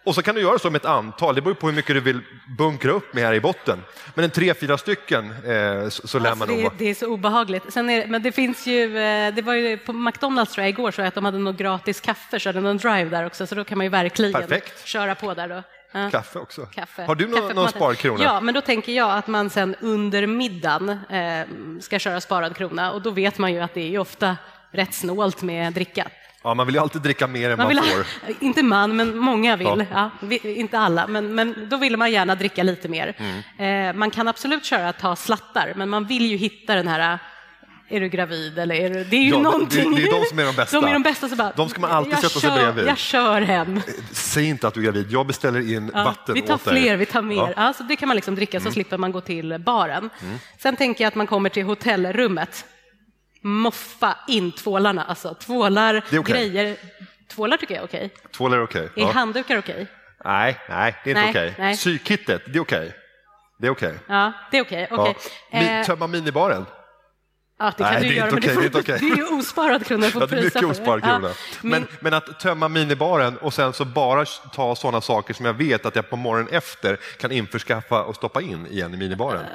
Och 0.06 0.16
så 0.16 0.22
kan 0.22 0.36
du 0.36 0.42
göra 0.42 0.60
så 0.60 0.70
med 0.70 0.80
ett 0.80 0.86
antal, 0.86 1.36
det 1.36 1.42
beror 1.42 1.54
på 1.54 1.68
hur 1.68 1.74
mycket 1.74 1.96
du 1.96 2.00
vill 2.00 2.22
bunkra 2.58 2.92
upp 2.92 3.14
med 3.14 3.24
här 3.24 3.34
i 3.34 3.40
botten. 3.40 3.84
Men 4.16 4.26
en 4.26 4.32
tre, 4.32 4.54
fyra 4.54 4.78
stycken 4.78 5.30
eh, 5.30 5.90
så, 5.90 6.08
så 6.08 6.20
lär 6.20 6.30
Alltså, 6.30 6.46
man 6.46 6.62
nog 6.62 6.72
det, 6.72 6.78
det 6.78 6.90
är 6.90 6.94
så 6.94 7.08
obehagligt. 7.08 7.74
Sen 7.74 7.90
är, 7.90 8.08
men 8.08 8.24
det 8.24 8.32
finns 8.32 8.68
ju, 8.68 8.98
eh, 8.98 9.34
det 9.34 9.42
var 9.42 9.54
ju 9.54 9.78
på 9.78 9.94
McDonalds 9.94 10.54
tror 10.54 10.64
jag 10.64 10.70
igår 10.70 10.92
så 10.92 11.02
att 11.02 11.16
de 11.16 11.26
hade 11.26 11.38
något 11.38 11.58
gratis 11.58 12.02
kaffe, 12.02 12.40
körde 12.40 12.62
någon 12.62 12.78
drive 12.78 13.10
där 13.10 13.26
också, 13.26 13.48
så 13.48 13.56
då 13.56 13.64
kan 13.64 13.78
man 13.78 13.86
ju 13.86 13.90
verkligen 13.90 14.34
Perfekt. 14.34 14.86
köra 14.86 15.16
på 15.16 15.34
där 15.34 15.48
då. 15.48 15.64
Ja. 15.92 16.10
Kaffe 16.12 16.40
också. 16.40 16.66
Kaffe. 16.66 17.04
Har 17.04 17.16
du 17.16 17.28
någon, 17.28 17.56
någon 17.56 17.70
sparkrona? 17.70 18.24
Ja, 18.24 18.42
men 18.42 18.54
då 18.54 18.62
tänker 18.62 18.92
jag 18.92 19.12
att 19.12 19.28
man 19.28 19.50
sen 19.50 19.76
under 19.80 20.28
middagen 20.28 20.90
eh, 20.90 21.48
ska 21.82 22.00
köra 22.00 22.22
sparad 22.22 22.56
krona 22.56 22.92
och 22.92 23.02
då 23.02 23.12
vet 23.12 23.38
man 23.38 23.54
ju 23.54 23.60
att 23.60 23.74
det 23.74 23.96
är 23.96 24.00
ofta 24.00 24.38
rätt 24.72 24.94
snålt 24.94 25.42
med 25.42 25.74
dricka. 25.74 26.08
Ja, 26.44 26.54
man 26.54 26.66
vill 26.66 26.76
ju 26.76 26.82
alltid 26.82 27.02
dricka 27.02 27.28
mer 27.28 27.50
än 27.50 27.58
man, 27.58 27.76
Man 27.76 27.84
vill 27.86 27.94
får. 27.94 28.06
inte 28.46 28.64
man, 28.64 28.96
men 28.96 29.18
många 29.18 29.56
vill. 29.56 29.86
Ja. 29.92 30.10
Ja. 30.22 30.30
inte 30.50 30.80
alla, 30.80 31.08
men, 31.08 31.36
men 31.36 31.68
då 31.70 31.78
vill 31.78 31.98
man 31.98 32.12
gärna 32.12 32.36
dricka 32.36 32.64
lite 32.64 32.88
mer. 32.88 33.14
Mm. 33.58 33.90
Eh, 33.90 34.00
man 34.00 34.12
kan 34.12 34.28
absolut 34.28 34.66
köra 34.66 34.90
att 34.90 35.00
ta 35.00 35.16
slattar, 35.16 35.74
men 35.76 35.90
man 35.90 36.06
vill 36.06 36.26
ju 36.26 36.38
hitta 36.38 36.76
den 36.76 36.88
här 36.88 37.20
är 37.90 38.00
du 38.00 38.10
gravid 38.10 38.60
eller 38.60 38.76
är 38.76 38.90
du... 38.90 39.04
Det 39.04 39.16
är 39.16 39.22
ju 39.22 39.30
Ja, 39.30 39.40
någonting. 39.40 39.92
det- 39.96 40.02
det 40.02 40.08
är 40.08 40.20
de 40.20 40.26
som 40.26 40.40
är 40.40 40.46
de 40.46 40.56
bästa. 40.56 40.82
De 40.82 40.88
är 40.88 40.94
de 40.94 41.04
bästa. 41.04 41.30
Så 41.30 41.36
bara, 41.36 41.52
De 41.56 41.70
ska 41.70 41.82
man 41.82 41.92
alltid 41.92 42.14
sätta 42.18 42.30
sig 42.30 42.42
kör, 42.50 42.56
bredvid. 42.64 42.88
Jag 42.88 42.98
kör 42.98 43.42
hem. 43.42 43.82
Säg 44.12 44.46
inte 44.50 44.68
att 44.68 44.74
du 44.74 44.80
är 44.80 44.84
gravid, 44.84 45.08
jag 45.10 45.28
beställer 45.28 45.74
in 45.74 45.92
Ja, 45.94 46.04
vatten 46.04 46.36
vi 46.36 46.42
tar 46.42 46.54
åt 46.56 46.62
fler, 46.62 46.98
vi 46.98 47.06
tar 47.06 47.22
mer. 47.22 47.36
Ja. 47.36 47.44
Mm. 47.48 47.54
Ja. 47.58 47.74
så 47.74 47.84
det 47.84 47.96
kan 47.96 48.08
man 48.08 48.16
liksom 48.16 48.36
dricka 48.36 48.60
så 48.60 48.72
slipper 48.72 48.98
man 48.98 49.12
gå 49.12 49.22
till 49.22 49.58
baren. 49.60 50.10
Sen 50.60 50.76
tänker 50.76 51.04
jag 51.04 51.08
att 51.08 51.16
man 51.16 51.28
kommer 51.28 51.50
till 51.50 51.64
hotellrummet. 51.64 52.66
Moffa 53.44 54.18
in 54.28 54.52
tvålarna, 54.52 55.04
alltså 55.04 55.34
tvålar, 55.34 55.94
Det 56.10 56.20
okej. 56.20 56.50
grejer. 56.50 56.78
Tvålar 57.28 57.58
tycker 57.58 57.74
jag 57.76 57.82
är 57.82 57.88
okej. 57.88 58.10
Tvål 58.32 58.54
är 58.54 58.64
okej. 58.64 58.90
Är 58.96 59.02
Ja. 59.02 59.12
handdukar 59.12 59.58
okej? 59.58 59.88
Nej, 60.26 60.60
nej, 60.70 60.96
det 61.04 61.12
är 61.12 61.16
inte 61.18 61.30
okej. 61.30 61.56
nej. 61.58 61.76
Psykkittet, 61.76 62.42
det 62.46 62.58
är 62.58 62.62
okej. 62.62 62.96
Det 63.60 63.68
är 63.68 63.72
okej. 63.72 63.94
Ja, 64.08 64.32
det 64.52 64.58
är 64.58 64.62
okej. 64.62 64.88
okej. 64.92 65.16
Ja. 65.52 65.60
Eh, 65.60 65.86
Tömma 65.86 66.08
minibaren. 66.08 66.66
ja, 67.60 67.74
det 67.78 67.84
kan 67.84 67.94
Nej, 67.94 68.02
du 68.02 68.08
det 68.10 68.14
göra, 68.16 68.32
men 68.32 68.42
det, 68.42 68.48
okej, 68.48 68.56
får, 68.56 68.62
det 68.82 68.90
är 68.90 69.00
det 69.00 69.06
är 69.12 69.18
ju 69.18 69.38
osparad 69.40 69.86
krona. 69.86 70.06
Ja, 70.16 70.26
det 70.26 70.38
är 70.38 70.44
mycket 70.44 70.64
osparad 70.64 71.04
krona. 71.04 71.28
Ja, 71.28 71.34
Men, 71.62 71.72
min- 71.82 71.88
men 72.00 72.14
att 72.14 72.40
tömma 72.40 72.68
minibaren 72.68 73.38
och 73.38 73.54
sen 73.54 73.74
så 73.74 73.86
bara 73.86 74.26
ta 74.54 74.76
sådana 74.76 75.02
saker 75.02 75.34
som 75.34 75.46
jag 75.46 75.54
vet 75.54 75.86
att 75.86 75.96
jag 75.96 76.10
på 76.10 76.16
morgonen 76.16 76.54
efter 76.54 76.98
kan 77.18 77.32
införskaffa 77.32 78.04
och 78.04 78.16
stoppa 78.16 78.42
in 78.42 78.68
igen 78.68 78.94
i 78.94 78.98
minibaren. 78.98 79.46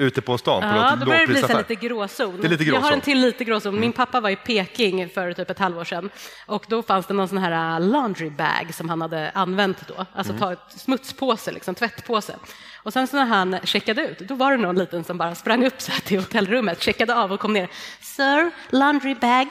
Ute 0.00 0.20
på 0.22 0.38
stan 0.38 0.60
på 0.62 0.66
Ja, 0.68 0.96
då 1.00 1.06
börjar 1.06 1.20
det 1.20 1.26
bli 1.26 1.42
så 1.42 1.58
lite 1.58 1.74
gråzon. 1.74 2.38
Det 2.40 2.46
är 2.46 2.48
lite 2.50 2.64
Jag 2.64 2.74
har 2.74 2.80
gråzon. 2.80 2.92
en 2.94 3.00
till 3.00 3.18
lite 3.20 3.44
gråzon. 3.44 3.80
Min 3.80 3.92
pappa 3.92 4.20
var 4.20 4.30
i 4.30 4.36
Peking 4.36 5.08
för 5.08 5.32
typ 5.32 5.50
ett 5.50 5.58
halvår 5.58 5.84
sedan 5.84 6.10
och 6.46 6.64
då 6.68 6.82
fanns 6.82 7.06
det 7.06 7.14
någon 7.14 7.28
sån 7.28 7.38
här 7.38 7.74
äh, 7.80 7.86
laundry 7.86 8.30
bag 8.30 8.74
som 8.74 8.88
han 8.88 9.00
hade 9.02 9.30
använt 9.34 9.88
då, 9.88 10.06
alltså 10.14 10.32
Mm. 10.32 10.40
ta 10.40 10.52
ett 10.52 10.58
smutspåse, 10.80 11.52
liksom, 11.52 11.74
tvättpåse. 11.74 12.34
Och 12.82 12.92
sen 12.92 13.06
så 13.06 13.16
när 13.16 13.24
han 13.24 13.56
checkade 13.64 14.02
ut, 14.08 14.18
då 14.18 14.34
var 14.34 14.50
det 14.50 14.56
någon 14.56 14.76
liten 14.78 15.04
som 15.04 15.18
bara 15.18 15.34
sprang 15.34 15.66
upp 15.66 15.80
så 15.80 15.92
här 15.92 16.00
till 16.00 16.18
hotellrummet, 16.18 16.82
checkade 16.82 17.14
av 17.14 17.32
och 17.32 17.40
kom 17.40 17.52
ner. 17.52 17.68
Sir, 18.00 18.50
laundry 18.70 19.14
bag. 19.14 19.46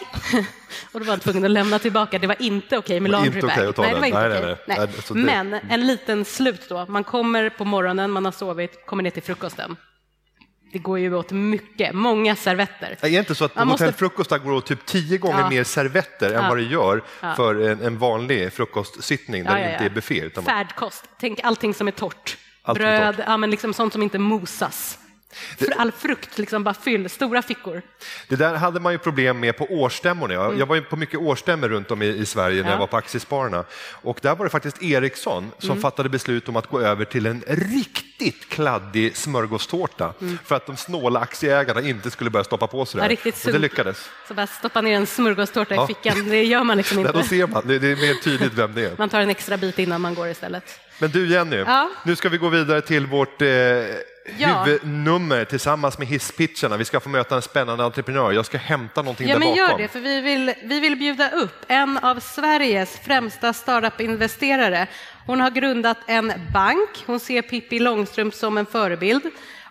och 0.91 0.99
då 0.99 1.05
var 1.05 1.11
han 1.13 1.19
tvungen 1.19 1.45
att 1.45 1.51
lämna 1.51 1.79
tillbaka. 1.79 2.19
Det 2.19 2.27
var 2.27 2.41
inte 2.41 2.77
okej 2.77 2.99
med 2.99 3.11
Det 3.11 3.15
var 3.17 3.21
laundry 3.23 3.41
bag. 3.41 3.51
okej 3.53 3.67
att 3.67 3.75
ta 3.75 3.81
nej, 3.81 3.91
det 3.91 3.99
den. 3.99 4.01
var 4.01 4.07
inte 4.07 4.29
Nej, 4.29 4.39
okej. 4.39 4.57
nej, 4.67 4.77
nej. 4.77 4.87
Nej, 4.93 5.01
så 5.03 5.13
det- 5.13 5.19
Men 5.19 5.53
en 5.69 5.87
liten 5.87 6.25
slut 6.25 6.69
då. 6.69 6.85
Man 6.89 7.03
kommer 7.03 7.49
på 7.49 7.65
morgonen, 7.65 8.11
man 8.11 8.25
har 8.25 8.31
sovit, 8.31 8.85
kommer 8.85 9.03
ner 9.03 9.11
till 9.11 9.23
frukosten. 9.23 9.75
Det 10.71 10.79
går 10.79 10.99
ju 10.99 11.15
åt 11.15 11.31
mycket, 11.31 11.95
många 11.95 12.35
servetter. 12.35 12.97
Är 13.01 13.09
det 13.09 13.09
inte 13.17 13.35
så 13.35 13.45
att 13.45 13.55
Man 13.55 13.67
måste- 13.67 13.83
hotellfrukostar 13.85 14.37
går 14.37 14.51
det 14.51 14.57
åt 14.57 14.65
typ 14.65 14.85
tio 14.85 15.17
gånger 15.17 15.39
Ja. 15.39 15.49
mer 15.49 15.63
servetter 15.63 16.27
än 16.33 16.43
Ja. 16.43 16.49
vad 16.49 16.57
det 16.57 16.63
gör 16.63 17.03
Ja. 17.21 17.33
för 17.35 17.55
en, 17.69 17.81
en 17.81 17.97
vanlig 17.97 18.53
frukostsittning 18.53 19.43
där 19.43 19.55
det 19.55 19.71
inte 19.71 19.85
är 19.85 19.89
buffé. 19.89 20.19
Utan 20.21 20.43
Färdkost, 20.43 21.05
tänk 21.19 21.39
allting 21.43 21.73
som 21.73 21.87
är 21.87 21.91
torrt. 21.91 22.37
Allt 22.63 22.77
som 22.77 22.85
är 22.87 22.99
Bröd, 22.99 23.15
torrt. 23.15 23.25
ja, 23.27 23.37
men 23.37 23.49
liksom 23.51 23.73
sånt 23.73 23.93
som 23.93 24.03
inte 24.03 24.19
mosas. 24.19 24.99
För 25.57 25.73
all 25.77 25.91
frukt, 25.91 26.37
liksom 26.37 26.63
bara 26.63 26.73
fyll, 26.73 27.09
stora 27.09 27.41
fickor. 27.41 27.81
det 28.27 28.35
där 28.35 28.55
hade 28.55 28.79
man 28.79 28.93
ju 28.93 28.99
problem 28.99 29.39
med 29.39 29.57
på 29.57 29.65
årsstämmorna. 29.65 30.33
Jag, 30.33 30.59
jag 30.59 30.65
var 30.65 30.81
på 30.81 30.95
mycket 30.95 31.19
årsstämmor 31.19 31.69
runt 31.69 31.91
om 31.91 32.01
i, 32.01 32.07
i 32.07 32.25
Sverige 32.25 32.55
när 32.55 32.59
Mm. 32.61 32.67
Ja. 32.67 32.73
jag 32.73 32.79
var 32.79 32.87
på 32.87 32.97
Aktiespararna. 32.97 33.63
Och 33.91 34.19
där 34.21 34.35
var 34.35 34.45
det 34.45 34.49
faktiskt 34.51 34.83
Ericsson 34.83 35.51
som 35.59 35.69
Mm. 35.69 35.81
fattade 35.81 36.09
beslut 36.09 36.49
om 36.49 36.55
att 36.55 36.67
gå 36.67 36.81
över 36.81 37.05
till 37.05 37.25
en 37.25 37.43
riktigt 37.47 38.49
kladdig 38.49 39.17
smörgåstårta 39.17 40.13
för 40.45 40.55
att 40.55 40.65
de 40.65 40.77
snåla 40.77 41.19
aktieägarna 41.19 41.81
inte 41.81 42.11
skulle 42.11 42.29
börja 42.29 42.43
stoppa 42.43 42.67
på 42.67 42.85
sig 42.85 43.01
Mm. 43.01 43.17
Ja, 43.23 43.31
Och 43.45 43.51
det 43.51 43.59
lyckades. 43.59 44.09
Så 44.27 44.33
bara 44.33 44.47
stoppa 44.47 44.81
ner 44.81 44.95
en 44.97 45.05
smörgåstårta 45.07 45.75
Ja. 45.75 45.83
i 45.83 45.87
fickan, 45.87 46.29
det 46.29 46.43
gör 46.43 46.63
man 46.63 46.77
liksom 46.77 46.97
Där 47.03 47.13
då 47.13 47.17
inte. 47.19 47.29
ser 47.29 47.47
man, 47.47 47.67
det, 47.67 47.79
det 47.79 47.87
är 47.91 47.95
mer 47.95 48.13
tydligt 48.23 48.53
vem 48.53 48.73
det 48.75 48.81
är. 48.85 48.91
Man 48.97 49.09
tar 49.09 49.21
en 49.21 49.29
extra 49.29 49.57
bit 49.57 49.79
innan 49.79 50.01
man 50.01 50.15
går 50.15 50.27
istället. 50.27 50.63
Men 50.99 51.11
du 51.11 51.27
Jenny, 51.27 51.55
Ja. 51.57 51.89
nu 52.05 52.15
ska 52.15 52.29
vi 52.29 52.37
gå 52.37 52.49
vidare 52.49 52.81
till 52.81 53.05
vårt 53.05 53.41
eh, 53.41 53.47
Ja. 54.37 54.63
huvudnummer 54.63 55.45
tillsammans 55.45 55.97
med 55.97 56.07
hisspitcharna. 56.07 56.77
Vi 56.77 56.85
ska 56.85 56.99
få 56.99 57.09
möta 57.09 57.35
en 57.35 57.41
spännande 57.41 57.83
entreprenör. 57.83 58.31
Jag 58.31 58.45
ska 58.45 58.57
hämta 58.57 59.01
någonting 59.01 59.27
Ja, 59.27 59.33
där 59.33 59.39
men 59.39 59.47
bakom. 59.49 59.57
gör 59.57 59.77
det, 59.77 59.87
för 59.87 59.99
vi 59.99 60.21
vill, 60.21 60.53
vi 60.63 60.79
vill 60.79 60.95
bjuda 60.95 61.29
upp 61.29 61.65
en 61.67 61.97
av 61.97 62.19
Sveriges 62.19 62.99
främsta 62.99 63.53
startup-investerare. 63.53 64.87
Hon 65.25 65.41
har 65.41 65.49
grundat 65.49 65.97
en 66.07 66.33
bank, 66.53 66.89
hon 67.05 67.19
ser 67.19 67.41
Pippi 67.41 67.79
Långstrump 67.79 68.33
som 68.33 68.57
en 68.57 68.65
förebild 68.65 69.23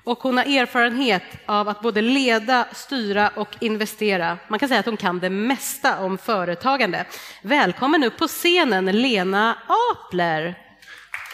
och 0.04 0.18
hon 0.18 0.36
har 0.36 0.44
erfarenhet 0.44 1.22
av 1.46 1.68
att 1.68 1.80
både 1.80 2.02
leda, 2.02 2.66
styra 2.72 3.30
och 3.34 3.48
investera. 3.60 4.38
Man 4.48 4.58
kan 4.58 4.68
säga 4.68 4.80
att 4.80 4.86
hon 4.86 4.96
kan 4.96 5.18
det 5.18 5.30
mesta 5.30 5.98
om 5.98 6.18
företagande. 6.18 7.04
Välkommen 7.42 8.04
upp 8.04 8.18
på 8.18 8.28
scenen, 8.28 8.86
Lena 9.02 9.56
Apler. 9.92 10.54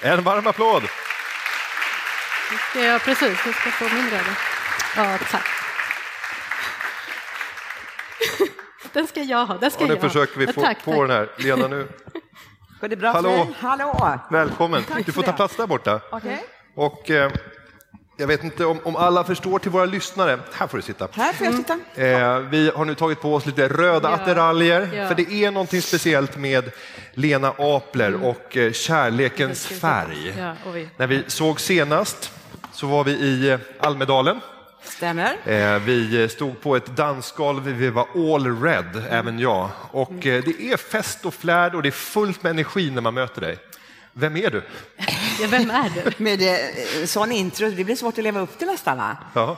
En 0.03 0.23
varm 0.23 0.47
applåd! 0.47 0.83
Ja, 2.77 2.99
precis. 3.05 3.39
Jag 3.47 3.55
ska 3.55 3.71
få 3.71 3.85
min 3.95 4.11
röda. 4.11 4.37
Ja, 4.97 5.19
tack. 5.31 5.47
Den 8.93 9.07
ska 9.07 9.23
jag 9.23 9.47
ha. 9.47 9.57
Den 9.59 9.71
ska 9.71 9.81
Och 9.83 9.89
nu 9.89 9.95
jag 9.95 10.01
ha. 10.03 10.09
försöker 10.09 10.39
vi 10.39 10.45
Ja, 10.45 10.53
få 10.53 10.61
tack, 10.61 10.85
på 10.85 10.91
tack. 10.93 11.01
den 11.01 11.11
här. 11.11 11.29
Lena, 11.37 11.69
nu. 11.69 11.89
Går 12.81 12.89
det 12.89 12.97
bra 12.97 13.13
Hallå. 13.13 13.31
för 13.31 13.37
dig? 13.45 13.55
Hallå! 13.61 14.19
Välkommen. 14.31 14.83
Tack 14.85 15.07
Du 15.07 15.13
får 15.13 15.23
ta 15.23 15.33
plats 15.33 15.57
där 15.57 15.67
borta. 15.67 16.01
Okej. 16.11 16.45
Och 16.77 17.11
eh, 17.11 17.31
jag 18.17 18.27
vet 18.27 18.45
inte 18.45 18.65
om, 18.65 18.81
om 18.85 18.97
alla 18.97 19.25
förstår 19.25 19.59
till 19.59 19.71
våra 19.71 19.85
lyssnare. 19.85 20.39
Här 20.53 20.67
får 20.67 20.79
du 20.79 20.83
sitta. 20.83 21.09
Här 21.13 21.33
får 21.33 21.47
jag 21.47 21.55
sitta. 21.55 21.79
Eh, 21.95 22.39
vi 22.39 22.71
har 22.77 22.85
nu 22.85 22.95
tagit 22.95 23.21
på 23.21 23.35
oss 23.35 23.47
lite 23.47 23.69
röda 23.69 24.09
Ja, 24.11 24.15
attiraljer, 24.15 24.91
ja. 24.95 25.09
för 25.09 25.15
det 25.15 25.33
är 25.45 25.51
någonting 25.51 25.83
speciellt 25.83 26.37
med 26.37 26.71
Lena 27.15 27.55
Apler 27.59 28.09
Mm. 28.09 28.23
och 28.23 28.57
eh, 28.57 28.73
kärlekens 28.73 29.67
färg. 29.67 30.35
Ja. 30.39 30.55
När 30.97 31.07
vi 31.07 31.25
såg 31.27 31.61
senast 31.61 32.33
så 32.83 32.89
var 32.89 33.05
vi 33.05 33.13
i 33.13 33.51
eh, 33.51 33.59
Almedalen. 33.81 34.41
Stämmer. 34.83 35.37
Eh, 35.45 35.79
Vi 35.79 36.29
stod 36.29 36.61
på 36.61 36.77
ett 36.77 36.87
dansgolv, 36.97 37.63
vi 37.65 37.91
var 37.91 38.07
all 38.35 38.63
red, 38.63 39.05
även 39.11 39.39
jag. 39.39 39.69
Och 39.91 40.27
eh, 40.27 40.45
det 40.45 40.63
är 40.73 40.77
fest 40.77 41.25
och 41.27 41.35
flärd 41.35 41.75
och 41.75 41.83
det 41.83 41.89
är 41.89 41.91
fullt 41.91 42.43
med 42.43 42.51
energi 42.51 42.91
när 42.91 43.01
man 43.03 43.15
möter 43.15 43.41
dig. 43.41 43.59
Vem 44.13 44.37
är 44.37 44.51
du? 44.51 44.63
Ja, 45.41 45.47
vem 45.51 45.71
är 45.71 45.91
du? 45.95 46.25
Med 46.25 46.43
eh, 46.43 47.07
sån 47.07 47.33
intro, 47.33 47.71
det 47.71 47.85
blir 47.85 47.97
svårt 47.97 48.19
att 48.19 48.25
leva 48.25 48.41
upp 48.41 48.59
till 48.59 48.67
nästan. 48.67 48.97
Va? 48.99 49.17
Ja. 49.35 49.57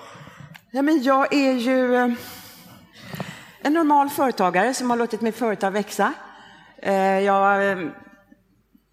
Ja, 0.70 0.82
men 0.82 1.02
jag 1.02 1.34
är 1.34 1.52
ju 1.52 1.94
eh, 1.96 2.08
en 3.62 3.72
normal 3.72 4.10
företagare 4.10 4.74
som 4.74 4.90
har 4.90 4.96
låtit 4.96 5.20
mitt 5.20 5.36
företag 5.36 5.70
växa. 5.70 6.12
Eh, 6.82 6.94
Jag 7.20 7.70
eh, 7.70 7.78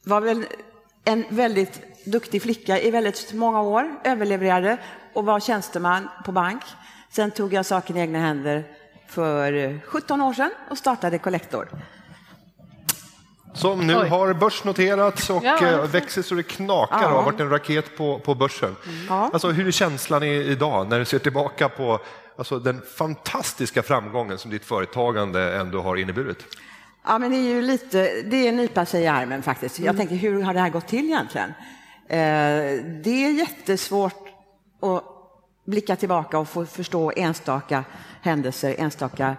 var 0.04 0.22
väl 0.22 0.46
en 1.06 1.26
väldigt 1.30 1.82
duktig 2.06 2.42
flicka 2.42 2.80
i 2.80 2.92
väldigt 2.92 3.34
många 3.34 3.62
år, 3.62 3.96
överlevererade 4.04 4.78
och 5.14 5.26
var 5.26 5.40
tjänsteman 5.40 6.10
på 6.26 6.32
bank. 6.32 6.62
Sen 7.10 7.32
tog 7.32 7.54
jag 7.54 7.66
saken 7.66 7.98
i 7.98 8.00
egna 8.00 8.20
händer 8.20 8.64
för 9.08 9.80
17 9.86 10.22
år 10.22 10.34
sedan 10.34 10.52
och 10.70 10.78
startade 10.78 11.18
Collector. 11.18 11.68
Som 13.54 13.88
nu 13.88 13.98
Oj. 13.98 14.08
har 14.08 14.34
börsnoterats 14.34 15.30
och 15.30 15.44
Ja, 15.44 15.68
eh, 15.68 15.86
växer 15.86 16.22
så 16.22 16.36
det 16.36 16.44
knakar 16.44 17.04
och 17.04 17.16
har 17.16 17.24
varit 17.24 17.40
en 17.40 17.50
raket 17.50 17.98
på, 17.98 18.20
på 18.20 18.36
börsen. 18.36 18.76
Ja. 19.10 19.30
Alltså, 19.34 19.50
hur 19.50 19.68
är 19.68 19.72
känslan 19.72 20.24
idag 20.24 20.90
när 20.90 21.00
du 21.00 21.06
ser 21.06 21.20
tillbaka 21.20 21.70
på 21.70 22.00
alltså, 22.38 22.60
den 22.60 22.82
fantastiska 22.98 23.84
framgången 23.84 24.38
som 24.38 24.52
ditt 24.52 24.66
företagande 24.66 25.56
ändå 25.56 25.82
har 25.82 25.96
inneburit? 25.96 26.46
Ja, 27.08 27.18
men 27.18 27.32
det 27.32 27.38
är 27.38 27.50
ju 27.50 27.62
lite, 27.62 28.22
det 28.22 28.36
är 28.36 28.50
en 28.50 28.56
nypa 28.56 28.86
sig 28.86 29.04
i 29.04 29.08
armen 29.08 29.44
faktiskt. 29.44 29.80
Jag 29.80 29.98
tänker, 29.98 30.16
hur 30.16 30.42
har 30.42 30.54
det 30.54 30.60
här 30.60 30.70
gått 30.70 30.88
till 30.88 31.06
egentligen? 31.06 31.54
Eh, 32.12 32.84
det 33.04 33.26
är 33.26 33.32
jättesvårt 33.32 34.30
att 34.82 35.04
blicka 35.66 35.96
tillbaka 35.96 36.40
och 36.40 36.50
få 36.50 36.66
förstå 36.66 37.12
enstaka 37.16 37.84
händelser, 38.22 38.76
enstaka 38.78 39.36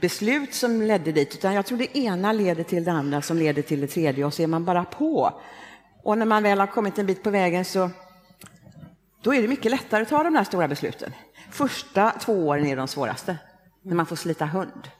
beslut 0.00 0.54
som 0.54 0.82
ledde 0.82 1.12
dit. 1.12 1.34
Utan 1.34 1.54
jag 1.54 1.66
tror 1.66 1.78
det 1.78 1.98
ena 1.98 2.32
leder 2.32 2.62
till 2.62 2.84
det 2.84 2.92
andra 2.92 3.22
som 3.22 3.36
leder 3.36 3.62
till 3.62 3.80
det 3.80 3.86
tredje 3.86 4.24
och 4.24 4.34
så 4.34 4.42
är 4.42 4.46
man 4.46 4.64
bara 4.64 4.84
på. 4.84 5.40
Och 6.02 6.18
när 6.18 6.26
man 6.26 6.42
väl 6.42 6.60
har 6.60 6.66
kommit 6.66 6.98
en 6.98 7.06
bit 7.06 7.22
på 7.22 7.30
vägen 7.30 7.64
så 7.64 7.90
då 9.22 9.34
är 9.34 9.42
det 9.42 9.48
mycket 9.48 9.70
lättare 9.70 10.02
att 10.02 10.08
ta 10.08 10.22
de 10.22 10.36
här 10.36 10.44
stora 10.44 10.68
besluten. 10.68 11.12
Första 11.50 12.10
två 12.10 12.48
åren 12.48 12.66
är 12.66 12.76
de 12.76 12.88
svåraste, 12.88 13.36
när 13.82 13.94
man 13.94 14.06
får 14.06 14.16
slita 14.16 14.46
hund. 14.46 14.90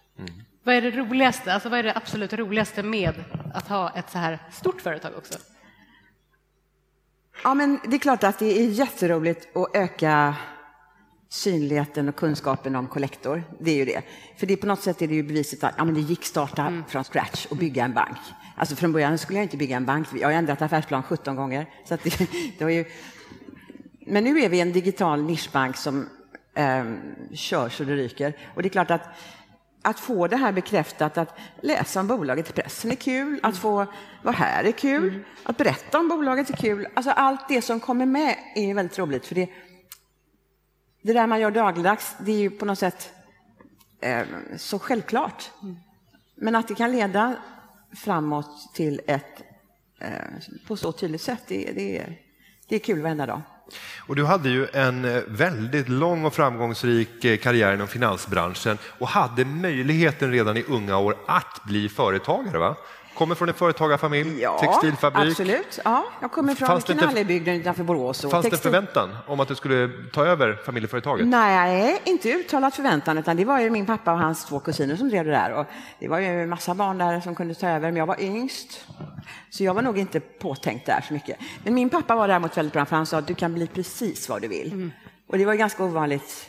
Vad 0.63 0.75
är 0.75 0.83
det 0.83 0.91
roligaste, 0.91 1.55
alltså 1.55 1.69
vad 1.69 1.79
är 1.79 1.83
det 1.83 1.97
absolut 1.97 2.33
roligaste 2.33 2.83
med 2.83 3.15
att 3.55 3.69
ha 3.69 3.91
ett 3.91 4.11
så 4.11 4.19
här 4.19 4.39
stort 4.53 4.81
företag 4.81 5.13
också? 5.17 5.39
Ja, 7.45 7.55
men 7.55 7.79
det 7.85 7.97
är 7.97 7.99
klart 7.99 8.25
att 8.25 8.39
det 8.39 8.59
är 8.61 8.69
jätteroligt 8.69 9.57
att 9.57 9.77
öka 9.77 10.37
synligheten 11.29 12.09
och 12.09 12.17
kunskapen 12.17 12.77
om 12.77 12.87
Collector. 12.87 13.43
Det 13.61 13.71
är 13.71 13.77
ju 13.77 13.85
det. 13.85 14.03
För 14.37 14.47
det 14.47 14.53
är 14.53 14.57
på 14.57 14.67
något 14.67 14.83
sätt 14.83 15.03
är 15.03 15.07
det 15.09 15.15
ju 15.15 15.23
beviset 15.23 15.65
att 15.65 15.75
ja, 15.79 15.85
men 15.85 15.95
det 15.95 16.01
gick 16.01 16.25
starta 16.25 16.83
från 16.89 17.05
scratch 17.05 17.47
och 17.47 17.57
bygga 17.57 17.85
en 17.85 17.95
bank. 17.95 18.17
Alltså 18.57 18.77
från 18.77 18.93
början 18.93 19.19
skulle 19.19 19.39
jag 19.39 19.45
inte 19.45 19.57
bygga 19.57 19.77
en 19.77 19.85
bank. 19.85 20.09
Jag 20.15 20.29
har 20.29 20.33
ändrat 20.33 20.63
affärsplan 20.63 21.03
17 21.03 21.37
gånger. 21.37 21.67
Så 21.85 21.95
att 21.95 22.03
det, 22.03 22.19
det 22.59 22.65
var 22.65 22.71
ju... 22.71 22.85
Men 24.07 24.25
nu 24.25 24.41
är 24.41 24.49
vi 24.49 24.61
en 24.61 24.73
digital 24.73 25.23
nischbank 25.23 25.77
som 25.77 26.09
eh, 26.55 26.85
kör 27.33 27.69
så 27.69 27.85
det 27.85 27.97
ryker. 27.97 28.37
Och 28.55 28.63
det 28.63 28.69
är 28.69 28.71
klart 28.71 28.91
att 28.91 29.03
att 29.87 30.01
få 30.01 30.27
det 30.27 30.37
här 30.37 30.53
bekräftat, 30.53 31.19
att 31.19 31.39
läsa 31.61 32.01
om 32.01 32.07
bolaget 32.07 32.51
i 32.51 32.53
pressen 32.53 32.91
är 32.91 32.95
kul, 32.95 33.41
att 33.43 33.59
få 33.59 33.87
vara 34.23 34.35
här 34.35 34.65
är 34.65 34.73
kul, 34.73 35.25
att 35.43 35.57
berätta 35.57 35.99
om 35.99 36.09
bolaget 36.09 36.51
är 36.51 36.57
kul. 36.57 36.87
Alltså 36.95 37.11
allt 37.11 37.49
det 37.49 37.63
som 37.63 37.81
kommer 37.81 38.07
med 38.07 38.37
är 38.55 38.75
väldigt 38.75 38.99
roligt. 38.99 39.27
För 39.27 39.35
det, 39.35 39.49
det 41.03 41.13
där 41.13 41.27
man 41.27 41.41
gör 41.41 41.51
dagligdags, 41.51 42.17
det 42.21 42.33
är 42.33 42.39
ju 42.39 42.51
på 42.51 42.65
något 42.65 42.79
sätt 42.79 43.13
eh, 44.01 44.27
så 44.57 44.79
självklart. 44.79 45.51
Men 46.35 46.55
att 46.55 46.69
det 46.69 46.75
kan 46.75 46.93
leda 46.93 47.37
framåt 47.95 48.75
till 48.75 49.01
ett, 49.07 49.43
eh, 50.01 50.11
på 50.67 50.77
så 50.77 50.93
tydligt 50.93 51.23
sätt, 51.23 51.43
det, 51.49 51.73
det, 51.75 51.99
är, 51.99 52.21
det 52.69 52.75
är 52.75 52.81
kul 52.81 53.03
varenda 53.03 53.27
dag. 53.27 53.43
Och 53.99 54.17
du 54.17 54.25
hade 54.25 54.49
ju 54.49 54.67
en 54.73 55.05
eh, 55.05 55.23
väldigt 55.27 55.89
lång 55.89 56.25
och 56.25 56.35
framgångsrik 56.35 57.25
eh, 57.25 57.37
karriär 57.37 57.75
inom 57.75 57.89
finansbranschen 57.89 58.79
och 58.99 59.09
hade 59.09 59.45
möjligheten 59.45 60.33
redan 60.33 60.57
i 60.57 60.65
unga 60.69 60.99
år 60.99 61.17
att 61.27 61.61
bli 61.65 61.89
företagare. 61.89 62.59
Va? 62.59 62.77
Kommer 63.19 63.35
från 63.35 63.49
en 63.49 63.55
företagarfamilj, 63.55 64.47
textilfabrik. 64.61 65.31
absolut. 65.31 65.79
Ja, 65.85 66.05
jag 66.21 66.33
kommer 66.33 66.55
från 66.55 66.67
Fanns 66.69 66.85
det 66.85 66.95
Knallebygden 66.95 67.55
utanför 67.57 67.85
Borås. 67.85 68.25
och 68.25 68.31
Fanns 68.31 68.45
det 68.45 68.51
textil- 68.51 68.63
förväntan 68.63 69.17
om 69.27 69.41
att 69.41 69.49
du 69.49 69.55
skulle 69.55 69.91
ta 70.13 70.25
över 70.27 70.55
familjeföretaget? 70.67 71.27
Nej, 71.27 72.01
inte 72.05 72.31
uttalat 72.33 72.75
förväntan, 72.75 73.19
utan 73.19 73.37
det 73.37 73.45
var 73.45 73.61
ju 73.61 73.71
min 73.71 73.87
pappa 73.87 74.13
och 74.13 74.19
hans 74.19 74.45
två 74.45 74.61
kusiner 74.61 74.97
som 74.97 75.09
drev 75.09 75.25
det 75.25 75.31
där. 75.31 75.53
Och 75.53 75.67
det 75.99 76.09
var 76.09 76.19
ju 76.19 76.43
en 76.43 76.49
massa 76.49 76.75
barn 76.75 76.99
där 76.99 77.21
som 77.21 77.35
kunde 77.35 77.55
ta 77.55 77.69
över, 77.69 77.81
men 77.89 77.97
jag 77.97 78.07
var 78.07 78.21
yngst. 78.21 78.85
Så 79.51 79.65
jag 79.65 79.75
var 79.75 79.83
nog 79.83 79.99
inte 79.99 80.21
påtänkt 80.21 80.87
där 80.87 81.05
så 81.09 81.13
mycket. 81.15 81.37
Men 81.65 81.75
min 81.75 81.91
pappa 81.91 82.15
var 82.17 82.29
däremot 82.29 82.57
väldigt 82.57 82.73
bra, 82.73 82.85
för 82.85 82.97
han 82.97 83.07
sa 83.07 83.19
att 83.19 83.27
du 83.27 83.35
kan 83.35 83.55
bli 83.55 83.67
precis 83.67 84.29
vad 84.29 84.43
du 84.43 84.49
vill. 84.49 84.91
Och 85.29 85.39
det 85.39 85.45
var 85.45 85.53
ju 85.53 85.59
ganska 85.59 85.85
ovanligt 85.85 86.49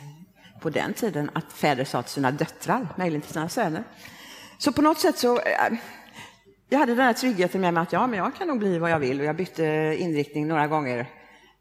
på 0.60 0.70
den 0.70 0.92
tiden 0.94 1.30
att 1.32 1.52
fäder 1.52 1.84
sa 1.84 2.02
till 2.02 2.12
sina 2.12 2.30
döttrar, 2.30 2.88
möjligen 2.96 3.20
till 3.22 3.32
sina 3.32 3.48
söner. 3.48 3.84
Så 4.58 4.72
på 4.72 4.82
något 4.82 4.98
sätt 4.98 5.18
så 5.18 5.36
eh, 5.36 5.42
jag 6.68 6.78
hade 6.78 6.94
den 6.94 7.04
här 7.04 7.12
tryggheten 7.12 7.60
med 7.60 7.74
mig 7.74 7.82
att 7.82 7.92
ja, 7.92 8.06
men 8.06 8.18
jag 8.18 8.34
kan 8.34 8.48
nog 8.48 8.58
bli 8.58 8.78
vad 8.78 8.90
jag 8.90 8.98
vill 8.98 9.20
och 9.20 9.26
jag 9.26 9.36
bytte 9.36 9.96
inriktning 9.98 10.48
några 10.48 10.66
gånger. 10.66 11.06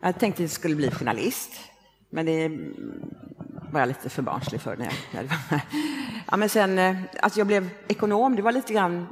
Jag 0.02 0.20
tänkte 0.20 0.44
att 0.44 0.50
jag 0.50 0.52
skulle 0.52 0.76
bli 0.76 0.92
journalist, 0.92 1.52
men 2.10 2.26
det 2.26 2.50
var 3.72 3.80
jag 3.80 3.88
lite 3.88 4.10
för 4.10 4.22
barnslig 4.22 4.62
för. 4.62 4.78
När 4.78 4.86
jag, 4.86 4.94
när 5.12 5.24
var. 5.24 5.62
Ja, 6.32 6.38
men 6.38 6.50
sen, 6.50 6.80
att 6.80 7.20
alltså 7.20 7.40
jag 7.40 7.48
blev 7.48 7.70
ekonom, 7.88 8.36
det 8.36 8.42
var 8.42 8.52
lite 8.52 8.74
grann 8.74 9.08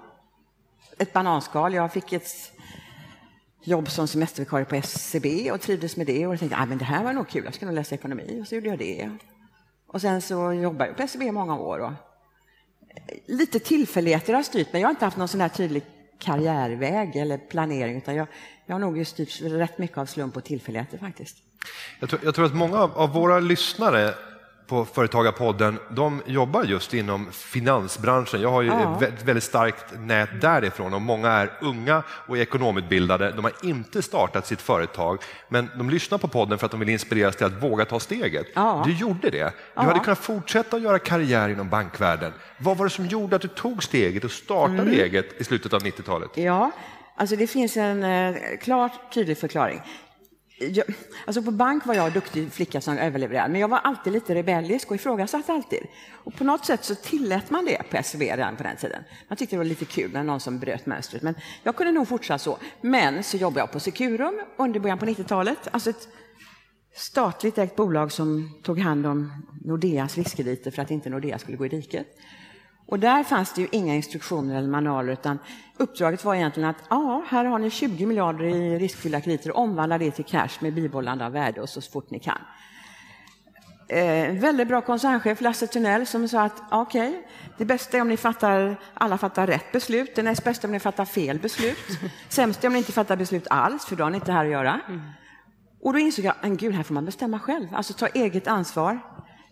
ett 0.98 1.14
bananskal. 1.14 1.74
Jag 1.74 1.94
fick 1.94 2.14
ett 2.14 2.52
jobb 3.64 3.90
som 3.90 4.08
semestervikarie 4.08 4.66
på 4.66 4.76
SCB 4.76 5.52
och 5.52 5.62
trivdes 5.62 5.98
med 5.98 6.08
det 6.08 6.28
och 6.28 6.34
jag 6.34 6.40
tänkte 6.40 6.58
att 6.58 6.72
ah, 6.72 6.76
det 6.76 6.86
här 6.86 7.04
var 7.04 7.14
nog 7.14 7.28
kul, 7.28 7.46
jag 7.46 7.54
ska 7.54 7.66
nog 7.66 7.76
läsa 7.76 7.96
ekonomi 7.96 8.40
och 8.42 8.48
så 8.48 8.56
gjorde 8.56 8.70
jag 8.70 8.80
det. 8.80 9.12
Och 9.88 10.02
sen 10.02 10.22
så 10.22 10.54
jobbade 10.54 10.90
jag 10.90 10.98
på 10.98 11.04
SCB 11.04 11.26
i 11.26 11.32
många 11.32 11.58
år. 11.58 11.96
Lite 13.26 13.60
tillfälligheter 13.60 14.34
har 14.34 14.44
styrt 14.44 14.74
mig. 14.74 14.82
Jag 14.82 14.88
har 14.88 14.92
inte 14.92 15.06
haft 15.06 15.18
någon 15.18 15.28
sån 15.28 15.42
här 15.42 15.50
tydlig 15.50 15.84
karriärväg 16.20 17.16
eller 17.16 17.38
planering 17.38 17.98
utan 17.98 18.16
jag, 18.16 18.28
jag 18.66 18.76
har 18.76 18.80
nog 18.80 19.08
styrts 19.08 19.42
rätt 19.42 19.78
mycket 19.78 19.98
av 19.98 20.06
slump 20.06 20.38
och 20.38 20.44
tillfälligheter 20.44 20.98
faktiskt. 20.98 21.38
Jag 22.00 22.10
tror, 22.10 22.22
jag 22.24 22.36
tror 22.36 22.46
att 22.46 22.56
många 22.56 22.78
av, 22.78 22.92
av 22.92 23.14
våra 23.14 23.40
lyssnare 23.40 24.14
på 24.68 24.86
Företagarpodden, 24.86 25.80
de 25.90 26.22
jobbar 26.26 26.64
just 26.64 26.94
inom 26.94 27.28
finansbranschen. 27.32 28.42
Jag 28.42 28.52
har 28.52 28.62
ju 28.62 28.68
Ja. 28.68 28.98
ett 29.02 29.02
vä- 29.14 29.26
väldigt 29.26 29.44
starkt 29.44 29.86
nät 30.00 30.42
därifrån 30.42 30.94
och 30.94 31.02
många 31.02 31.30
är 31.32 31.52
unga 31.62 32.04
och 32.10 32.38
är 32.38 32.42
ekonomutbildade. 32.42 33.32
De 33.32 33.44
har 33.46 33.54
inte 33.64 34.02
startat 34.02 34.48
sitt 34.48 34.62
företag, 34.62 35.18
men 35.50 35.70
de 35.78 35.90
lyssnar 35.90 36.18
på 36.18 36.28
podden 36.28 36.58
för 36.58 36.66
att 36.66 36.72
de 36.72 36.80
vill 36.80 36.90
inspireras 36.90 37.36
till 37.36 37.46
att 37.46 37.64
våga 37.64 37.86
ta 37.86 38.00
steget. 38.00 38.48
Ja. 38.56 38.84
Du 38.86 38.94
gjorde 38.94 39.30
det. 39.30 39.54
Du 39.76 39.82
hade 39.82 40.00
kunnat 40.00 40.20
fortsätta 40.20 40.76
att 40.76 40.82
göra 40.82 41.00
karriär 41.00 41.50
inom 41.50 41.70
bankvärlden. 41.70 42.34
Vad 42.58 42.78
var 42.78 42.86
det 42.86 42.90
som 42.90 43.06
gjorde 43.06 43.36
att 43.36 43.42
du 43.42 43.48
tog 43.48 43.84
steget 43.84 44.24
och 44.24 44.32
startade 44.32 44.82
Mm. 44.82 44.94
eget 44.94 45.42
i 45.42 45.44
slutet 45.44 45.74
av 45.74 45.82
90-talet? 45.84 46.30
Ja, 46.38 46.72
alltså 47.18 47.36
det 47.36 47.48
finns 47.48 47.78
en 47.78 48.04
eh, 48.04 48.36
klart 48.62 49.14
tydlig 49.14 49.38
förklaring. 49.38 49.82
Jag, 50.58 50.86
alltså 51.26 51.42
på 51.42 51.52
bank 51.52 51.86
var 51.86 51.96
jag 51.96 52.08
en 52.08 52.14
duktig 52.14 52.52
flicka 52.52 52.82
som 52.82 52.98
överlevererade, 52.98 53.52
men 53.52 53.62
jag 53.62 53.68
var 53.68 53.78
alltid 53.78 54.14
lite 54.14 54.36
rebellisk 54.36 54.90
och 54.90 54.96
ifrågasatte 54.96 55.54
alltid. 55.54 55.88
Och 56.12 56.36
på 56.36 56.44
något 56.44 56.66
sätt 56.66 56.84
så 56.84 56.96
tillät 56.96 57.50
man 57.50 57.66
det 57.66 57.82
på 57.90 57.98
SCB 57.98 58.32
redan 58.32 58.56
på 58.56 58.64
den 58.64 58.78
tiden. 58.78 59.04
Man 59.28 59.38
tyckte 59.38 59.56
det 59.56 59.58
var 59.58 59.66
lite 59.66 59.86
kul 59.86 60.12
när 60.14 60.24
någon 60.24 60.40
som 60.40 60.60
bröt 60.60 60.86
mönstret, 60.86 61.22
men 61.22 61.36
jag 61.64 61.76
kunde 61.76 61.92
nog 61.92 62.08
fortsätta 62.08 62.38
så. 62.38 62.58
Men 62.82 63.24
så 63.24 63.38
jobbade 63.38 63.60
jag 63.60 63.72
på 63.72 63.80
Securum 63.80 64.42
under 64.58 64.80
början 64.80 65.00
på 65.00 65.06
90-talet, 65.06 65.68
alltså 65.72 65.90
ett 65.90 66.08
statligt 66.96 67.58
ägt 67.58 67.76
bolag 67.76 68.12
som 68.12 68.60
tog 68.64 68.80
hand 68.80 69.06
om 69.06 69.32
Nordeas 69.66 70.18
riskkrediter 70.18 70.72
för 70.72 70.82
att 70.82 70.92
inte 70.92 71.10
Nordea 71.10 71.40
skulle 71.40 71.58
gå 71.58 71.66
i 71.66 71.70
diket. 71.70 72.08
Och 72.88 73.00
där 73.00 73.24
fanns 73.24 73.54
det 73.54 73.62
ju 73.62 73.68
inga 73.72 73.96
instruktioner 73.96 74.56
eller 74.56 74.68
manualer 74.68 75.14
utan 75.14 75.40
uppdraget 75.78 76.26
var 76.26 76.36
egentligen 76.36 76.70
att 76.70 76.84
ja, 76.90 77.24
här 77.28 77.46
har 77.46 77.60
ni 77.60 77.70
20 77.70 78.06
miljarder 78.06 78.46
i 78.46 78.80
riskfyllda 78.80 79.22
krediter, 79.22 79.58
omvandla 79.58 79.98
det 79.98 80.12
till 80.12 80.26
cash 80.26 80.50
med 80.60 80.74
bibehållande 80.74 81.26
av 81.26 81.32
värde 81.32 81.62
och 81.62 81.70
så 81.70 81.82
fort 81.82 82.10
ni 82.10 82.20
kan. 82.20 82.38
Eh, 83.88 84.34
väldigt 84.34 84.68
bra 84.68 84.82
koncernchef 84.82 85.42
Lasse 85.42 85.68
Tunnell 85.68 86.06
som 86.06 86.28
sa 86.28 86.42
att 86.44 86.62
okej, 86.72 87.28
det 87.58 87.66
bästa 87.66 87.98
är 87.98 88.02
om 88.02 88.08
ni 88.08 88.18
fattar, 88.18 88.80
alla 88.94 89.18
fattar 89.18 89.48
rätt 89.48 89.72
beslut, 89.72 90.16
det 90.16 90.24
näst 90.24 90.44
bästa 90.44 90.68
om 90.68 90.72
ni 90.72 90.80
fattar 90.80 91.06
fel 91.06 91.40
beslut, 91.40 92.00
sämst 92.30 92.64
är 92.64 92.68
om 92.68 92.74
ni 92.74 92.80
inte 92.80 92.92
fattar 92.92 93.16
beslut 93.16 93.48
alls 93.50 93.86
för 93.86 93.96
då 93.96 94.04
har 94.04 94.12
ni 94.12 94.16
inte 94.16 94.32
här 94.32 94.46
att 94.46 94.52
göra. 94.52 94.80
Och 95.82 95.94
då 95.94 96.00
insåg 96.00 96.26
jag, 96.26 96.36
men 96.42 96.58
gud, 96.58 96.74
här 96.74 96.84
får 96.84 96.94
man 96.94 97.06
bestämma 97.06 97.40
själv, 97.40 97.68
alltså 97.74 97.94
ta 97.94 98.08
eget 98.08 98.48
ansvar. 98.48 99.00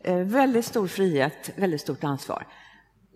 Eh, 0.04 0.18
väldigt 0.18 0.66
stor 0.66 0.88
frihet, 0.88 1.50
väldigt 1.56 1.82
stort 1.82 2.04
ansvar. 2.04 2.46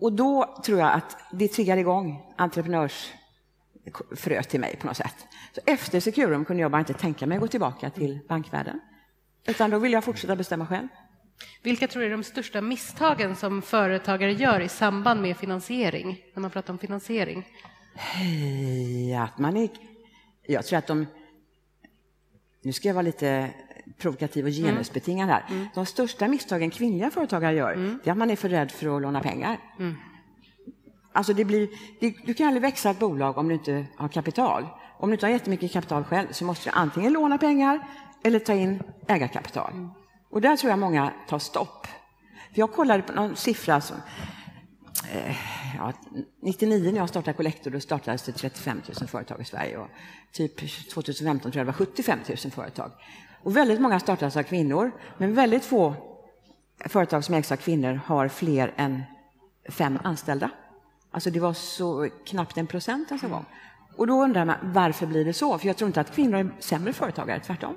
Och 0.00 0.12
då 0.12 0.60
tror 0.64 0.78
jag 0.78 0.92
att 0.92 1.16
det 1.32 1.48
triggar 1.48 1.76
igång 1.76 2.22
entreprenörsfröet 2.36 4.48
till 4.48 4.60
mig 4.60 4.76
på 4.76 4.86
något 4.86 4.96
sätt. 4.96 5.26
Så 5.54 5.60
efter 5.66 6.00
Securum 6.00 6.44
kunde 6.44 6.62
jag 6.62 6.70
bara 6.70 6.78
inte 6.78 6.94
tänka 6.94 7.26
mig 7.26 7.36
att 7.36 7.42
gå 7.42 7.48
tillbaka 7.48 7.90
till 7.90 8.18
bankvärlden. 8.28 8.80
Utan 9.46 9.70
då 9.70 9.78
vill 9.78 9.92
jag 9.92 10.04
fortsätta 10.04 10.36
bestämma 10.36 10.66
själv. 10.66 10.88
Vilka 11.62 11.88
tror 11.88 12.02
du 12.02 12.06
är 12.06 12.10
de 12.10 12.24
största 12.24 12.60
misstagen 12.60 13.36
som 13.36 13.62
företagare 13.62 14.32
gör 14.32 14.60
i 14.60 14.68
samband 14.68 15.22
med 15.22 15.36
finansiering? 15.36 16.24
När 16.34 16.40
man 16.40 16.50
pratar 16.50 16.72
om 16.72 16.78
finansiering. 16.78 17.46
Ja, 19.10 19.22
att 19.22 19.38
man 19.38 19.56
är... 19.56 19.68
Jag 20.46 20.66
tror 20.66 20.78
att 20.78 20.86
de... 20.86 21.06
Nu 22.62 22.72
ska 22.72 22.88
jag 22.88 22.94
vara 22.94 23.02
lite 23.02 23.50
provokativ 23.98 24.44
och 24.44 24.50
genusbetingad 24.50 25.28
här. 25.28 25.68
De 25.74 25.86
största 25.86 26.28
misstagen 26.28 26.70
kvinnliga 26.70 27.10
företagare 27.10 27.54
gör, 27.54 27.98
det 28.04 28.10
är 28.10 28.12
att 28.12 28.18
man 28.18 28.30
är 28.30 28.36
för 28.36 28.48
rädd 28.48 28.70
för 28.70 28.96
att 28.96 29.02
låna 29.02 29.20
pengar. 29.20 29.58
Alltså 31.12 31.32
det 31.32 31.44
blir, 31.44 31.68
det, 32.00 32.14
du 32.26 32.34
kan 32.34 32.46
aldrig 32.46 32.62
växa 32.62 32.90
ett 32.90 32.98
bolag 32.98 33.38
om 33.38 33.48
du 33.48 33.54
inte 33.54 33.86
har 33.96 34.08
kapital. 34.08 34.66
Om 34.98 35.08
du 35.08 35.14
inte 35.14 35.26
har 35.26 35.30
jättemycket 35.30 35.72
kapital 35.72 36.04
själv 36.04 36.26
så 36.30 36.44
måste 36.44 36.70
du 36.70 36.74
antingen 36.74 37.12
låna 37.12 37.38
pengar 37.38 37.88
eller 38.24 38.38
ta 38.38 38.54
in 38.54 38.82
ägarkapital. 39.06 39.88
Och 40.30 40.40
där 40.40 40.56
tror 40.56 40.70
jag 40.70 40.78
många 40.78 41.12
tar 41.28 41.38
stopp. 41.38 41.86
För 42.52 42.58
jag 42.58 42.72
kollade 42.72 43.02
på 43.02 43.12
någon 43.12 43.36
siffra 43.36 43.80
som 43.80 43.96
eh, 45.12 45.36
ja, 45.76 45.92
99 46.42 46.92
när 46.92 46.98
jag 46.98 47.08
startade 47.08 47.36
Collector, 47.36 47.70
då 47.70 47.80
startades 47.80 48.22
det 48.22 48.32
35 48.32 48.82
000 49.00 49.08
företag 49.08 49.40
i 49.40 49.44
Sverige 49.44 49.78
och 49.78 49.88
typ 50.32 50.56
2015 50.90 51.52
tror 51.52 51.60
jag 51.60 51.66
det 51.66 51.78
var 51.78 51.86
75 51.86 52.18
000 52.28 52.36
företag. 52.36 52.92
Och 53.42 53.56
väldigt 53.56 53.80
många 53.80 54.00
startas 54.00 54.36
av 54.36 54.42
kvinnor, 54.42 54.90
men 55.18 55.34
väldigt 55.34 55.64
få 55.64 55.94
företag 56.86 57.24
som 57.24 57.34
ägs 57.34 57.52
av 57.52 57.56
kvinnor 57.56 58.00
har 58.04 58.28
fler 58.28 58.72
än 58.76 59.02
fem 59.68 59.98
anställda. 60.02 60.50
Alltså 61.10 61.30
det 61.30 61.40
var 61.40 61.52
så 61.52 62.08
knappt 62.24 62.56
en 62.56 62.66
procent 62.66 63.10
en 63.10 63.30
gång. 63.30 63.44
Och 63.96 64.06
då 64.06 64.22
undrar 64.22 64.44
man 64.44 64.56
varför 64.62 65.06
blir 65.06 65.24
det 65.24 65.32
så? 65.32 65.58
För 65.58 65.66
jag 65.66 65.76
tror 65.76 65.86
inte 65.86 66.00
att 66.00 66.14
kvinnor 66.14 66.38
är 66.38 66.50
sämre 66.58 66.92
företagare, 66.92 67.40
tvärtom. 67.40 67.76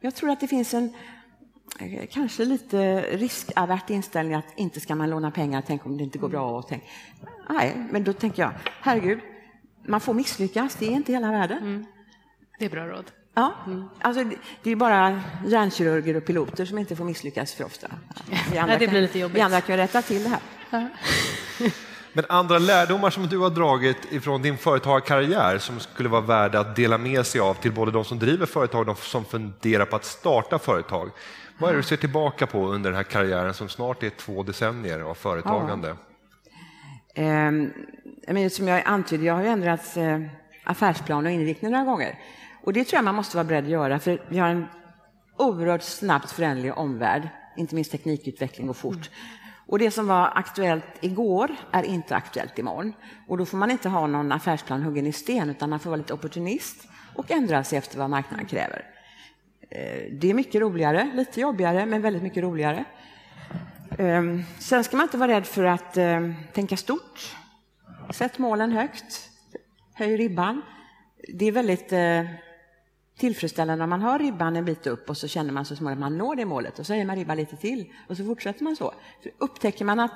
Jag 0.00 0.14
tror 0.14 0.30
att 0.30 0.40
det 0.40 0.48
finns 0.48 0.74
en 0.74 0.94
eh, 1.80 2.06
kanske 2.10 2.44
lite 2.44 3.00
riskavert 3.00 3.90
inställning 3.90 4.34
att 4.34 4.46
inte 4.56 4.80
ska 4.80 4.94
man 4.94 5.10
låna 5.10 5.30
pengar, 5.30 5.62
tänk 5.66 5.86
om 5.86 5.96
det 5.96 6.04
inte 6.04 6.18
går 6.18 6.28
bra. 6.28 6.58
Och 6.58 6.68
tänk. 6.68 6.82
Nej, 7.48 7.86
men 7.90 8.04
då 8.04 8.12
tänker 8.12 8.42
jag, 8.42 8.52
herregud, 8.80 9.20
man 9.86 10.00
får 10.00 10.14
misslyckas, 10.14 10.76
det 10.76 10.86
är 10.86 10.90
inte 10.90 11.12
hela 11.12 11.30
världen. 11.30 11.58
Mm. 11.58 11.86
Det 12.58 12.64
är 12.64 12.70
bra 12.70 12.86
råd. 12.86 13.10
Ja, 13.34 13.54
alltså, 14.00 14.24
det 14.62 14.70
är 14.70 14.76
bara 14.76 15.22
hjärnkirurger 15.46 16.16
och 16.16 16.24
piloter 16.24 16.64
som 16.64 16.78
inte 16.78 16.96
får 16.96 17.04
misslyckas 17.04 17.54
för 17.54 17.64
ofta. 17.64 17.86
Vi 18.52 18.58
andra, 18.58 18.78
det 18.78 18.88
blir 18.88 19.00
lite 19.00 19.18
jobbigt. 19.18 19.36
Vi 19.36 19.40
andra 19.40 19.60
kan 19.60 19.76
rätta 19.76 20.02
till 20.02 20.22
det 20.22 20.38
här. 20.70 20.88
Men 22.16 22.24
andra 22.28 22.58
lärdomar 22.58 23.10
som 23.10 23.26
du 23.26 23.38
har 23.38 23.50
dragit 23.50 24.12
ifrån 24.12 24.42
din 24.42 24.58
företagarkarriär 24.58 25.58
som 25.58 25.80
skulle 25.80 26.08
vara 26.08 26.20
värda 26.20 26.60
att 26.60 26.76
dela 26.76 26.98
med 26.98 27.26
sig 27.26 27.40
av 27.40 27.54
till 27.54 27.72
både 27.72 27.90
de 27.90 28.04
som 28.04 28.18
driver 28.18 28.46
företag 28.46 28.80
och 28.80 28.86
de 28.86 28.96
som 28.96 29.24
funderar 29.24 29.84
på 29.84 29.96
att 29.96 30.04
starta 30.04 30.58
företag. 30.58 31.10
Vad 31.58 31.70
är 31.70 31.74
det 31.74 31.78
du 31.78 31.82
ser 31.82 31.96
tillbaka 31.96 32.46
på 32.46 32.66
under 32.66 32.90
den 32.90 32.96
här 32.96 33.04
karriären 33.04 33.54
som 33.54 33.68
snart 33.68 34.02
är 34.02 34.10
två 34.10 34.42
decennier 34.42 35.00
av 35.00 35.14
företagande? 35.14 35.96
Ja. 37.14 37.22
Eh, 38.34 38.48
som 38.48 38.68
jag 38.68 38.82
antydde, 38.86 39.24
jag 39.24 39.34
har 39.34 39.44
ändrat 39.44 39.96
eh, 39.96 40.20
affärsplan 40.64 41.26
och 41.26 41.32
inriktning 41.32 41.70
några 41.70 41.84
gånger. 41.84 42.18
Och 42.64 42.72
det 42.72 42.84
tror 42.84 42.98
jag 42.98 43.04
man 43.04 43.14
måste 43.14 43.36
vara 43.36 43.44
beredd 43.44 43.64
att 43.64 43.70
göra, 43.70 43.98
för 43.98 44.22
vi 44.28 44.38
har 44.38 44.48
en 44.48 44.66
oerhört 45.36 45.82
snabbt 45.82 46.30
föränderlig 46.30 46.78
omvärld, 46.78 47.28
inte 47.56 47.74
minst 47.74 47.90
teknikutveckling 47.90 48.66
går 48.66 48.74
fort. 48.74 49.10
Och 49.66 49.78
det 49.78 49.90
som 49.90 50.06
var 50.06 50.32
aktuellt 50.34 50.84
igår 51.00 51.56
är 51.70 51.82
inte 51.82 52.16
aktuellt 52.16 52.58
imorgon. 52.58 52.92
Och 53.28 53.38
då 53.38 53.46
får 53.46 53.58
man 53.58 53.70
inte 53.70 53.88
ha 53.88 54.06
någon 54.06 54.32
affärsplan 54.32 54.82
huggen 54.82 55.06
i 55.06 55.12
sten, 55.12 55.50
utan 55.50 55.70
man 55.70 55.80
får 55.80 55.90
vara 55.90 55.98
lite 55.98 56.14
opportunist 56.14 56.88
och 57.14 57.30
ändra 57.30 57.64
sig 57.64 57.78
efter 57.78 57.98
vad 57.98 58.10
marknaden 58.10 58.46
kräver. 58.46 58.84
Eh, 59.70 60.12
det 60.12 60.30
är 60.30 60.34
mycket 60.34 60.60
roligare, 60.60 61.10
lite 61.14 61.40
jobbigare, 61.40 61.86
men 61.86 62.02
väldigt 62.02 62.22
mycket 62.22 62.42
roligare. 62.42 62.84
Ehm, 63.98 64.42
sen 64.58 64.84
ska 64.84 64.96
man 64.96 65.04
inte 65.04 65.18
vara 65.18 65.32
rädd 65.32 65.46
för 65.46 65.64
att 65.64 65.96
eh, 65.96 66.30
tänka 66.52 66.76
stort. 66.76 67.36
Sätt 68.10 68.38
målen 68.38 68.72
högt, 68.72 69.30
höj 69.94 70.16
ribban. 70.16 70.62
Det 71.28 71.44
är 71.44 71.52
väldigt 71.52 71.92
eh, 71.92 72.22
tillfredsställande 73.18 73.84
om 73.84 73.90
man 73.90 74.02
har 74.02 74.18
ribban 74.18 74.56
en 74.56 74.64
bit 74.64 74.86
upp 74.86 75.10
och 75.10 75.16
så 75.16 75.28
känner 75.28 75.52
man 75.52 75.64
så 75.64 75.76
småningom 75.76 76.02
att 76.02 76.12
man 76.12 76.18
når 76.18 76.36
det 76.36 76.44
målet 76.44 76.78
och 76.78 76.86
så 76.86 76.92
höjer 76.92 77.06
man 77.06 77.16
ribban 77.16 77.36
lite 77.36 77.56
till 77.56 77.92
och 78.08 78.16
så 78.16 78.24
fortsätter 78.24 78.64
man 78.64 78.76
så. 78.76 78.94
så 79.22 79.28
upptäcker 79.38 79.84
man 79.84 80.00
att 80.00 80.12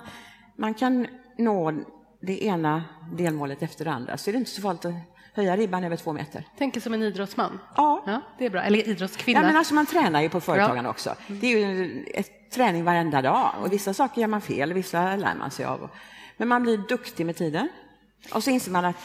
man 0.56 0.74
kan 0.74 1.06
nå 1.38 1.72
det 2.20 2.44
ena 2.44 2.84
delmålet 3.12 3.62
efter 3.62 3.84
det 3.84 3.90
andra 3.90 4.16
så 4.16 4.30
är 4.30 4.32
det 4.32 4.38
inte 4.38 4.50
så 4.50 4.62
farligt 4.62 4.84
att 4.84 4.94
höja 5.34 5.56
ribban 5.56 5.84
över 5.84 5.96
två 5.96 6.12
meter. 6.12 6.44
Tänker 6.58 6.80
som 6.80 6.94
en 6.94 7.02
idrottsman? 7.02 7.58
Ja. 7.76 8.02
ja. 8.06 8.20
Det 8.38 8.46
är 8.46 8.50
bra. 8.50 8.62
Eller 8.62 8.88
idrottskvinna. 8.88 9.40
Ja, 9.40 9.46
men 9.46 9.56
alltså 9.56 9.74
man 9.74 9.87
tränar 9.87 10.22
ju 10.22 10.28
på 10.28 10.40
företagen 10.40 10.84
ja. 10.84 10.90
också. 10.90 11.14
Det 11.26 11.46
är 11.46 11.58
ju 11.58 12.04
ett 12.14 12.50
träning 12.50 12.84
varenda 12.84 13.22
dag 13.22 13.54
och 13.62 13.72
vissa 13.72 13.94
saker 13.94 14.20
gör 14.20 14.28
man 14.28 14.40
fel, 14.40 14.72
vissa 14.72 15.16
lär 15.16 15.34
man 15.34 15.50
sig 15.50 15.64
av. 15.64 15.90
Men 16.37 16.48
man 16.48 16.62
blir 16.62 16.78
duktig 16.78 17.26
med 17.26 17.37
tiden. 17.37 17.68
Och 18.32 18.44
så 18.44 18.50
inser 18.50 18.70
man 18.70 18.84
att 18.84 18.96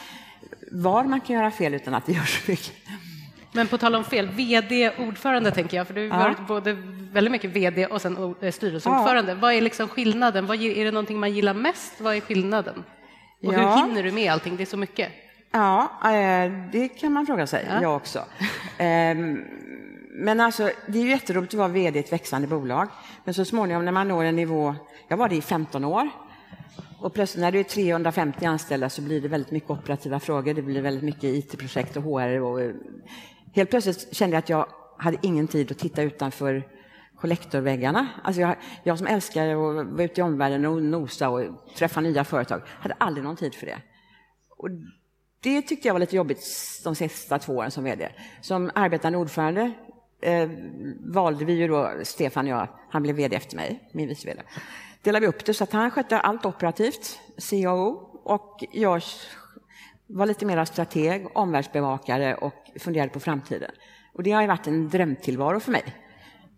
var 0.72 1.04
man 1.04 1.20
kan 1.20 1.36
göra 1.36 1.50
fel 1.50 1.74
utan 1.74 1.94
att 1.94 2.06
det 2.06 2.12
gör 2.12 2.24
så 2.24 2.50
mycket. 2.50 2.74
Men 3.56 3.68
på 3.68 3.78
tal 3.78 3.94
om 3.94 4.04
fel, 4.04 4.28
VD-ordförande 4.28 5.50
tänker 5.50 5.76
jag, 5.76 5.86
för 5.86 5.94
du 5.94 6.10
har 6.10 6.20
ja. 6.20 6.24
varit 6.24 6.46
både 6.48 6.72
väldigt 7.12 7.32
mycket 7.32 7.50
VD 7.50 7.86
och 7.86 8.02
sen 8.02 8.34
eh, 8.40 8.52
styrelseordförande. 8.52 9.32
Ja. 9.32 9.38
Vad 9.40 9.52
är 9.52 9.60
liksom 9.60 9.88
skillnaden? 9.88 10.46
Vad, 10.46 10.62
är 10.62 10.84
det 10.84 10.90
någonting 10.90 11.20
man 11.20 11.32
gillar 11.32 11.54
mest? 11.54 12.00
Vad 12.00 12.16
är 12.16 12.20
skillnaden? 12.20 12.84
Och 13.42 13.54
ja. 13.54 13.58
hur 13.58 13.86
hinner 13.86 14.02
du 14.02 14.12
med 14.12 14.32
allting? 14.32 14.56
Det 14.56 14.62
är 14.62 14.66
så 14.66 14.76
mycket. 14.76 15.12
Ja, 15.50 15.90
eh, 16.04 16.52
det 16.72 16.88
kan 16.88 17.12
man 17.12 17.26
fråga 17.26 17.46
sig, 17.46 17.66
ja. 17.70 17.82
jag 17.82 17.96
också. 17.96 18.24
Ehm, 18.78 19.44
men 20.10 20.40
alltså, 20.40 20.70
det 20.86 20.98
är 20.98 21.02
ju 21.02 21.10
jätteroligt 21.10 21.54
att 21.54 21.58
vara 21.58 21.68
VD 21.68 21.98
i 21.98 22.02
ett 22.02 22.12
växande 22.12 22.48
bolag. 22.48 22.88
Men 23.24 23.34
så 23.34 23.44
småningom 23.44 23.84
när 23.84 23.92
man 23.92 24.08
når 24.08 24.24
en 24.24 24.36
nivå, 24.36 24.74
jag 25.08 25.16
var 25.16 25.28
det 25.28 25.36
i 25.36 25.42
15 25.42 25.84
år, 25.84 26.08
och 27.00 27.14
plötsligt 27.14 27.40
när 27.40 27.52
du 27.52 27.60
är 27.60 27.64
350 27.64 28.44
anställda 28.44 28.90
så 28.90 29.02
blir 29.02 29.20
det 29.20 29.28
väldigt 29.28 29.50
mycket 29.50 29.70
operativa 29.70 30.20
frågor, 30.20 30.54
det 30.54 30.62
blir 30.62 30.82
väldigt 30.82 31.04
mycket 31.04 31.24
IT-projekt 31.24 31.96
och 31.96 32.02
HR 32.02 32.40
och 32.40 32.60
Helt 33.54 33.70
plötsligt 33.70 34.16
kände 34.16 34.36
jag 34.36 34.38
att 34.38 34.48
jag 34.48 34.66
hade 34.96 35.18
ingen 35.22 35.48
tid 35.48 35.72
att 35.72 35.78
titta 35.78 36.02
utanför 36.02 36.68
kollektorväggarna. 37.16 38.08
Alltså 38.22 38.40
jag, 38.40 38.56
jag 38.82 38.98
som 38.98 39.06
älskar 39.06 39.48
att 39.48 39.56
vara 39.56 40.04
ute 40.04 40.20
i 40.20 40.24
omvärlden 40.24 40.64
och 40.64 40.82
nosa 40.82 41.28
och 41.28 41.42
träffa 41.76 42.00
nya 42.00 42.24
företag, 42.24 42.62
hade 42.66 42.94
aldrig 42.98 43.24
någon 43.24 43.36
tid 43.36 43.54
för 43.54 43.66
det. 43.66 43.78
Och 44.48 44.68
det 45.40 45.62
tyckte 45.62 45.88
jag 45.88 45.94
var 45.94 46.00
lite 46.00 46.16
jobbigt 46.16 46.44
de 46.84 46.94
sista 46.94 47.38
två 47.38 47.52
åren 47.52 47.70
som 47.70 47.84
VD. 47.84 48.08
Som 48.40 48.70
arbetande 48.74 49.18
ordförande 49.18 49.72
eh, 50.22 50.50
valde 51.00 51.44
vi 51.44 51.52
ju 51.52 51.68
då, 51.68 51.92
Stefan 52.02 52.44
och 52.44 52.50
jag, 52.50 52.68
han 52.90 53.02
blev 53.02 53.16
VD 53.16 53.36
efter 53.36 53.56
mig, 53.56 53.90
min 53.92 54.08
vice 54.08 54.26
VD. 54.28 54.42
Delade 55.02 55.26
vi 55.26 55.28
upp 55.28 55.44
det 55.44 55.54
så 55.54 55.64
att 55.64 55.72
han 55.72 55.90
skötte 55.90 56.20
allt 56.20 56.46
operativt, 56.46 57.20
CAO, 57.50 58.10
och 58.24 58.64
jag 58.72 59.02
var 60.06 60.26
lite 60.26 60.46
mer 60.46 60.64
strateg, 60.64 61.26
omvärldsbevakare 61.34 62.34
och 62.34 62.63
funderade 62.80 63.10
på 63.10 63.20
framtiden. 63.20 63.70
Och 64.14 64.22
det 64.22 64.32
har 64.32 64.40
ju 64.40 64.48
varit 64.48 64.66
en 64.66 64.88
drömtillvaro 64.88 65.60
för 65.60 65.72
mig. 65.72 65.84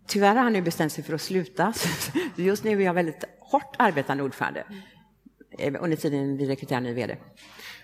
Tyvärr 0.07 0.35
har 0.35 0.43
han 0.43 0.53
nu 0.53 0.61
bestämt 0.61 0.91
sig 0.91 1.03
för 1.03 1.13
att 1.13 1.21
sluta. 1.21 1.73
Just 2.35 2.63
nu 2.63 2.81
är 2.81 2.85
jag 2.85 2.93
väldigt 2.93 3.23
hårt 3.39 3.75
arbetande 3.79 4.23
ordförande 4.23 4.63
eh, 5.59 5.73
under 5.79 5.97
tiden 5.97 6.37
vi 6.37 6.45
rekryterar 6.45 6.81
ny 6.81 6.93
VD. 6.93 7.17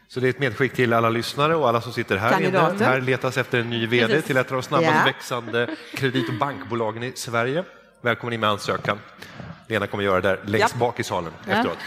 Så 0.08 0.20
det 0.20 0.28
är 0.28 0.30
ett 0.30 0.40
medskick 0.40 0.74
till 0.74 0.94
alla 0.94 1.10
lyssnare 1.10 1.56
och 1.56 1.70
alla 1.70 1.82
som 1.82 1.94
sitter 1.94 2.18
här 2.18 2.32
Kandidater. 2.32 2.76
inne. 2.76 2.86
Här 2.86 3.02
letas 3.02 3.38
efter 3.38 3.60
en 3.60 3.70
ny 3.70 3.88
VD 3.88 4.08
Precis. 4.08 4.26
till 4.26 4.38
ett 4.38 4.52
av 4.52 4.54
de 4.54 4.64
snabbast 4.64 4.96
ja. 4.96 5.06
växande 5.06 5.76
kredit 5.94 6.30
och 6.30 6.36
bankbolagen 6.36 7.04
i 7.04 7.12
Sverige. 7.16 7.64
Välkommen 8.02 8.34
in 8.34 8.40
med 8.40 8.50
ansökan. 8.50 9.00
Lena 9.68 9.88
kommer 9.88 10.04
göra 10.04 10.22
det 10.22 10.28
där 10.28 10.40
längst 10.46 10.74
ja. 10.74 10.80
bak 10.80 11.00
i 11.00 11.04
salen 11.04 11.32
ja. 11.48 11.54
efteråt. 11.54 11.78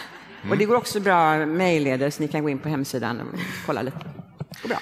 Mm. 0.40 0.52
Och 0.52 0.59
det 0.59 0.64
går 0.64 0.76
också 0.76 1.00
bra 1.00 1.46
mejlledes, 1.46 2.18
ni 2.18 2.28
kan 2.28 2.42
gå 2.42 2.50
in 2.50 2.59
på 2.59 2.68
hemsidan 2.68 3.20
och 3.20 3.38
kolla 3.66 3.82
lite. 3.82 3.98
Bra. 4.68 4.78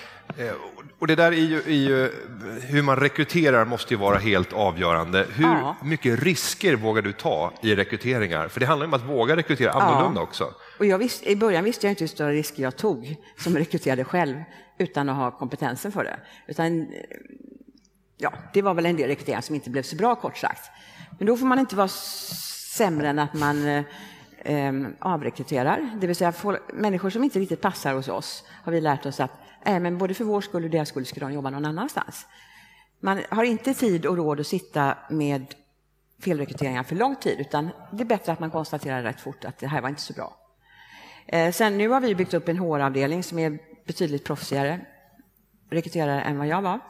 Och 0.98 1.06
det 1.06 1.14
där 1.14 1.32
är 1.32 1.36
ju, 1.36 1.58
är 1.58 1.70
ju, 1.70 2.10
hur 2.60 2.82
man 2.82 2.96
rekryterar 2.96 3.64
måste 3.64 3.94
ju 3.94 4.00
vara 4.00 4.18
helt 4.18 4.52
avgörande. 4.52 5.26
Hur 5.34 5.44
ja. 5.44 5.76
mycket 5.82 6.22
risker 6.22 6.76
vågar 6.76 7.02
du 7.02 7.12
ta 7.12 7.52
i 7.62 7.74
rekryteringar? 7.74 8.48
För 8.48 8.60
det 8.60 8.66
handlar 8.66 8.86
om 8.86 8.94
att 8.94 9.04
våga 9.04 9.36
rekrytera 9.36 9.72
annorlunda 9.72 10.20
ja. 10.20 10.24
också. 10.24 10.54
Och 10.78 10.86
jag 10.86 10.98
visst, 10.98 11.22
I 11.22 11.36
början 11.36 11.64
visste 11.64 11.86
jag 11.86 11.92
inte 11.92 12.02
hur 12.04 12.08
stora 12.08 12.30
risker 12.30 12.62
jag 12.62 12.76
tog 12.76 13.16
som 13.38 13.56
rekryterade 13.56 14.04
själv 14.04 14.36
utan 14.78 15.08
att 15.08 15.16
ha 15.16 15.30
kompetensen 15.30 15.92
för 15.92 16.04
det. 16.04 16.16
Utan, 16.46 16.88
ja, 18.16 18.32
det 18.52 18.62
var 18.62 18.74
väl 18.74 18.86
en 18.86 18.96
del 18.96 19.08
rekryteringar 19.08 19.40
som 19.40 19.54
inte 19.54 19.70
blev 19.70 19.82
så 19.82 19.96
bra 19.96 20.14
kort 20.14 20.36
sagt. 20.36 20.70
Men 21.18 21.26
då 21.26 21.36
får 21.36 21.46
man 21.46 21.58
inte 21.58 21.76
vara 21.76 21.88
sämre 21.88 23.08
än 23.08 23.18
att 23.18 23.34
man 23.34 23.84
eh, 24.44 24.72
avrekryterar. 24.98 25.90
Det 26.00 26.06
vill 26.06 26.16
säga 26.16 26.32
människor 26.72 27.10
som 27.10 27.24
inte 27.24 27.38
riktigt 27.38 27.60
passar 27.60 27.94
hos 27.94 28.08
oss 28.08 28.44
har 28.64 28.72
vi 28.72 28.80
lärt 28.80 29.06
oss 29.06 29.20
att 29.20 29.43
Eh, 29.64 29.80
men 29.80 29.98
både 29.98 30.14
för 30.14 30.24
vår 30.24 30.40
skull 30.40 30.64
och 30.64 30.70
deras 30.70 30.88
skull 30.88 31.06
skulle 31.06 31.26
de 31.26 31.32
jobba 31.32 31.50
någon 31.50 31.64
annanstans. 31.64 32.26
Man 33.00 33.22
har 33.30 33.44
inte 33.44 33.74
tid 33.74 34.06
och 34.06 34.16
råd 34.16 34.40
att 34.40 34.46
sitta 34.46 34.98
med 35.10 35.54
felrekryteringar 36.20 36.82
för 36.82 36.96
lång 36.96 37.16
tid, 37.16 37.40
utan 37.40 37.70
det 37.92 38.02
är 38.02 38.06
bättre 38.06 38.32
att 38.32 38.40
man 38.40 38.50
konstaterar 38.50 39.02
rätt 39.02 39.20
fort 39.20 39.44
att 39.44 39.58
det 39.58 39.66
här 39.66 39.80
var 39.80 39.88
inte 39.88 40.02
så 40.02 40.12
bra. 40.12 40.36
Eh, 41.26 41.52
sen 41.52 41.78
nu 41.78 41.88
har 41.88 42.00
vi 42.00 42.14
byggt 42.14 42.34
upp 42.34 42.48
en 42.48 42.58
HR-avdelning 42.58 43.22
som 43.22 43.38
är 43.38 43.58
betydligt 43.86 44.24
proffsigare 44.24 44.80
rekryterare 45.70 46.20
än 46.20 46.38
vad 46.38 46.46
jag 46.46 46.62
var. 46.62 46.80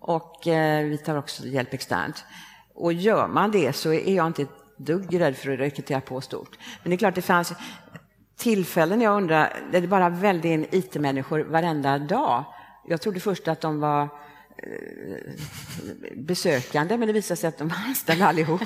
Och 0.00 0.46
eh, 0.46 0.84
vi 0.84 0.98
tar 0.98 1.16
också 1.16 1.46
hjälp 1.46 1.74
externt. 1.74 2.24
Och 2.74 2.92
gör 2.92 3.28
man 3.28 3.50
det 3.50 3.72
så 3.72 3.92
är 3.92 4.14
jag 4.14 4.26
inte 4.26 4.42
ett 4.42 4.76
dugg 4.76 5.20
rädd 5.20 5.36
för 5.36 5.52
att 5.52 5.58
rekrytera 5.58 6.00
på 6.00 6.20
stort. 6.20 6.58
Men 6.82 6.90
det 6.90 6.94
är 6.94 6.98
klart, 6.98 7.14
det 7.14 7.22
fanns 7.22 7.52
tillfällen 8.36 9.00
jag 9.00 9.16
undrar, 9.16 9.56
där 9.72 9.80
det 9.80 9.88
bara 9.88 10.08
välde 10.08 10.48
in 10.48 10.66
IT-människor 10.70 11.40
varenda 11.40 11.98
dag. 11.98 12.44
Jag 12.86 13.00
trodde 13.00 13.20
först 13.20 13.48
att 13.48 13.60
de 13.60 13.80
var 13.80 14.02
eh, 14.02 14.08
besökande, 16.16 16.96
men 16.96 17.06
det 17.06 17.12
visade 17.12 17.40
sig 17.40 17.48
att 17.48 17.58
de 17.58 17.68
var 17.68 17.76
anställda 17.76 18.26
allihop. 18.26 18.60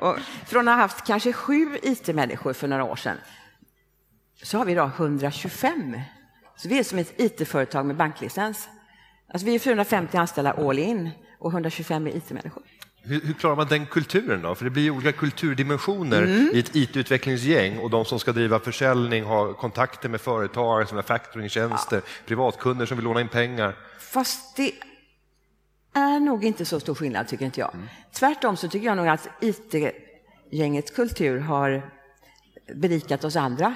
Och 0.00 0.18
från 0.46 0.68
att 0.68 0.74
ha 0.74 0.80
haft 0.80 1.06
kanske 1.06 1.32
sju 1.32 1.78
IT-människor 1.82 2.52
för 2.52 2.68
några 2.68 2.84
år 2.84 2.96
sedan, 2.96 3.16
så 4.42 4.58
har 4.58 4.64
vi 4.64 4.72
idag 4.72 4.90
125. 4.96 6.00
Så 6.56 6.68
vi 6.68 6.78
är 6.78 6.84
som 6.84 6.98
ett 6.98 7.20
IT-företag 7.20 7.86
med 7.86 7.96
banklicens. 7.96 8.68
Alltså 9.32 9.46
vi 9.46 9.54
är 9.54 9.58
450 9.58 10.16
anställda 10.16 10.52
all 10.52 10.78
in 10.78 11.10
och 11.38 11.52
125 11.52 12.06
är 12.06 12.16
IT-människor. 12.16 12.62
Hur, 13.06 13.20
hur, 13.20 13.34
klarar 13.34 13.56
man 13.56 13.66
den 13.68 13.86
kulturen 13.86 14.42
då? 14.42 14.54
För 14.54 14.64
det 14.64 14.70
blir 14.70 14.82
ju 14.82 14.90
olika 14.90 15.12
kulturdimensioner 15.12 16.22
mm. 16.22 16.50
i 16.54 16.58
ett 16.58 16.76
IT-utvecklingsgäng 16.76 17.78
och 17.78 17.90
de 17.90 18.04
som 18.04 18.18
ska 18.18 18.32
driva 18.32 18.60
försäljning 18.60 19.24
har 19.24 19.52
kontakter 19.52 20.08
med 20.08 20.20
företag 20.20 20.88
som 20.88 20.96
har 20.96 21.02
factoringtjänster, 21.02 21.96
ja. 21.96 22.02
privatkunder 22.26 22.86
som 22.86 22.96
vill 22.96 23.04
låna 23.04 23.20
in 23.20 23.28
pengar. 23.28 23.76
Fast 23.98 24.56
det 24.56 24.72
är 25.92 26.20
nog 26.20 26.44
inte 26.44 26.64
så 26.64 26.80
stor 26.80 26.94
skillnad 26.94 27.28
tycker 27.28 27.44
inte 27.44 27.60
jag. 27.60 27.74
Mm. 27.74 27.86
Tvärtom 28.12 28.56
så 28.56 28.68
tycker 28.68 28.86
jag 28.86 28.96
nog 28.96 29.08
att 29.08 29.28
IT-gängets 29.40 30.90
kultur 30.90 31.38
har 31.40 31.90
berikat 32.74 33.24
oss 33.24 33.36
andra. 33.36 33.74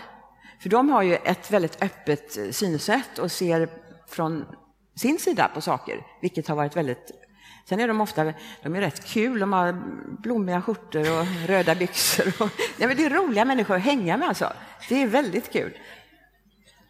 För 0.61 0.69
de 0.69 0.89
har 0.89 1.03
ju 1.03 1.15
ett 1.15 1.51
väldigt 1.51 1.83
öppet 1.83 2.39
synsätt 2.51 3.19
och 3.19 3.33
ser 3.33 3.69
från 4.09 4.45
sin 4.97 5.19
sida 5.19 5.51
på 5.55 5.61
saker, 5.61 6.07
vilket 6.21 6.49
har 6.49 6.57
varit 6.57 6.77
väldigt 6.77 7.13
Sen 7.69 7.81
är 7.81 7.89
de 7.89 8.01
ofta 8.01 8.33
de 8.63 8.75
är 8.77 8.81
rätt 8.81 9.05
kul, 9.05 9.39
de 9.39 9.53
har 9.53 9.73
blommiga 10.23 10.63
skjortor 10.63 11.21
och 11.21 11.27
röda 11.47 11.75
byxor. 11.75 12.43
Och, 12.43 12.51
ja, 12.79 12.87
men 12.87 12.97
det 12.97 13.05
är 13.05 13.11
roliga 13.11 13.45
människor 13.45 13.77
att 13.77 13.83
hänga 13.83 14.17
med 14.17 14.29
alltså. 14.29 14.53
Det 14.89 15.03
är 15.03 15.07
väldigt 15.07 15.53
kul. 15.53 15.73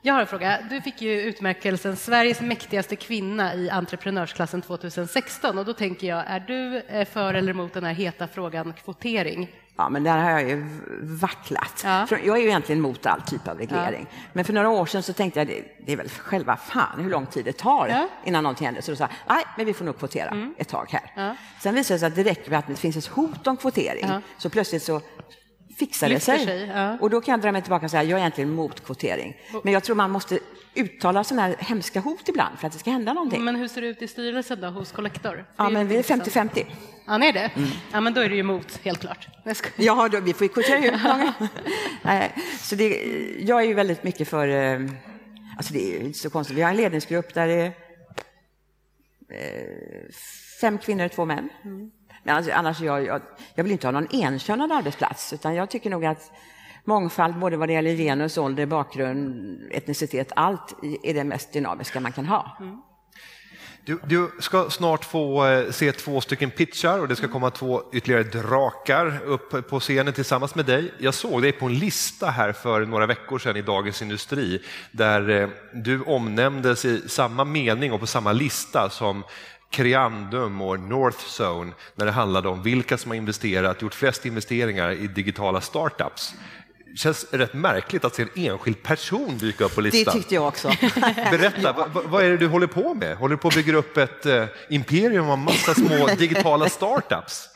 Jag 0.02 0.14
har 0.14 0.20
en 0.20 0.26
fråga. 0.26 0.58
Du 0.70 0.80
fick 0.80 1.02
ju 1.02 1.20
utmärkelsen 1.20 1.96
Sveriges 1.96 2.40
mäktigaste 2.40 2.96
kvinna 2.96 3.54
i 3.54 3.70
entreprenörsklassen 3.70 4.62
2016 4.62 5.58
och 5.58 5.64
då 5.64 5.72
tänker 5.72 6.06
jag, 6.06 6.24
är 6.26 6.40
du 6.40 6.76
eh, 6.78 7.08
för 7.08 7.34
eller 7.34 7.50
emot 7.50 7.72
den 7.72 7.84
här 7.84 7.94
heta 7.94 8.28
frågan 8.28 8.72
kvotering? 8.72 9.50
Ja, 9.78 9.88
men 9.88 10.04
där 10.04 10.18
har 10.18 10.30
jag 10.30 10.48
ju 10.48 10.66
vacklat. 11.02 11.82
Ja. 11.84 12.06
Jag 12.10 12.36
är 12.36 12.42
ju 12.42 12.46
egentligen 12.46 12.78
emot 12.78 13.06
all 13.06 13.22
typ 13.22 13.48
av 13.48 13.58
reglering. 13.58 14.06
Ja. 14.10 14.16
Men 14.32 14.44
för 14.44 14.52
några 14.52 14.68
år 14.68 14.86
sedan 14.86 15.02
så 15.02 15.12
tänkte 15.12 15.40
jag, 15.40 15.46
det, 15.46 15.64
det 15.86 15.92
är 15.92 15.96
väl 15.96 16.08
själva 16.08 16.56
fan 16.56 17.00
hur 17.00 17.10
lång 17.10 17.26
tid 17.26 17.44
det 17.44 17.52
tar 17.52 17.88
ja. 17.88 18.08
innan 18.24 18.42
någonting 18.42 18.66
händer. 18.66 18.82
Så 18.82 18.90
då 18.90 18.96
sa 18.96 19.04
jag, 19.04 19.36
nej, 19.36 19.44
men 19.56 19.66
vi 19.66 19.74
får 19.74 19.84
nog 19.84 19.98
kvotera 19.98 20.30
mm. 20.30 20.54
ett 20.58 20.68
tag 20.68 20.86
här. 20.90 21.36
Sen 21.60 21.74
visade 21.74 21.94
det 21.94 21.98
sig 21.98 22.06
att 22.06 22.14
det 22.14 22.22
räcker 22.22 22.50
med 22.50 22.58
att 22.58 22.66
det 22.66 22.76
finns 22.76 22.96
ett 22.96 23.06
hot 23.06 23.46
om 23.46 23.56
kvotering. 23.56 24.10
Så 24.38 24.50
plötsligt 24.50 24.82
så 24.82 25.00
fixar 25.78 26.08
det 26.08 26.20
sig. 26.20 26.44
sig 26.44 26.66
ja. 26.66 26.98
Och 27.00 27.10
då 27.10 27.20
kan 27.20 27.32
jag 27.32 27.40
dra 27.40 27.52
mig 27.52 27.62
tillbaka 27.62 27.84
och 27.84 27.90
säga 27.90 28.02
jag 28.02 28.16
är 28.16 28.20
egentligen 28.20 28.50
mot 28.50 28.84
kvotering. 28.84 29.36
Men 29.64 29.72
jag 29.72 29.84
tror 29.84 29.96
man 29.96 30.10
måste 30.10 30.38
uttala 30.74 31.24
sådana 31.24 31.42
här 31.42 31.56
hemska 31.58 32.00
hot 32.00 32.28
ibland 32.28 32.58
för 32.58 32.66
att 32.66 32.72
det 32.72 32.78
ska 32.78 32.90
hända 32.90 33.12
någonting. 33.12 33.44
Men 33.44 33.56
hur 33.56 33.68
ser 33.68 33.80
det 33.80 33.86
ut 33.86 34.02
i 34.02 34.08
styrelsen 34.08 34.60
då, 34.60 34.68
hos 34.68 34.92
Collector? 34.92 35.44
Ja, 35.56 35.68
men 35.68 35.88
vi 35.88 35.96
är 35.96 36.02
50-50. 36.02 36.66
Ja, 37.06 37.14
är 37.24 37.32
det? 37.32 37.50
Mm. 37.54 37.68
Ja, 37.92 38.00
men 38.00 38.14
då 38.14 38.20
är 38.20 38.28
du 38.28 38.34
ju 38.34 38.40
emot, 38.40 38.80
helt 38.82 39.00
klart. 39.00 39.28
Ja, 39.76 40.08
då, 40.08 40.20
vi 40.20 40.32
får 40.32 40.44
ju 40.44 40.48
kvotera 40.48 40.78
ut 40.78 41.02
många. 41.02 41.34
så 42.60 42.74
det, 42.74 42.88
jag 43.40 43.62
är 43.62 43.66
ju 43.66 43.74
väldigt 43.74 44.04
mycket 44.04 44.28
för... 44.28 44.48
Eh, 44.48 44.80
alltså 45.56 45.72
det 45.72 45.96
är 45.96 46.00
inte 46.00 46.18
så 46.18 46.30
konstigt. 46.30 46.56
Vi 46.56 46.62
har 46.62 46.70
en 46.70 46.76
ledningsgrupp 46.76 47.34
där 47.34 47.46
det 47.46 47.54
är 47.54 47.72
eh, 49.32 50.12
fem 50.60 50.78
kvinnor, 50.78 51.08
två 51.08 51.24
män. 51.24 51.48
Mm. 51.64 51.90
Men 52.28 52.36
alltså, 52.36 52.52
annars 52.52 52.80
jag, 52.80 53.06
jag, 53.06 53.22
jag 53.54 53.64
vill 53.64 53.72
inte 53.72 53.86
ha 53.86 53.92
någon 53.92 54.08
enkönad 54.10 54.72
arbetsplats, 54.72 55.32
utan 55.32 55.54
jag 55.54 55.70
tycker 55.70 55.90
nog 55.90 56.04
att 56.04 56.32
mångfald, 56.84 57.38
både 57.38 57.56
vad 57.56 57.68
det 57.68 57.72
gäller 57.72 57.94
genus, 57.94 58.38
ålder, 58.38 58.66
bakgrund, 58.66 59.58
etnicitet, 59.70 60.32
allt 60.36 60.74
är 61.02 61.14
det 61.14 61.24
mest 61.24 61.52
dynamiska 61.52 62.00
man 62.00 62.12
kan 62.12 62.26
ha. 62.26 62.56
Mm. 62.60 62.82
Du, 63.84 64.00
du, 64.04 64.30
ska 64.40 64.70
snart 64.70 65.04
få 65.04 65.46
eh, 65.46 65.70
se 65.70 65.92
två 65.92 66.20
stycken 66.20 66.50
pitchar 66.50 66.98
och 66.98 67.08
det 67.08 67.16
ska 67.16 67.28
komma 67.28 67.50
två 67.50 67.82
ytterligare 67.92 68.22
drakar 68.22 69.20
upp 69.24 69.68
på 69.70 69.80
scenen 69.80 70.12
tillsammans 70.12 70.54
med 70.54 70.66
dig. 70.66 70.92
Jag 70.98 71.14
såg 71.14 71.42
dig 71.42 71.52
på 71.52 71.66
en 71.66 71.74
lista 71.74 72.26
här 72.26 72.52
för 72.52 72.86
några 72.86 73.06
veckor 73.06 73.38
sedan 73.38 73.56
i 73.56 73.62
Dagens 73.62 74.02
Industri 74.02 74.62
där 74.92 75.30
eh, 75.30 75.48
du 75.72 76.02
omnämndes 76.02 76.84
i 76.84 77.08
samma 77.08 77.44
mening 77.44 77.92
och 77.92 78.00
på 78.00 78.06
samma 78.06 78.32
lista 78.32 78.90
som 78.90 79.24
Creandum 79.70 80.62
och 80.62 80.80
Northzone 80.80 81.72
när 81.94 82.06
det 82.06 82.12
handlade 82.12 82.48
om 82.48 82.62
vilka 82.62 82.98
som 82.98 83.10
har 83.10 83.16
investerat, 83.16 83.82
gjort 83.82 83.94
flest 83.94 84.26
investeringar 84.26 84.90
i 84.90 85.06
digitala 85.06 85.60
startups. 85.60 86.34
Det 86.86 86.96
känns 86.96 87.26
rätt 87.32 87.54
märkligt 87.54 88.04
att 88.04 88.14
se 88.14 88.22
en 88.22 88.28
enskild 88.34 88.82
person 88.82 89.38
dyka 89.38 89.64
upp 89.64 89.74
på 89.74 89.80
listan. 89.80 90.04
Det 90.04 90.20
tyckte 90.20 90.34
jag 90.34 90.48
också. 90.48 90.68
Berätta, 91.30 91.60
ja. 91.62 91.88
vad, 91.92 92.04
vad, 92.04 92.24
är 92.24 92.30
det 92.30 92.36
du 92.36 92.46
håller 92.46 92.66
på 92.66 92.94
med? 92.94 93.16
Håller 93.16 93.36
du 93.36 93.40
på 93.40 93.48
att 93.48 93.54
bygga 93.54 93.76
upp 93.76 93.96
ett 93.96 94.26
eh, 94.26 94.44
imperium 94.68 95.30
av 95.30 95.38
massa 95.38 95.74
små 95.74 96.06
digitala 96.18 96.68
startups? 96.68 97.48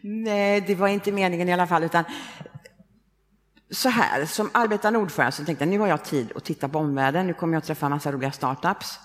Nej, 0.00 0.60
det 0.60 0.74
var 0.74 0.88
inte 0.88 1.12
meningen 1.12 1.48
i 1.48 1.52
alla 1.52 1.66
fall, 1.66 1.84
utan 1.84 2.04
så 3.70 3.88
här, 3.88 4.26
som 4.26 4.50
arbetande 4.52 4.98
ordförande 4.98 5.32
så 5.32 5.44
tänkte 5.44 5.64
jag 5.64 5.70
nu 5.70 5.78
har 5.78 5.86
jag 5.86 6.04
tid 6.04 6.32
att 6.36 6.44
titta 6.44 6.68
på 6.68 6.78
omvärlden, 6.78 7.26
nu 7.26 7.34
kommer 7.34 7.54
jag 7.54 7.58
att 7.58 7.66
träffa 7.66 7.86
en 7.86 7.92
massa 7.92 8.12
roliga 8.12 8.32
startups. 8.32 8.98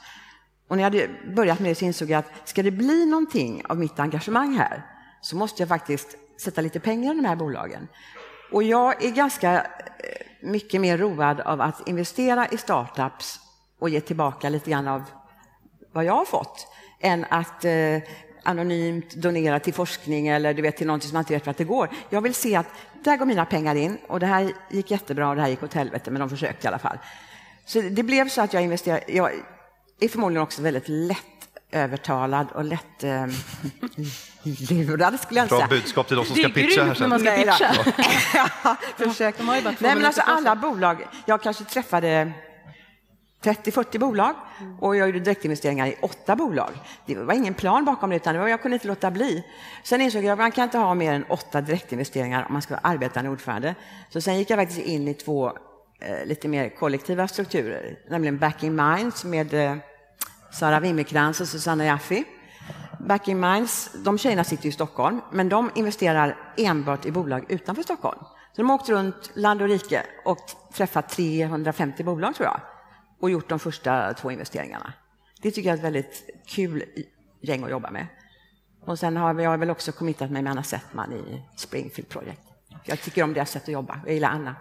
Och 0.71 0.77
när 0.77 0.83
jag 0.83 0.91
hade 0.91 1.09
börjat 1.35 1.59
med 1.59 1.71
det 1.71 1.75
så 1.75 1.85
insåg 1.85 2.09
jag 2.09 2.19
att 2.19 2.49
ska 2.49 2.63
det 2.63 2.71
bli 2.71 3.05
någonting 3.05 3.61
av 3.69 3.77
mitt 3.77 3.99
engagemang 3.99 4.55
här 4.55 4.85
så 5.21 5.35
måste 5.35 5.61
jag 5.61 5.69
faktiskt 5.69 6.17
sätta 6.41 6.61
lite 6.61 6.79
pengar 6.79 7.13
i 7.13 7.15
de 7.15 7.25
här 7.25 7.35
bolagen. 7.35 7.87
Och 8.51 8.63
jag 8.63 9.03
är 9.03 9.11
ganska 9.11 9.55
eh, 9.55 9.67
mycket 10.41 10.81
mer 10.81 10.97
road 10.97 11.39
av 11.41 11.61
att 11.61 11.87
investera 11.87 12.47
i 12.47 12.57
startups 12.57 13.39
och 13.79 13.89
ge 13.89 14.01
tillbaka 14.01 14.49
lite 14.49 14.71
grann 14.71 14.87
av 14.87 15.03
vad 15.91 16.05
jag 16.05 16.13
har 16.13 16.25
fått 16.25 16.67
än 16.99 17.25
att 17.29 17.65
eh, 17.65 17.97
anonymt 18.43 19.15
donera 19.15 19.59
till 19.59 19.73
forskning 19.73 20.27
eller 20.27 20.53
du 20.53 20.61
vet, 20.61 20.77
till 20.77 20.87
någonting 20.87 21.09
som 21.09 21.13
man 21.13 21.21
inte 21.21 21.33
vet 21.33 21.45
vart 21.45 21.57
det 21.57 21.63
går. 21.63 21.89
Jag 22.09 22.21
vill 22.21 22.33
se 22.33 22.55
att 22.55 22.67
där 23.03 23.17
går 23.17 23.25
mina 23.25 23.45
pengar 23.45 23.75
in 23.75 23.97
och 24.07 24.19
det 24.19 24.25
här 24.25 24.53
gick 24.69 24.91
jättebra 24.91 25.29
och 25.29 25.35
det 25.35 25.41
här 25.41 25.49
gick 25.49 25.63
åt 25.63 25.73
helvete, 25.73 26.11
men 26.11 26.19
de 26.19 26.29
försökte 26.29 26.65
i 26.65 26.67
alla 26.67 26.79
fall. 26.79 26.97
Så 27.65 27.81
det 27.81 28.03
blev 28.03 28.29
så 28.29 28.41
att 28.41 28.53
jag 28.53 28.63
investerade. 28.63 29.03
Jag, 29.07 29.31
är 30.01 30.09
förmodligen 30.09 30.43
också 30.43 30.61
väldigt 30.61 30.87
lätt 30.87 31.17
övertalad 31.71 32.47
och 32.51 32.63
lätt 32.63 33.03
eh, 33.03 33.25
lurad 34.43 35.19
skulle 35.19 35.39
jag 35.39 35.49
säga. 35.49 35.67
Bra 35.67 35.67
budskap 35.67 36.07
till 36.07 36.17
de 36.17 36.25
som 36.25 36.35
ska 36.35 36.49
pitcha 36.49 36.83
här 36.83 36.93
sen. 36.93 37.09
man 37.09 37.19
ska 37.19 37.31
pitcha. 37.31 37.75
ja, 38.33 38.77
försök. 38.97 39.35
Nej, 39.39 39.73
men 39.79 40.05
alltså 40.05 40.21
alla 40.21 40.55
bolag, 40.55 41.07
jag 41.25 41.41
kanske 41.41 41.63
träffade 41.63 42.31
30-40 43.43 43.99
bolag 43.99 44.35
och 44.79 44.95
jag 44.95 45.07
gjorde 45.07 45.19
direktinvesteringar 45.19 45.87
i 45.87 45.95
åtta 46.01 46.35
bolag. 46.35 46.69
Det 47.05 47.15
var 47.15 47.33
ingen 47.33 47.53
plan 47.53 47.85
bakom 47.85 48.09
det, 48.09 48.15
utan 48.15 48.33
det 48.33 48.39
var, 48.39 48.47
jag 48.47 48.61
kunde 48.61 48.75
inte 48.75 48.87
låta 48.87 49.11
bli. 49.11 49.43
Sen 49.83 50.01
insåg 50.01 50.23
jag 50.23 50.31
att 50.31 50.39
man 50.39 50.51
kan 50.51 50.63
inte 50.63 50.77
ha 50.77 50.95
mer 50.95 51.13
än 51.13 51.23
åtta 51.23 51.61
direktinvesteringar 51.61 52.45
om 52.47 52.53
man 52.53 52.61
ska 52.61 52.73
vara 52.73 52.81
arbetande 52.83 53.29
ordförande. 53.29 53.75
Så 54.09 54.21
sen 54.21 54.37
gick 54.37 54.49
jag 54.49 54.59
faktiskt 54.59 54.79
in 54.79 55.07
i 55.07 55.13
två 55.13 55.47
eh, 56.01 56.25
lite 56.25 56.47
mer 56.47 56.69
kollektiva 56.69 57.27
strukturer, 57.27 57.99
nämligen 58.09 58.37
Backing 58.37 58.75
Minds 58.75 59.23
med 59.23 59.53
eh, 59.53 59.75
Sara 60.51 60.79
Wimmercrantz 60.79 61.41
och 61.41 61.47
Susanna 61.47 61.85
Jaffi. 61.85 62.25
Backing 62.99 63.39
Minds, 63.39 63.91
de 64.03 64.17
tjejerna 64.17 64.43
sitter 64.43 64.69
i 64.69 64.71
Stockholm, 64.71 65.21
men 65.31 65.49
de 65.49 65.71
investerar 65.75 66.53
enbart 66.57 67.05
i 67.05 67.11
bolag 67.11 67.45
utanför 67.51 67.83
Stockholm. 67.83 68.19
Så 68.55 68.61
de 68.61 68.69
har 68.69 68.75
åkt 68.75 68.89
runt 68.89 69.31
land 69.33 69.61
och 69.61 69.67
rike 69.67 70.03
och 70.25 70.51
träffat 70.73 71.09
350 71.09 72.03
bolag, 72.03 72.35
tror 72.35 72.47
jag, 72.47 72.59
och 73.19 73.29
gjort 73.29 73.49
de 73.49 73.59
första 73.59 74.13
två 74.13 74.31
investeringarna. 74.31 74.93
Det 75.41 75.51
tycker 75.51 75.69
jag 75.69 75.73
är 75.73 75.77
ett 75.77 75.85
väldigt 75.85 76.29
kul 76.47 76.83
gäng 77.41 77.63
att 77.63 77.69
jobba 77.69 77.91
med. 77.91 78.07
Och 78.85 78.99
sen 78.99 79.17
har 79.17 79.41
jag 79.41 79.57
väl 79.57 79.69
också 79.69 79.91
committat 79.91 80.31
mig 80.31 80.41
med 80.41 80.51
Anna 80.51 80.63
Settman 80.63 81.13
i 81.13 81.41
Springfield 81.55 82.09
Project. 82.09 82.41
Jag 82.83 83.01
tycker 83.01 83.23
om 83.23 83.33
deras 83.33 83.51
sätt 83.51 83.63
att 83.63 83.67
jobba. 83.67 83.99
Jag 84.05 84.13
gillar 84.13 84.29
Anna. 84.29 84.55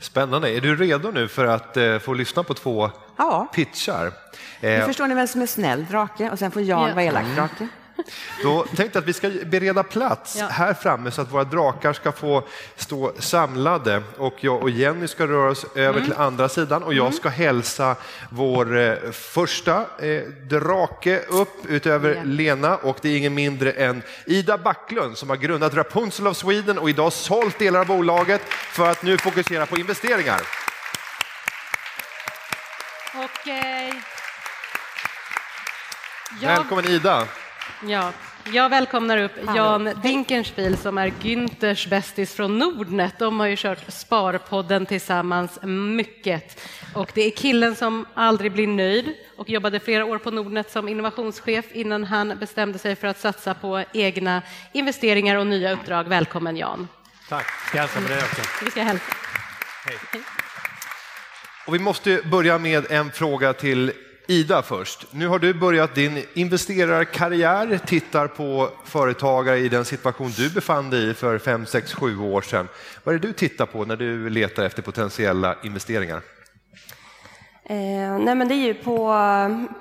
Spännande. 0.00 0.50
Är 0.50 0.60
du 0.60 0.76
redo 0.76 1.10
nu 1.10 1.28
för 1.28 1.46
att 1.46 1.76
eh, 1.76 1.98
få 1.98 2.14
lyssna 2.14 2.42
på 2.42 2.54
två 2.54 2.90
ja. 3.16 3.48
pitchar? 3.54 4.12
Nu 4.60 4.68
eh, 4.68 4.86
förstår 4.86 5.06
ni 5.06 5.14
vem 5.14 5.26
som 5.26 5.42
är 5.42 5.46
snäll 5.46 5.86
drake 5.86 6.30
och 6.30 6.38
sen 6.38 6.50
får 6.50 6.62
Jan 6.62 6.88
ja. 6.88 6.94
vara 6.94 7.04
elak 7.04 7.24
drake. 7.36 7.68
Då 8.42 8.62
tänkte 8.62 8.96
jag 8.96 9.02
att 9.02 9.08
vi 9.08 9.12
ska 9.12 9.30
bereda 9.46 9.82
plats 9.82 10.36
ja. 10.38 10.46
här 10.46 10.74
framme 10.74 11.10
så 11.10 11.22
att 11.22 11.32
våra 11.32 11.44
drakar 11.44 11.92
ska 11.92 12.12
få 12.12 12.42
stå 12.76 13.12
samlade 13.18 14.02
och 14.16 14.34
jag 14.40 14.62
och 14.62 14.70
Jenny 14.70 15.08
ska 15.08 15.26
röra 15.26 15.50
oss 15.50 15.66
över 15.74 15.98
mm. 15.98 16.04
till 16.04 16.14
andra 16.18 16.48
sidan 16.48 16.82
och 16.82 16.94
jag 16.94 17.06
mm. 17.06 17.16
ska 17.16 17.28
hälsa 17.28 17.96
vår 18.30 18.78
eh, 18.78 19.10
första 19.12 19.84
eh, 19.98 20.22
drake 20.48 21.20
upp 21.28 21.66
utöver 21.68 22.14
ja. 22.14 22.22
Lena 22.24 22.76
och 22.76 22.98
det 23.02 23.08
är 23.08 23.16
ingen 23.16 23.34
mindre 23.34 23.72
än 23.72 24.02
Ida 24.26 24.58
Backlund 24.58 25.18
som 25.18 25.28
har 25.30 25.36
grundat 25.36 25.74
Rapunzel 25.74 26.26
of 26.26 26.36
Sweden 26.36 26.78
och 26.78 26.90
idag 26.90 27.12
sålt 27.12 27.58
delar 27.58 27.80
av 27.80 27.86
bolaget 27.86 28.40
för 28.48 28.90
att 28.90 29.02
nu 29.02 29.18
fokusera 29.18 29.66
på 29.66 29.78
investeringar. 29.78 30.40
Och, 33.14 33.48
eh, 33.48 33.94
jag... 36.40 36.48
Välkommen 36.48 36.84
Ida! 36.84 37.28
Ja, 37.88 38.12
jag 38.52 38.68
välkomnar 38.68 39.18
upp 39.18 39.32
Jan 39.56 39.92
Dinkenspiel 40.02 40.76
som 40.76 40.98
är 40.98 41.12
Günthers 41.22 41.88
bästis 41.88 42.34
från 42.34 42.58
Nordnet. 42.58 43.18
De 43.18 43.40
har 43.40 43.46
ju 43.46 43.56
kört 43.56 43.78
Sparpodden 43.88 44.86
tillsammans 44.86 45.58
mycket. 45.96 46.60
Och 46.94 47.10
det 47.14 47.22
är 47.22 47.30
killen 47.30 47.76
som 47.76 48.06
aldrig 48.14 48.52
blir 48.52 48.66
nöjd 48.66 49.14
och 49.36 49.50
jobbade 49.50 49.80
flera 49.80 50.04
år 50.04 50.18
på 50.18 50.30
Nordnet 50.30 50.70
som 50.70 50.88
innovationschef 50.88 51.64
innan 51.72 52.04
han 52.04 52.38
bestämde 52.38 52.78
sig 52.78 52.96
för 52.96 53.08
att 53.08 53.20
satsa 53.20 53.54
på 53.54 53.84
egna 53.92 54.42
investeringar 54.72 55.36
och 55.36 55.46
nya 55.46 55.72
uppdrag. 55.72 56.08
Välkommen 56.08 56.56
Jan. 56.56 56.88
Tack, 57.28 57.46
ska 57.68 57.78
jag 57.78 57.82
hälsa 57.82 58.00
på 58.00 58.08
dig 58.08 58.18
också. 58.18 58.64
Vi 58.64 58.70
ska 58.70 58.82
hälsa. 58.82 59.04
Hej. 59.84 60.22
Och 61.66 61.74
vi 61.74 61.78
måste 61.78 62.20
börja 62.24 62.58
med 62.58 62.90
en 62.90 63.12
fråga 63.12 63.52
till 63.52 63.92
Ida 64.30 64.62
först. 64.62 65.06
Nu 65.10 65.28
har 65.28 65.38
du 65.38 65.54
börjat 65.54 65.94
din 65.94 66.24
investerarkarriär, 66.34 67.78
tittar 67.86 68.26
på 68.26 68.70
företagare 68.84 69.58
i 69.58 69.68
den 69.68 69.84
situation 69.84 70.32
du 70.36 70.50
befann 70.50 70.90
dig 70.90 71.10
i 71.10 71.14
för 71.14 71.38
fem, 71.38 71.66
sex, 71.66 71.94
sju 71.94 72.18
år 72.18 72.42
sedan. 72.42 72.68
Vad 73.04 73.14
är 73.14 73.18
det 73.18 73.26
du 73.26 73.32
tittar 73.32 73.66
på 73.66 73.84
när 73.84 73.96
du 73.96 74.30
letar 74.30 74.64
efter 74.64 74.82
potentiella 74.82 75.56
investeringar? 75.64 76.22
Eh, 77.64 78.18
nej 78.18 78.34
men 78.34 78.48
det 78.48 78.54
är 78.54 78.66
ju 78.66 78.74
på, 78.74 79.14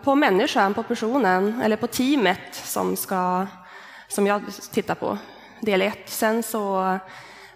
på 0.03 0.15
människan, 0.15 0.73
på 0.73 0.83
personen 0.83 1.61
eller 1.61 1.75
på 1.75 1.87
teamet 1.87 2.39
som, 2.51 2.95
ska, 2.95 3.47
som 4.07 4.27
jag 4.27 4.41
tittar 4.71 4.95
på, 4.95 5.17
del 5.61 5.81
ett. 5.81 6.03
Sen 6.09 6.43
så, 6.43 6.97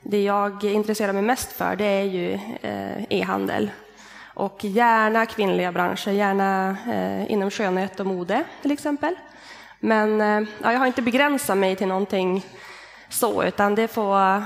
det 0.02 0.24
jag 0.24 0.64
intresserar 0.64 1.14
mig 1.14 1.22
mest 1.22 1.52
för 1.52 1.76
det 1.76 1.86
är 1.86 2.04
ju 2.04 2.34
eh, 2.62 3.04
e-handel. 3.10 3.70
Och 4.34 4.64
gärna 4.64 5.26
kvinnliga 5.26 5.72
branscher, 5.72 6.12
gärna 6.12 6.78
eh, 6.90 7.32
inom 7.32 7.52
skönhet 7.52 8.00
och 8.00 8.06
mode 8.06 8.44
till 8.62 8.72
exempel. 8.72 9.16
Men 9.80 10.22
eh, 10.22 10.50
ja, 10.62 10.72
jag 10.72 10.80
har 10.80 10.88
inte 10.88 11.02
begränsat 11.02 11.58
mig 11.58 11.76
till 11.76 11.88
någonting 11.88 12.46
så, 13.10 13.44
utan 13.44 13.76
det 13.76 13.88
får 13.88 14.44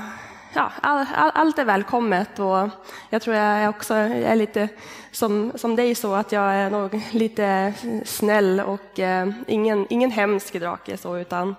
ja, 0.54 0.72
all, 0.82 1.06
all, 1.14 1.30
allt 1.34 1.58
är 1.58 1.64
välkommet 1.64 2.38
och 2.38 2.68
jag 3.10 3.22
tror 3.22 3.36
jag 3.36 3.70
också 3.70 3.94
är 3.94 4.36
lite 4.36 4.68
som, 5.10 5.52
som 5.54 5.76
dig 5.76 5.94
så 5.94 6.14
att 6.14 6.32
jag 6.32 6.54
är 6.54 6.70
nog 6.70 7.00
lite 7.10 7.74
snäll 8.04 8.60
och 8.60 9.00
eh, 9.00 9.28
ingen, 9.46 9.86
ingen 9.90 10.10
hemsk 10.10 10.60
drake 10.60 10.96
så 10.96 11.18
utan 11.18 11.56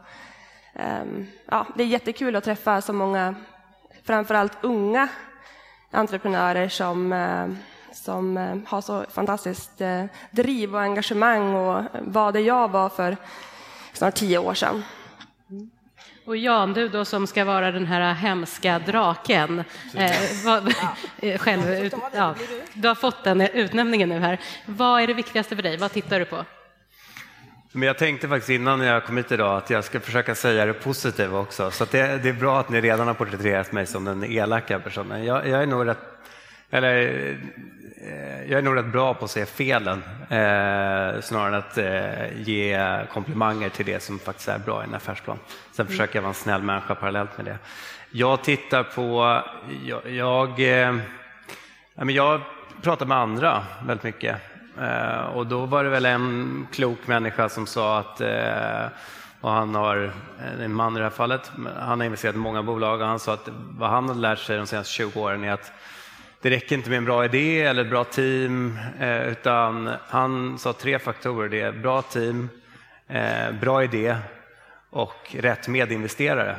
eh, 0.73 1.03
ja, 1.45 1.65
det 1.75 1.83
är 1.83 1.87
jättekul 1.87 2.35
att 2.35 2.43
träffa 2.43 2.81
så 2.81 2.93
många, 2.93 3.35
framförallt 4.03 4.57
unga 4.61 5.07
entreprenörer 5.91 6.69
som, 6.69 7.13
eh, 7.13 7.47
som 7.91 8.37
eh, 8.37 8.57
har 8.65 8.81
så 8.81 9.05
fantastiskt 9.09 9.81
eh, 9.81 10.05
driv 10.31 10.75
och 10.75 10.81
engagemang 10.81 11.53
och 11.55 11.83
vad 12.01 12.33
det 12.33 12.41
jag 12.41 12.71
var 12.71 12.89
för 12.89 13.17
snart 13.93 14.15
tio 14.15 14.37
år 14.37 14.53
sedan. 14.53 14.83
Och 16.25 16.37
Jan, 16.37 16.73
du 16.73 16.89
då 16.89 17.05
som 17.05 17.27
ska 17.27 17.45
vara 17.45 17.71
den 17.71 17.85
här 17.85 18.13
hemska 18.13 18.79
draken, 18.79 19.63
eh, 19.95 20.11
vad, 20.45 20.73
ja. 21.21 21.37
själv, 21.37 21.69
ut, 21.69 21.93
ja, 22.13 22.35
du 22.73 22.87
har 22.87 22.95
fått 22.95 23.23
den 23.23 23.41
utnämningen 23.41 24.09
nu 24.09 24.19
här. 24.19 24.39
Vad 24.65 25.01
är 25.01 25.07
det 25.07 25.13
viktigaste 25.13 25.55
för 25.55 25.63
dig? 25.63 25.77
Vad 25.77 25.91
tittar 25.91 26.19
du 26.19 26.25
på? 26.25 26.45
Men 27.71 27.87
jag 27.87 27.97
tänkte 27.97 28.27
faktiskt 28.27 28.49
innan 28.49 28.81
jag 28.81 29.05
kom 29.05 29.17
hit 29.17 29.31
idag 29.31 29.57
att 29.57 29.69
jag 29.69 29.83
ska 29.83 29.99
försöka 29.99 30.35
säga 30.35 30.65
det 30.65 30.73
positiva 30.73 31.39
också. 31.39 31.71
Så 31.71 31.85
det, 31.91 32.23
det, 32.23 32.29
är 32.29 32.33
bra 32.33 32.59
att 32.59 32.69
ni 32.69 32.81
redan 32.81 33.07
har 33.07 33.13
porträtterat 33.13 33.71
mig 33.71 33.85
som 33.85 34.05
den 34.05 34.23
elaka 34.23 34.79
personen. 34.79 35.25
Jag, 35.25 35.47
jag 35.47 35.63
är 35.63 35.67
nog 35.67 35.87
rätt, 35.87 35.97
eller 36.71 37.37
Eh, 38.01 38.51
jag 38.51 38.57
är 38.57 38.61
nog 38.61 38.75
rätt 38.75 38.91
bra 38.91 39.13
på 39.13 39.25
att 39.25 39.31
se 39.31 39.45
felen 39.45 40.03
eh, 40.29 41.21
snarare 41.21 41.47
än 41.47 41.53
att 41.53 41.77
eh, 41.77 42.41
ge 42.41 42.79
komplimanger 43.13 43.69
till 43.69 43.85
det 43.85 44.03
som 44.03 44.19
faktiskt 44.19 44.47
är 44.47 44.59
bra 44.59 44.81
i 44.81 44.87
en 44.87 44.95
affärsplan. 44.95 45.39
Sen 45.71 45.85
mm. 45.85 45.91
försöker 45.91 46.15
jag 46.15 46.21
vara 46.21 46.29
en 46.29 46.33
snäll 46.33 46.61
människa 46.61 46.95
parallellt 46.95 47.37
med 47.37 47.45
det. 47.45 47.57
Jag 48.11 48.43
tittar 48.43 48.83
på, 48.83 49.41
jag, 49.83 50.09
jag, 50.09 50.59
eh, 50.59 50.95
jag 52.09 52.41
pratar 52.81 53.05
med 53.05 53.17
andra 53.17 53.63
väldigt 53.85 54.03
mycket 54.03 54.35
eh, 54.81 55.19
och 55.19 55.47
då 55.47 55.65
var 55.65 55.83
det 55.83 55.89
väl 55.89 56.05
en 56.05 56.67
klok 56.71 57.07
människa 57.07 57.49
som 57.49 57.67
sa 57.67 57.99
att 57.99 58.21
eh, 58.21 58.87
och 59.41 59.51
han 59.51 59.75
har, 59.75 60.11
en 60.59 60.73
man 60.73 60.95
i 60.95 60.97
det 60.97 61.05
här 61.05 61.09
fallet, 61.09 61.51
han 61.79 61.99
har 61.99 62.05
investerat 62.05 62.35
i 62.35 62.37
många 62.37 62.63
bolag 62.63 63.01
och 63.01 63.07
han 63.07 63.19
sa 63.19 63.33
att 63.33 63.49
vad 63.53 63.89
han 63.89 64.07
har 64.07 64.15
lärt 64.15 64.39
sig 64.39 64.57
de 64.57 64.67
senaste 64.67 64.93
20 64.93 65.21
åren 65.21 65.43
är 65.43 65.51
att 65.51 65.71
det 66.41 66.49
räcker 66.49 66.75
inte 66.75 66.89
med 66.89 66.97
en 66.97 67.05
bra 67.05 67.25
idé 67.25 67.61
eller 67.61 67.81
ett 67.83 67.89
bra 67.89 68.03
team, 68.03 68.79
eh, 68.99 69.27
utan 69.27 69.89
han 70.07 70.57
sa 70.57 70.73
tre 70.73 70.99
faktorer. 70.99 71.49
Det 71.49 71.61
är 71.61 71.71
bra 71.71 72.01
team, 72.01 72.49
eh, 73.07 73.51
bra 73.61 73.83
idé 73.83 74.15
och 74.89 75.35
rätt 75.39 75.67
medinvesterare. 75.67 76.55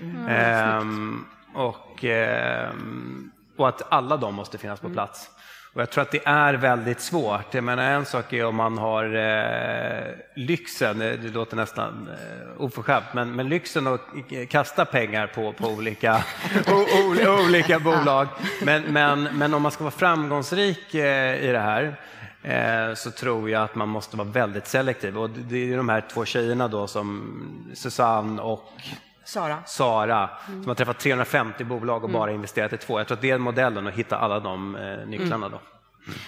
Mm. 0.00 0.28
Ehm, 0.28 1.24
och, 1.54 2.04
ehm, 2.04 3.30
och 3.56 3.68
att 3.68 3.92
alla 3.92 4.16
de 4.16 4.34
måste 4.34 4.58
finnas 4.58 4.80
på 4.80 4.86
mm. 4.86 4.94
plats. 4.94 5.30
Och 5.72 5.80
jag 5.80 5.90
tror 5.90 6.02
att 6.02 6.10
det 6.10 6.26
är 6.26 6.54
väldigt 6.54 7.00
svårt. 7.00 7.54
Jag 7.54 7.64
menar, 7.64 7.82
en 7.82 8.06
sak 8.06 8.32
är 8.32 8.44
om 8.44 8.56
man 8.56 8.78
har 8.78 9.04
eh, 9.04 10.14
lyxen, 10.34 10.98
det 10.98 11.34
låter 11.34 11.56
nästan 11.56 12.08
eh, 12.08 12.62
oförskämt, 12.62 13.04
men, 13.14 13.32
men 13.32 13.48
lyxen 13.48 13.86
att 13.86 14.00
kasta 14.48 14.84
pengar 14.84 15.26
på, 15.26 15.52
på 15.52 15.68
olika, 15.68 16.24
o, 16.66 16.72
o, 16.72 17.44
olika 17.46 17.78
bolag. 17.78 18.28
Men, 18.62 18.82
men, 18.82 19.22
men 19.22 19.54
om 19.54 19.62
man 19.62 19.72
ska 19.72 19.84
vara 19.84 19.90
framgångsrik 19.90 20.94
eh, 20.94 21.44
i 21.44 21.52
det 21.52 21.58
här 21.58 21.96
eh, 22.42 22.94
så 22.94 23.10
tror 23.10 23.50
jag 23.50 23.62
att 23.62 23.74
man 23.74 23.88
måste 23.88 24.16
vara 24.16 24.28
väldigt 24.28 24.66
selektiv. 24.66 25.18
Och 25.18 25.30
det 25.30 25.72
är 25.72 25.76
de 25.76 25.88
här 25.88 26.04
två 26.12 26.24
tjejerna 26.24 26.68
då 26.68 26.86
som 26.86 27.70
Susanne 27.74 28.42
och 28.42 28.72
Sara. 29.30 29.62
Sara, 29.66 30.30
mm. 30.48 30.62
som 30.62 30.68
har 30.68 30.74
träffat 30.74 30.98
350 30.98 31.64
bolag 31.64 32.04
och 32.04 32.10
bara 32.10 32.32
investerat 32.32 32.72
i 32.72 32.76
två. 32.76 33.00
Jag 33.00 33.06
tror 33.06 33.16
att 33.16 33.22
det 33.22 33.30
är 33.30 33.38
modellen 33.38 33.86
att 33.86 33.94
hitta 33.94 34.16
alla 34.16 34.40
de 34.40 34.76
eh, 34.76 35.06
nycklarna. 35.06 35.48
Då. 35.48 35.60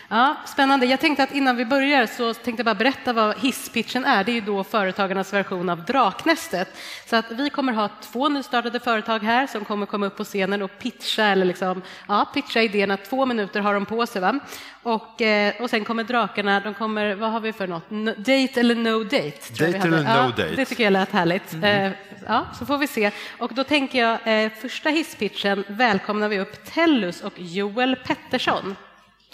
Ja, 0.08 0.36
spännande. 0.46 0.86
Jag 0.86 1.00
tänkte 1.00 1.22
att 1.22 1.34
innan 1.34 1.56
vi 1.56 1.64
börjar 1.64 2.06
så 2.06 2.34
tänkte 2.34 2.60
jag 2.60 2.64
bara 2.64 2.74
berätta 2.74 3.12
vad 3.12 3.38
hisspitchen 3.38 4.04
är. 4.04 4.24
Det 4.24 4.32
är 4.32 4.34
ju 4.34 4.40
då 4.40 4.64
företagarnas 4.64 5.32
version 5.32 5.68
av 5.68 5.84
Draknästet. 5.84 6.76
Så 7.06 7.16
att 7.16 7.30
vi 7.30 7.50
kommer 7.50 7.72
ha 7.72 7.88
två 8.12 8.28
nystartade 8.28 8.80
företag 8.80 9.18
här 9.18 9.46
som 9.46 9.64
kommer 9.64 9.86
komma 9.86 10.06
upp 10.06 10.16
på 10.16 10.24
scenen 10.24 10.62
och 10.62 10.78
pitcha, 10.78 11.24
eller 11.24 11.44
liksom, 11.44 11.82
ja, 12.08 12.30
pitcha 12.34 12.62
idéerna. 12.62 12.96
Två 12.96 13.26
minuter 13.26 13.60
har 13.60 13.74
de 13.74 13.86
på 13.86 14.06
sig. 14.06 14.20
Va? 14.20 14.40
Och, 14.82 15.22
eh, 15.22 15.62
och 15.62 15.70
sen 15.70 15.84
kommer 15.84 16.04
drakarna, 16.04 16.60
de 16.60 16.74
kommer, 16.74 17.14
vad 17.14 17.30
har 17.30 17.40
vi 17.40 17.52
för 17.52 17.66
något? 17.66 17.90
No, 17.90 18.14
date 18.16 18.60
eller 18.60 18.74
no 18.74 19.04
date? 19.04 19.32
Date 19.50 19.78
eller 19.78 20.02
no 20.02 20.08
ja, 20.08 20.22
date. 20.22 20.54
Det 20.56 20.64
tycker 20.64 20.84
jag 20.84 20.92
lät 20.92 21.12
härligt. 21.12 21.52
Mm. 21.52 21.92
Ja, 22.26 22.46
så 22.58 22.66
får 22.66 22.78
vi 22.78 22.86
se. 22.86 23.10
Och 23.38 23.54
då 23.54 23.64
tänker 23.64 23.98
jag, 23.98 24.44
eh, 24.44 24.50
första 24.60 24.88
hisspitchen 24.88 25.64
välkomnar 25.66 26.28
vi 26.28 26.40
upp 26.40 26.64
Tellus 26.64 27.20
och 27.20 27.34
Joel 27.36 27.96
Pettersson. 27.96 28.76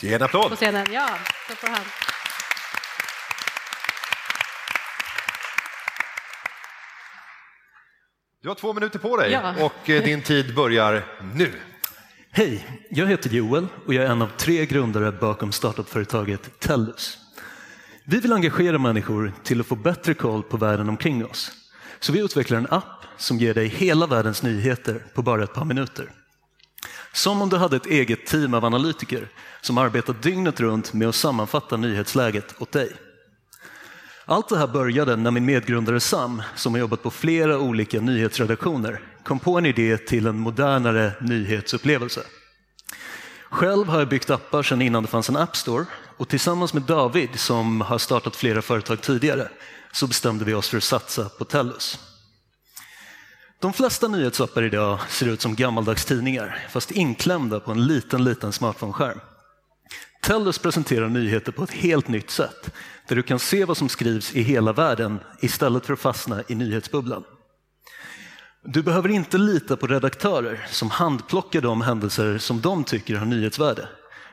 Ge 0.00 0.14
en 0.14 0.22
applåd. 0.22 0.50
På 0.50 0.56
scenen. 0.56 0.86
Ja, 0.92 1.08
så 1.48 1.54
får 1.54 1.68
han. 1.68 1.84
Du 8.42 8.48
har 8.48 8.54
två 8.54 8.72
minuter 8.72 8.98
på 8.98 9.16
dig 9.16 9.32
ja. 9.32 9.54
och 9.64 9.90
eh, 9.90 10.04
din 10.04 10.22
tid 10.22 10.54
börjar 10.54 11.04
nu. 11.34 11.52
Hej, 12.30 12.66
jag 12.90 13.06
heter 13.06 13.30
Joel 13.30 13.66
och 13.86 13.94
jag 13.94 14.04
är 14.04 14.10
en 14.10 14.22
av 14.22 14.30
tre 14.36 14.66
grundare 14.66 15.12
bakom 15.12 15.52
startupföretaget 15.52 16.60
Tellus. 16.60 17.18
Vi 18.04 18.20
vill 18.20 18.32
engagera 18.32 18.78
människor 18.78 19.32
till 19.44 19.60
att 19.60 19.66
få 19.66 19.76
bättre 19.76 20.14
koll 20.14 20.42
på 20.42 20.56
världen 20.56 20.88
omkring 20.88 21.26
oss. 21.26 21.52
Så 22.00 22.12
vi 22.12 22.20
utvecklar 22.20 22.58
en 22.58 22.66
app 22.70 23.04
som 23.16 23.38
ger 23.38 23.54
dig 23.54 23.68
hela 23.68 24.06
världens 24.06 24.42
nyheter 24.42 25.02
på 25.14 25.22
bara 25.22 25.44
ett 25.44 25.54
par 25.54 25.64
minuter. 25.64 26.10
Som 27.12 27.42
om 27.42 27.48
du 27.48 27.56
hade 27.56 27.76
ett 27.76 27.86
eget 27.86 28.26
team 28.26 28.54
av 28.54 28.64
analytiker 28.64 29.28
som 29.60 29.78
arbetar 29.78 30.12
dygnet 30.12 30.60
runt 30.60 30.92
med 30.92 31.08
att 31.08 31.14
sammanfatta 31.14 31.76
nyhetsläget 31.76 32.54
åt 32.58 32.72
dig. 32.72 32.92
Allt 34.24 34.48
det 34.48 34.58
här 34.58 34.66
började 34.66 35.16
när 35.16 35.30
min 35.30 35.44
medgrundare 35.44 36.00
Sam, 36.00 36.42
som 36.56 36.72
har 36.72 36.80
jobbat 36.80 37.02
på 37.02 37.10
flera 37.10 37.58
olika 37.58 38.00
nyhetsredaktioner, 38.00 39.00
kom 39.24 39.38
på 39.38 39.58
en 39.58 39.66
idé 39.66 39.98
till 39.98 40.26
en 40.26 40.38
modernare 40.38 41.12
nyhetsupplevelse. 41.20 42.20
Själv 43.50 43.86
har 43.88 43.98
jag 43.98 44.08
byggt 44.08 44.30
appar 44.30 44.62
sedan 44.62 44.82
innan 44.82 45.02
det 45.02 45.08
fanns 45.08 45.28
en 45.28 45.36
App 45.36 45.56
Store 45.56 45.84
och 46.16 46.28
tillsammans 46.28 46.74
med 46.74 46.82
David, 46.82 47.30
som 47.34 47.80
har 47.80 47.98
startat 47.98 48.36
flera 48.36 48.62
företag 48.62 49.00
tidigare, 49.00 49.48
så 49.92 50.06
bestämde 50.06 50.44
vi 50.44 50.54
oss 50.54 50.68
för 50.68 50.76
att 50.76 50.82
satsa 50.82 51.28
på 51.28 51.44
Tellus. 51.44 52.07
De 53.60 53.72
flesta 53.72 54.08
nyhetsappar 54.08 54.62
idag 54.62 54.98
ser 55.08 55.28
ut 55.28 55.40
som 55.40 55.54
gammaldags 55.54 56.04
tidningar, 56.04 56.66
fast 56.70 56.90
inklämda 56.90 57.60
på 57.60 57.70
en 57.70 57.86
liten, 57.86 58.24
liten 58.24 58.52
smartphone-skärm. 58.52 59.20
Tellus 60.22 60.58
presenterar 60.58 61.08
nyheter 61.08 61.52
på 61.52 61.64
ett 61.64 61.70
helt 61.70 62.08
nytt 62.08 62.30
sätt, 62.30 62.74
där 63.08 63.16
du 63.16 63.22
kan 63.22 63.38
se 63.38 63.64
vad 63.64 63.76
som 63.76 63.88
skrivs 63.88 64.34
i 64.34 64.42
hela 64.42 64.72
världen 64.72 65.20
istället 65.40 65.86
för 65.86 65.92
att 65.92 66.00
fastna 66.00 66.42
i 66.48 66.54
nyhetsbubblan. 66.54 67.24
Du 68.64 68.82
behöver 68.82 69.08
inte 69.08 69.38
lita 69.38 69.76
på 69.76 69.86
redaktörer 69.86 70.66
som 70.70 70.90
handplockar 70.90 71.60
de 71.60 71.80
händelser 71.80 72.38
som 72.38 72.60
de 72.60 72.84
tycker 72.84 73.16
har 73.16 73.26
nyhetsvärde. 73.26 73.88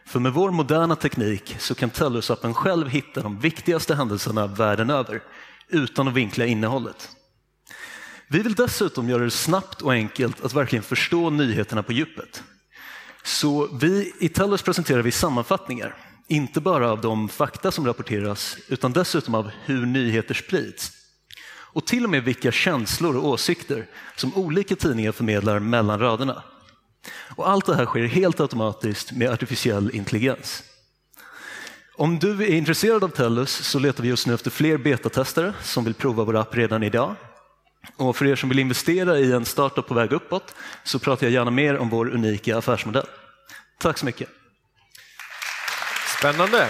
För 0.05 0.19
med 0.19 0.33
vår 0.33 0.51
moderna 0.51 0.95
teknik 0.95 1.55
så 1.59 1.75
kan 1.75 1.89
Tellus-appen 1.89 2.53
själv 2.53 2.89
hitta 2.89 3.21
de 3.21 3.39
viktigaste 3.39 3.95
händelserna 3.95 4.47
världen 4.47 4.89
över 4.89 5.21
utan 5.69 6.07
att 6.07 6.13
vinkla 6.13 6.45
innehållet. 6.45 7.09
Vi 8.27 8.39
vill 8.39 8.55
dessutom 8.55 9.09
göra 9.09 9.23
det 9.23 9.31
snabbt 9.31 9.81
och 9.81 9.93
enkelt 9.93 10.45
att 10.45 10.53
verkligen 10.53 10.83
förstå 10.83 11.29
nyheterna 11.29 11.83
på 11.83 11.91
djupet. 11.91 12.43
Så 13.23 13.67
vi, 13.67 14.13
i 14.19 14.29
Tellus 14.29 14.61
presenterar 14.61 15.01
vi 15.01 15.11
sammanfattningar, 15.11 15.95
inte 16.27 16.61
bara 16.61 16.91
av 16.91 17.01
de 17.01 17.29
fakta 17.29 17.71
som 17.71 17.87
rapporteras 17.87 18.57
utan 18.67 18.93
dessutom 18.93 19.35
av 19.35 19.51
hur 19.65 19.85
nyheter 19.85 20.33
sprids. 20.33 20.91
Och 21.75 21.87
till 21.87 22.03
och 22.03 22.09
med 22.09 22.23
vilka 22.23 22.51
känslor 22.51 23.17
och 23.17 23.27
åsikter 23.27 23.85
som 24.15 24.35
olika 24.35 24.75
tidningar 24.75 25.11
förmedlar 25.11 25.59
mellan 25.59 25.99
raderna. 25.99 26.43
Och 27.35 27.49
allt 27.49 27.65
det 27.65 27.75
här 27.75 27.85
sker 27.85 28.05
helt 28.05 28.39
automatiskt 28.39 29.11
med 29.11 29.29
artificiell 29.29 29.91
intelligens. 29.93 30.63
Om 31.97 32.19
du 32.19 32.43
är 32.43 32.49
intresserad 32.49 33.03
av 33.03 33.09
Tellus 33.09 33.51
så 33.51 33.79
letar 33.79 34.03
vi 34.03 34.09
just 34.09 34.27
nu 34.27 34.33
efter 34.33 34.51
fler 34.51 34.77
betatestare 34.77 35.53
som 35.61 35.83
vill 35.83 35.93
prova 35.93 36.23
vår 36.23 36.35
app 36.35 36.55
redan 36.55 36.83
idag. 36.83 37.15
Och 37.97 38.15
för 38.15 38.25
er 38.25 38.35
som 38.35 38.49
vill 38.49 38.59
investera 38.59 39.19
i 39.19 39.31
en 39.31 39.45
startup 39.45 39.87
på 39.87 39.93
väg 39.93 40.11
uppåt 40.11 40.55
så 40.83 40.99
pratar 40.99 41.25
jag 41.25 41.33
gärna 41.33 41.51
mer 41.51 41.77
om 41.77 41.89
vår 41.89 42.13
unika 42.13 42.57
affärsmodell. 42.57 43.05
Tack 43.79 43.97
så 43.97 44.05
mycket. 44.05 44.29
Spännande. 46.17 46.67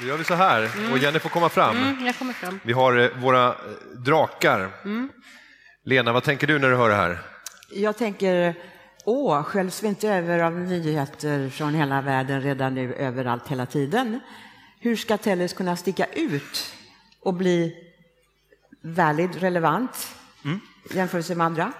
Då 0.00 0.06
gör 0.06 0.16
vi 0.16 0.24
så 0.24 0.34
här 0.34 0.70
och 0.92 0.98
Jenny 0.98 1.18
får 1.18 1.28
komma 1.28 1.48
fram. 1.48 1.76
Mm, 1.76 2.06
jag 2.06 2.18
kommer 2.18 2.32
fram. 2.32 2.60
Vi 2.62 2.72
har 2.72 2.98
eh, 2.98 3.08
våra 3.16 3.48
eh, 3.48 3.54
drakar. 4.04 4.70
Lena, 5.84 6.12
vad 6.12 6.24
tänker 6.24 6.46
du 6.46 6.58
när 6.58 6.70
du 6.70 6.76
hör 6.76 6.88
det 6.88 6.94
här? 6.94 7.18
Jag 7.72 7.96
tänker, 7.96 8.54
åh, 9.04 9.42
sköljs 9.42 9.82
vi 9.82 9.88
inte 9.88 10.08
över 10.08 10.38
av 10.38 10.52
nyheter 10.52 11.50
från 11.50 11.74
hela 11.74 12.00
världen 12.00 12.42
redan 12.42 12.74
nu, 12.74 12.94
överallt, 12.94 13.48
hela 13.48 13.66
tiden? 13.66 14.20
Hur 14.80 14.96
ska 14.96 15.16
Tellus 15.16 15.52
kunna 15.52 15.76
sticka 15.76 16.06
ut 16.06 16.74
och 17.20 17.34
bli 17.34 17.76
valid, 18.82 19.34
relevant, 19.34 20.16
jämfört 20.94 21.28
med 21.28 21.46
andra? 21.46 21.72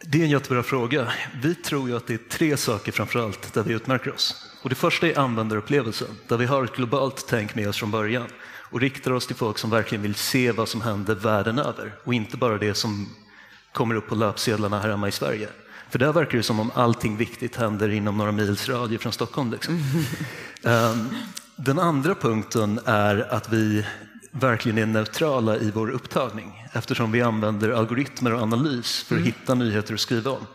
Det 0.00 0.18
är 0.18 0.24
en 0.24 0.30
jättebra 0.30 0.62
fråga. 0.62 1.12
Vi 1.42 1.54
tror 1.54 1.88
ju 1.88 1.96
att 1.96 2.06
det 2.06 2.14
är 2.14 2.18
tre 2.18 2.56
saker 2.56 2.92
framför 2.92 3.18
allt 3.18 3.54
där 3.54 3.62
vi 3.62 3.74
utmärker 3.74 4.14
oss. 4.14 4.50
Och 4.62 4.68
det 4.68 4.74
första 4.74 5.06
är 5.06 5.18
användarupplevelsen, 5.18 6.08
där 6.28 6.36
vi 6.36 6.46
har 6.46 6.64
ett 6.64 6.76
globalt 6.76 7.26
tänk 7.28 7.54
med 7.54 7.68
oss 7.68 7.78
från 7.78 7.90
början 7.90 8.26
och 8.70 8.80
riktar 8.80 9.10
oss 9.10 9.26
till 9.26 9.36
folk 9.36 9.58
som 9.58 9.70
verkligen 9.70 10.02
vill 10.02 10.14
se 10.14 10.52
vad 10.52 10.68
som 10.68 10.80
händer 10.80 11.14
världen 11.14 11.58
över 11.58 11.94
och 12.04 12.14
inte 12.14 12.36
bara 12.36 12.58
det 12.58 12.74
som 12.74 13.08
kommer 13.72 13.94
upp 13.94 14.08
på 14.08 14.14
löpsedlarna 14.14 14.80
här 14.80 14.88
hemma 14.88 15.08
i 15.08 15.12
Sverige. 15.12 15.48
För 15.90 15.98
där 15.98 16.12
verkar 16.12 16.36
det 16.36 16.42
som 16.42 16.60
om 16.60 16.70
allting 16.74 17.16
viktigt 17.16 17.56
händer 17.56 17.88
inom 17.88 18.16
några 18.16 18.32
mils 18.32 18.68
radie 18.68 18.98
från 18.98 19.12
Stockholm. 19.12 19.52
Liksom. 19.52 19.80
Ehm, 20.64 21.08
Den 21.56 21.78
andra 21.78 22.14
punkten 22.14 22.80
är 22.84 23.32
att 23.34 23.52
vi 23.52 23.86
verkligen 24.40 24.78
är 24.78 24.86
neutrala 24.86 25.56
i 25.56 25.70
vår 25.70 25.90
upptagning 25.90 26.64
eftersom 26.72 27.12
vi 27.12 27.22
använder 27.22 27.70
algoritmer 27.70 28.34
och 28.34 28.42
analys 28.42 29.02
för 29.02 29.16
att 29.16 29.22
hitta 29.22 29.54
nyheter 29.54 29.94
att 29.94 30.00
skriva 30.00 30.30
om. 30.30 30.46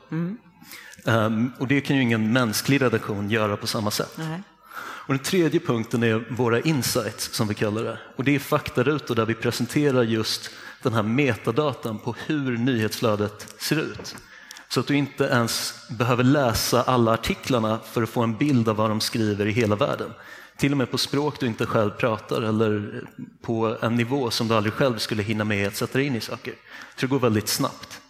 Ehm, 1.06 1.52
och 1.60 1.68
det 1.68 1.82
kan 1.82 1.96
ju 1.96 2.02
ingen 2.02 2.34
mänsklig 2.34 2.82
redaktion 2.82 3.30
göra 3.30 3.58
på 3.58 3.68
samma 3.68 3.92
sätt. 3.92 4.14
Nej. 4.16 4.44
Och 4.80 5.14
den 5.14 5.24
tredje 5.24 5.60
punkten 5.60 6.04
är 6.04 6.26
våra 6.30 6.60
insights 6.60 7.34
som 7.34 7.48
vi 7.48 7.56
kallar 7.56 7.84
det. 7.84 8.00
Och 8.16 8.24
det 8.24 8.36
är 8.36 8.40
faktarutor 8.40 9.16
där 9.16 9.26
vi 9.26 9.34
presenterar 9.34 10.04
just 10.04 10.50
den 10.84 10.94
här 10.94 11.04
metadatan 11.04 12.00
på 12.00 12.16
hur 12.26 12.58
nyhetsflödet 12.58 13.56
ser 13.60 13.80
ut. 13.80 14.16
Så 14.70 14.80
att 14.80 14.88
du 14.88 14.96
inte 14.96 15.24
ens 15.24 15.74
behöver 15.90 16.24
läsa 16.24 16.84
alla 16.84 17.14
artiklarna 17.14 17.80
för 17.92 18.04
att 18.04 18.10
få 18.10 18.24
en 18.24 18.38
bild 18.38 18.70
av 18.70 18.76
vad 18.76 18.90
de 18.90 19.02
skriver 19.02 19.46
i 19.46 19.52
hela 19.52 19.76
världen. 19.76 20.12
Till 20.62 20.72
och 20.72 20.78
med 20.78 20.92
på 20.92 20.98
språk 20.98 21.40
du 21.40 21.46
inte 21.46 21.66
själv 21.66 21.90
pratar 21.90 22.42
eller 22.42 23.02
på 23.42 23.78
en 23.82 23.96
nivå 23.96 24.32
som 24.32 24.48
du 24.48 24.56
aldrig 24.56 24.74
själv 24.74 24.98
skulle 24.98 25.24
hinna 25.24 25.44
med 25.44 25.68
att 25.68 25.76
sätta 25.76 25.98
dig 25.98 26.08
in 26.08 26.16
i 26.16 26.22
saker. 26.22 26.54
Så 26.96 27.02
det 27.02 27.08
går 27.08 27.20
väldigt 27.20 27.48
snabbt. 27.48 28.02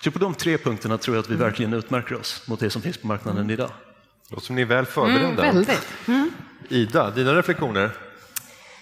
Så 0.00 0.10
på 0.10 0.18
de 0.18 0.34
tre 0.34 0.58
punkterna 0.58 0.98
tror 0.98 1.16
jag 1.16 1.22
att 1.22 1.30
vi 1.30 1.34
verkligen 1.34 1.72
utmärker 1.72 2.14
oss 2.20 2.48
mot 2.48 2.60
det 2.60 2.70
som 2.70 2.82
finns 2.82 2.96
på 2.96 3.06
marknaden 3.06 3.50
idag. 3.50 3.70
Låter 4.28 4.46
som 4.46 4.56
ni 4.56 4.62
är 4.62 4.66
väl 4.66 4.86
förberedda. 4.86 5.44
Mm, 5.44 5.54
väldigt. 5.54 5.88
Ida, 6.68 7.10
dina 7.10 7.34
reflektioner? 7.34 7.90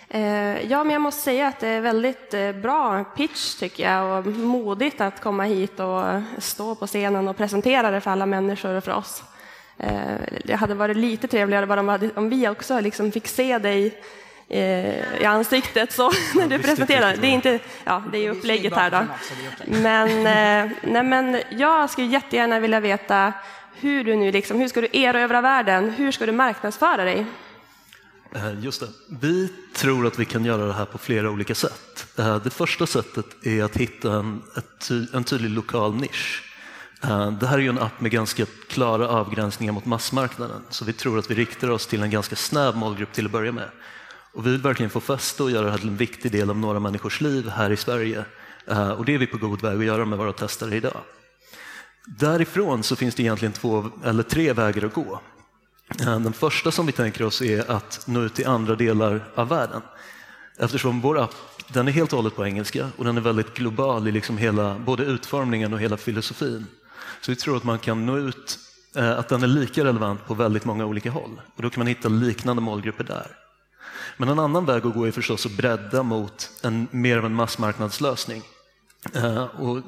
Eh, 0.09 0.71
ja, 0.71 0.85
men 0.85 0.93
jag 0.93 1.03
måste 1.03 1.23
säga 1.23 1.49
att 1.49 1.61
det 1.61 1.69
är 1.69 1.81
väldigt 1.81 2.35
eh, 2.35 2.53
bra 2.53 3.05
pitch 3.05 3.55
tycker 3.55 3.93
jag 3.93 4.19
och 4.19 4.27
modigt 4.27 5.01
att 5.01 5.21
komma 5.21 5.45
hit 5.45 5.81
och 5.81 6.03
stå 6.39 6.75
på 6.75 6.87
scenen 6.87 7.29
och 7.29 7.37
presentera 7.37 7.91
det 7.91 8.01
för 8.01 8.11
alla 8.11 8.27
människor 8.27 8.75
och 8.75 8.85
för 8.85 8.93
oss. 8.93 9.23
Eh, 9.79 9.91
Det 10.45 10.55
hade 10.55 10.75
varit 10.75 10.97
lite 10.97 11.29
trevligare 11.29 11.67
bara 11.67 12.11
om, 12.15 12.29
vi 12.29 12.49
också 12.49 12.81
liksom 12.81 13.13
fick 13.13 13.29
se 13.29 13.59
dig 13.59 14.03
eh, 14.49 15.21
i 15.21 15.25
ansiktet 15.25 15.93
så 15.93 16.11
när 16.35 16.47
du 16.47 16.59
presenterar. 16.59 17.17
Det 17.21 17.27
är 17.27 17.31
inte, 17.31 17.59
ja, 17.85 18.03
det 18.13 18.19
är 18.19 18.23
ju 18.23 18.31
upplägget 18.31 18.75
här 18.75 18.91
då. 18.91 19.07
Men, 19.67 20.09
eh, 20.27 20.73
nej, 20.83 21.03
men 21.03 21.43
jag 21.51 21.91
skulle 21.91 22.07
jättegärna 22.07 22.61
vilja 22.61 22.81
veta 22.81 23.33
hur 23.81 24.05
du 24.05 24.17
nu 24.17 24.33
liksom, 24.33 24.59
hur 24.59 24.69
ska 24.69 24.81
du 24.81 24.89
erövra 24.93 25.41
världen? 25.41 25.91
Hur 25.91 26.13
ska 26.13 26.27
du 26.27 26.33
marknadsföra 26.33 27.05
dig? 27.05 27.27
Just 28.61 28.81
det. 28.81 28.89
Vi 29.21 29.53
tror 29.75 30.07
att 30.07 30.19
vi 30.19 30.25
kan 30.25 30.45
göra 30.45 30.67
det 30.67 30.73
här 30.73 30.85
på 30.85 30.99
flera 30.99 31.31
olika 31.31 31.55
sätt. 31.55 32.07
Det 32.45 32.51
första 32.51 32.87
sättet 32.87 33.47
är 33.47 33.65
att 33.65 33.77
hitta 33.77 34.13
en, 34.13 34.43
en 35.13 35.25
tydlig 35.25 35.51
lokal 35.51 35.95
nisch. 35.95 36.48
Eh, 37.05 37.33
det 37.33 37.47
här 37.47 37.59
är 37.59 37.63
ju 37.63 37.69
en 37.69 37.79
app 37.79 38.01
med 38.01 38.11
ganska 38.11 38.47
klara 38.69 39.09
avgränsningar 39.09 39.73
mot 39.73 39.85
massmarknaden, 39.85 40.63
så 40.71 40.85
vi 40.85 40.93
tror 40.93 41.19
att 41.19 41.31
vi 41.31 41.35
riktar 41.35 41.71
oss 41.71 41.87
till 41.87 42.03
en 42.03 42.11
ganska 42.11 42.37
snäv 42.37 42.77
målgrupp 42.77 43.13
till 43.13 43.27
att 43.27 43.33
börja 43.33 43.53
med. 43.53 43.69
Och 44.35 44.47
vi 44.47 44.51
vill 44.51 44.63
verkligen 44.63 44.91
få 44.91 45.01
fäste 45.01 45.43
och 45.43 45.51
göra 45.51 45.65
det 45.65 45.71
här 45.71 45.79
till 45.79 45.89
en 45.89 45.97
viktig 45.97 46.33
del 46.33 46.51
av 46.51 46.59
några 46.59 46.81
människors 46.81 47.21
liv 47.21 47.49
här 47.49 47.71
i 47.71 47.77
Sverige. 47.77 48.25
Eh, 48.67 48.91
och 48.91 49.05
det 49.05 49.15
är 49.15 49.19
vi 49.19 49.27
på 49.27 49.39
god 49.39 49.63
väg 49.63 49.79
att 49.79 49.85
göra 49.85 50.05
med 50.05 50.19
våra 50.19 50.33
testare 50.33 50.77
idag. 50.77 51.01
Därifrån 52.07 52.83
så 52.83 52.97
finns 52.97 53.15
det 53.15 53.23
egentligen 53.23 53.53
två 53.53 53.91
eller 54.05 54.23
tre 54.23 54.53
vägar 54.53 54.85
att 54.85 54.95
gå. 54.95 55.21
Eh, 56.01 56.21
den 56.21 56.33
första 56.33 56.71
som 56.71 56.87
vi 56.87 56.93
tänker 56.93 57.25
oss 57.25 57.43
är 57.43 57.71
att 57.71 58.05
nå 58.07 58.23
ut 58.23 58.35
till 58.35 58.47
andra 58.47 58.75
delar 58.75 59.33
av 59.35 59.49
världen. 59.49 59.83
Eftersom 60.59 61.01
vår 61.01 61.19
app 61.19 61.35
den 61.69 61.89
är 61.89 61.93
helt 61.93 62.13
och 62.13 62.17
hållet 62.17 62.37
på 62.37 62.47
engelska 62.47 62.91
och 62.97 63.05
den 63.05 63.17
är 63.17 63.21
väldigt 63.21 63.55
global 63.55 64.09
i 64.09 64.13
liksom 64.13 64.39
hela, 64.39 64.79
både 64.79 65.05
utformningen 65.05 65.73
och 65.73 65.81
hela 65.81 65.97
filosofin. 65.97 66.67
Så 67.21 67.31
vi 67.31 67.37
tror 67.37 67.57
att 67.57 67.65
man 67.65 67.79
kan 67.79 68.07
nå 68.07 68.19
ut, 68.19 68.59
eh, 68.97 69.19
att 69.19 69.29
den 69.29 69.43
är 69.43 69.47
lika 69.47 69.85
relevant 69.85 70.27
på 70.27 70.35
väldigt 70.35 70.65
många 70.65 70.87
olika 70.87 71.11
håll. 71.11 71.41
Och 71.57 71.63
då 71.63 71.71
kan 71.71 71.81
man 71.81 71.87
hitta 71.87 72.09
liknande 72.09 72.63
målgrupper 72.63 73.05
där. 73.05 73.27
Men 74.17 74.29
en 74.29 74.39
annan 74.39 74.65
väg 74.67 74.87
att 74.87 74.95
gå 74.95 75.07
är 75.07 75.11
förstås 75.11 75.47
att 75.47 75.57
bredda 75.57 76.03
mot 76.03 76.51
en, 76.63 76.89
mer 76.91 77.19
av 77.19 77.25
en 77.27 77.35
massmarknadslösning. 77.35 78.43
Eh, 79.15 79.43
och 79.43 79.83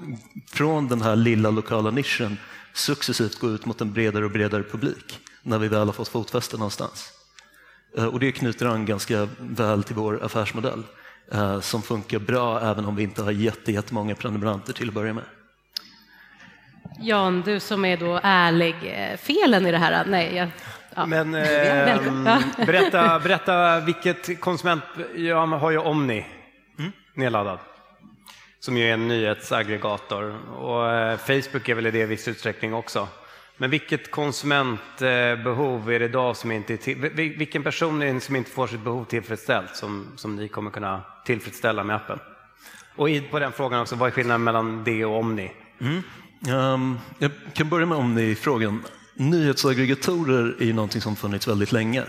från 0.49 0.89
den 0.89 1.03
här 1.03 1.17
lilla 1.17 1.51
lokala 1.51 1.91
nischen 1.91 2.37
successivt 2.75 3.39
gå 3.39 3.51
ut 3.51 3.67
mot 3.67 3.81
en 3.81 3.93
bredare 3.93 4.25
och 4.25 4.31
bredare 4.31 4.63
publik 4.63 5.19
när 5.43 5.59
vi 5.59 5.69
väl 5.69 5.89
har 5.89 5.93
fått 5.93 6.09
fotfäste 6.09 6.57
någonstans. 6.57 7.13
Eh, 7.97 8.05
och 8.05 8.21
det 8.21 8.33
knyter 8.33 8.67
an 8.67 8.87
ganska 8.87 9.29
väl 9.39 9.83
till 9.83 9.97
vår 9.97 10.25
affärsmodell 10.25 10.83
som 11.61 11.83
funkar 11.83 12.19
bra 12.19 12.61
även 12.61 12.85
om 12.85 12.97
vi 12.97 13.03
inte 13.03 13.23
har 13.23 13.31
jätte- 13.31 13.73
jättemånga 13.73 14.15
prenumeranter 14.15 14.73
till 14.73 14.89
att 14.89 14.95
börja 14.95 15.15
med. 15.15 15.25
Jan, 16.99 17.41
du 17.43 17.61
som 17.61 17.85
är 17.85 17.97
då 17.97 18.21
ärlig, 18.23 18.75
eh, 18.83 19.17
felen 19.17 19.67
i 19.67 19.71
det 19.71 19.79
här? 19.79 20.05
Nej, 20.07 20.37
jag, 20.37 20.49
ja. 20.95 21.07
Men 21.07 21.35
eh, 21.35 22.39
berätta, 22.67 23.19
berätta 23.21 23.81
vilket 23.81 24.41
konsument... 24.41 24.83
Jag 25.17 25.47
har 25.47 25.71
ju 25.71 25.79
Omni 25.79 26.27
nedladdad, 27.15 27.59
som 28.61 28.77
ju 28.77 28.89
är 28.89 28.93
en 28.95 29.09
nyhetsaggregator. 29.09 30.39
Och 30.57 30.91
eh, 30.91 31.17
Facebook 31.17 31.69
är 31.69 31.75
väl 31.75 31.87
i 31.87 31.91
det 31.91 31.99
i 31.99 32.07
viss 32.07 32.29
utsträckning 32.29 32.75
också. 32.75 33.09
Men 33.57 33.71
vilket 33.71 34.11
konsumentbehov 34.11 35.93
är 35.93 35.99
det 35.99 36.05
idag 36.05 36.37
som 36.37 36.53
inte 36.53 36.73
är 36.73 36.77
till, 36.77 36.97
vil- 36.97 37.39
Vilken 37.39 37.63
person 37.63 38.03
är 38.03 38.15
det 38.15 38.21
som 38.21 38.37
inte 38.37 38.51
får 38.51 38.67
sitt 38.67 38.81
behov 38.81 39.05
tillfredsställt 39.05 39.77
som, 39.77 40.13
som 40.17 40.37
ni 40.37 40.49
kommer 40.49 40.71
kunna 40.71 41.03
tillfredsställa 41.25 41.85
med 41.85 41.97
appen? 41.97 42.19
Och 42.97 43.11
i, 43.11 43.21
på 43.21 43.39
den 43.39 43.53
frågan 43.53 43.81
också, 43.81 43.97
vad 43.97 44.07
är 44.07 44.11
skillnaden 44.13 44.45
mellan 44.45 44.85
det 44.85 45.05
och 45.05 45.19
Omni? 45.19 45.53
Um, 45.79 46.03
Ehm, 46.49 46.99
jag 47.19 47.31
kan 47.53 47.69
börja 47.69 47.87
med 47.87 47.99
Omni-frågan. 47.99 48.83
Nyhetsaggregatorer 49.15 50.57
är 50.61 50.65
ju 50.65 50.73
någonting 50.73 51.01
som 51.01 51.17
funnits 51.17 51.49
väldigt 51.49 51.73
länge. 51.73 52.05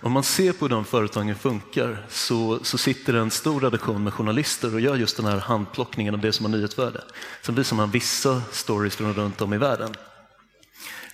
Om 0.00 0.12
man 0.12 0.22
ser 0.22 0.52
på 0.52 0.64
hur 0.64 0.70
de 0.70 0.84
företagen 0.84 1.34
funkar 1.34 2.06
så, 2.08 2.58
så 2.62 2.78
sitter 2.78 3.14
en 3.14 3.30
stor 3.30 3.60
redaktion 3.60 4.04
med 4.04 4.12
journalister 4.12 4.74
och 4.74 4.80
gör 4.80 4.96
just 4.96 5.16
den 5.16 5.26
här 5.26 5.38
handplockningen 5.38 6.14
av 6.14 6.20
det 6.20 6.32
som 6.32 6.46
har 6.46 6.52
nyhetsvärde. 6.52 7.00
Sen 7.42 7.54
visar 7.54 7.76
man 7.76 7.90
vissa 7.90 8.42
stories 8.52 8.96
från 8.96 9.14
runt 9.14 9.40
om 9.40 9.54
i 9.54 9.58
världen. 9.58 9.94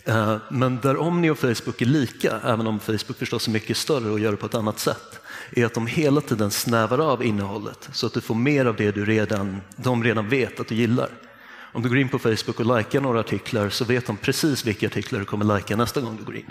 Ehm, 0.05 0.39
men 0.51 0.81
där 0.81 0.97
Omni 0.97 1.31
och 1.31 1.39
Facebook 1.39 1.83
är 1.83 1.87
lika, 1.87 2.41
även 2.45 2.67
om 2.67 2.81
Facebook 2.81 3.19
förstås 3.19 3.49
är 3.49 3.53
mycket 3.53 3.77
större 3.77 4.11
och 4.11 4.21
gör 4.21 4.31
det 4.31 4.37
på 4.37 4.47
ett 4.47 4.55
annat 4.55 4.79
sätt, 4.79 5.21
är 5.51 5.67
att 5.67 5.75
de 5.75 5.87
hela 5.87 6.21
tiden 6.21 6.51
snävar 6.51 6.99
av 6.99 7.25
innehållet 7.25 7.89
så 7.93 8.07
att 8.07 8.13
du 8.13 8.21
får 8.21 8.35
mer 8.35 8.67
av 8.67 8.77
det 8.77 8.91
du 8.91 9.05
redan, 9.05 9.61
de 9.77 10.05
redan 10.05 10.29
vet 10.29 10.61
att 10.61 10.69
du 10.69 10.75
gillar. 10.75 11.09
Om 11.73 11.83
du 11.83 11.89
går 11.89 11.99
in 11.99 12.09
på 12.09 12.19
Facebook 12.19 12.61
och 12.61 12.77
likar 12.77 13.01
några 13.01 13.21
artiklar 13.21 13.69
så 13.69 13.85
vet 13.85 14.07
de 14.07 14.17
precis 14.17 14.65
vilka 14.67 14.87
artiklar 14.87 15.19
du 15.19 15.25
kommer 15.25 15.57
lika 15.57 15.77
nästa 15.77 16.01
gång 16.01 16.17
du 16.17 16.25
går 16.25 16.37
in. 16.37 16.51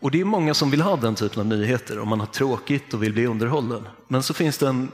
Och 0.00 0.10
det 0.10 0.20
är 0.20 0.24
många 0.24 0.54
som 0.54 0.70
vill 0.70 0.80
ha 0.80 0.96
den 0.96 1.14
typen 1.14 1.40
av 1.40 1.46
nyheter 1.46 1.98
om 1.98 2.08
man 2.08 2.20
har 2.20 2.26
tråkigt 2.26 2.94
och 2.94 3.02
vill 3.02 3.12
bli 3.12 3.26
underhållen. 3.26 3.88
Men 4.08 4.22
så 4.22 4.34
finns 4.34 4.58
det 4.58 4.68
en, 4.68 4.88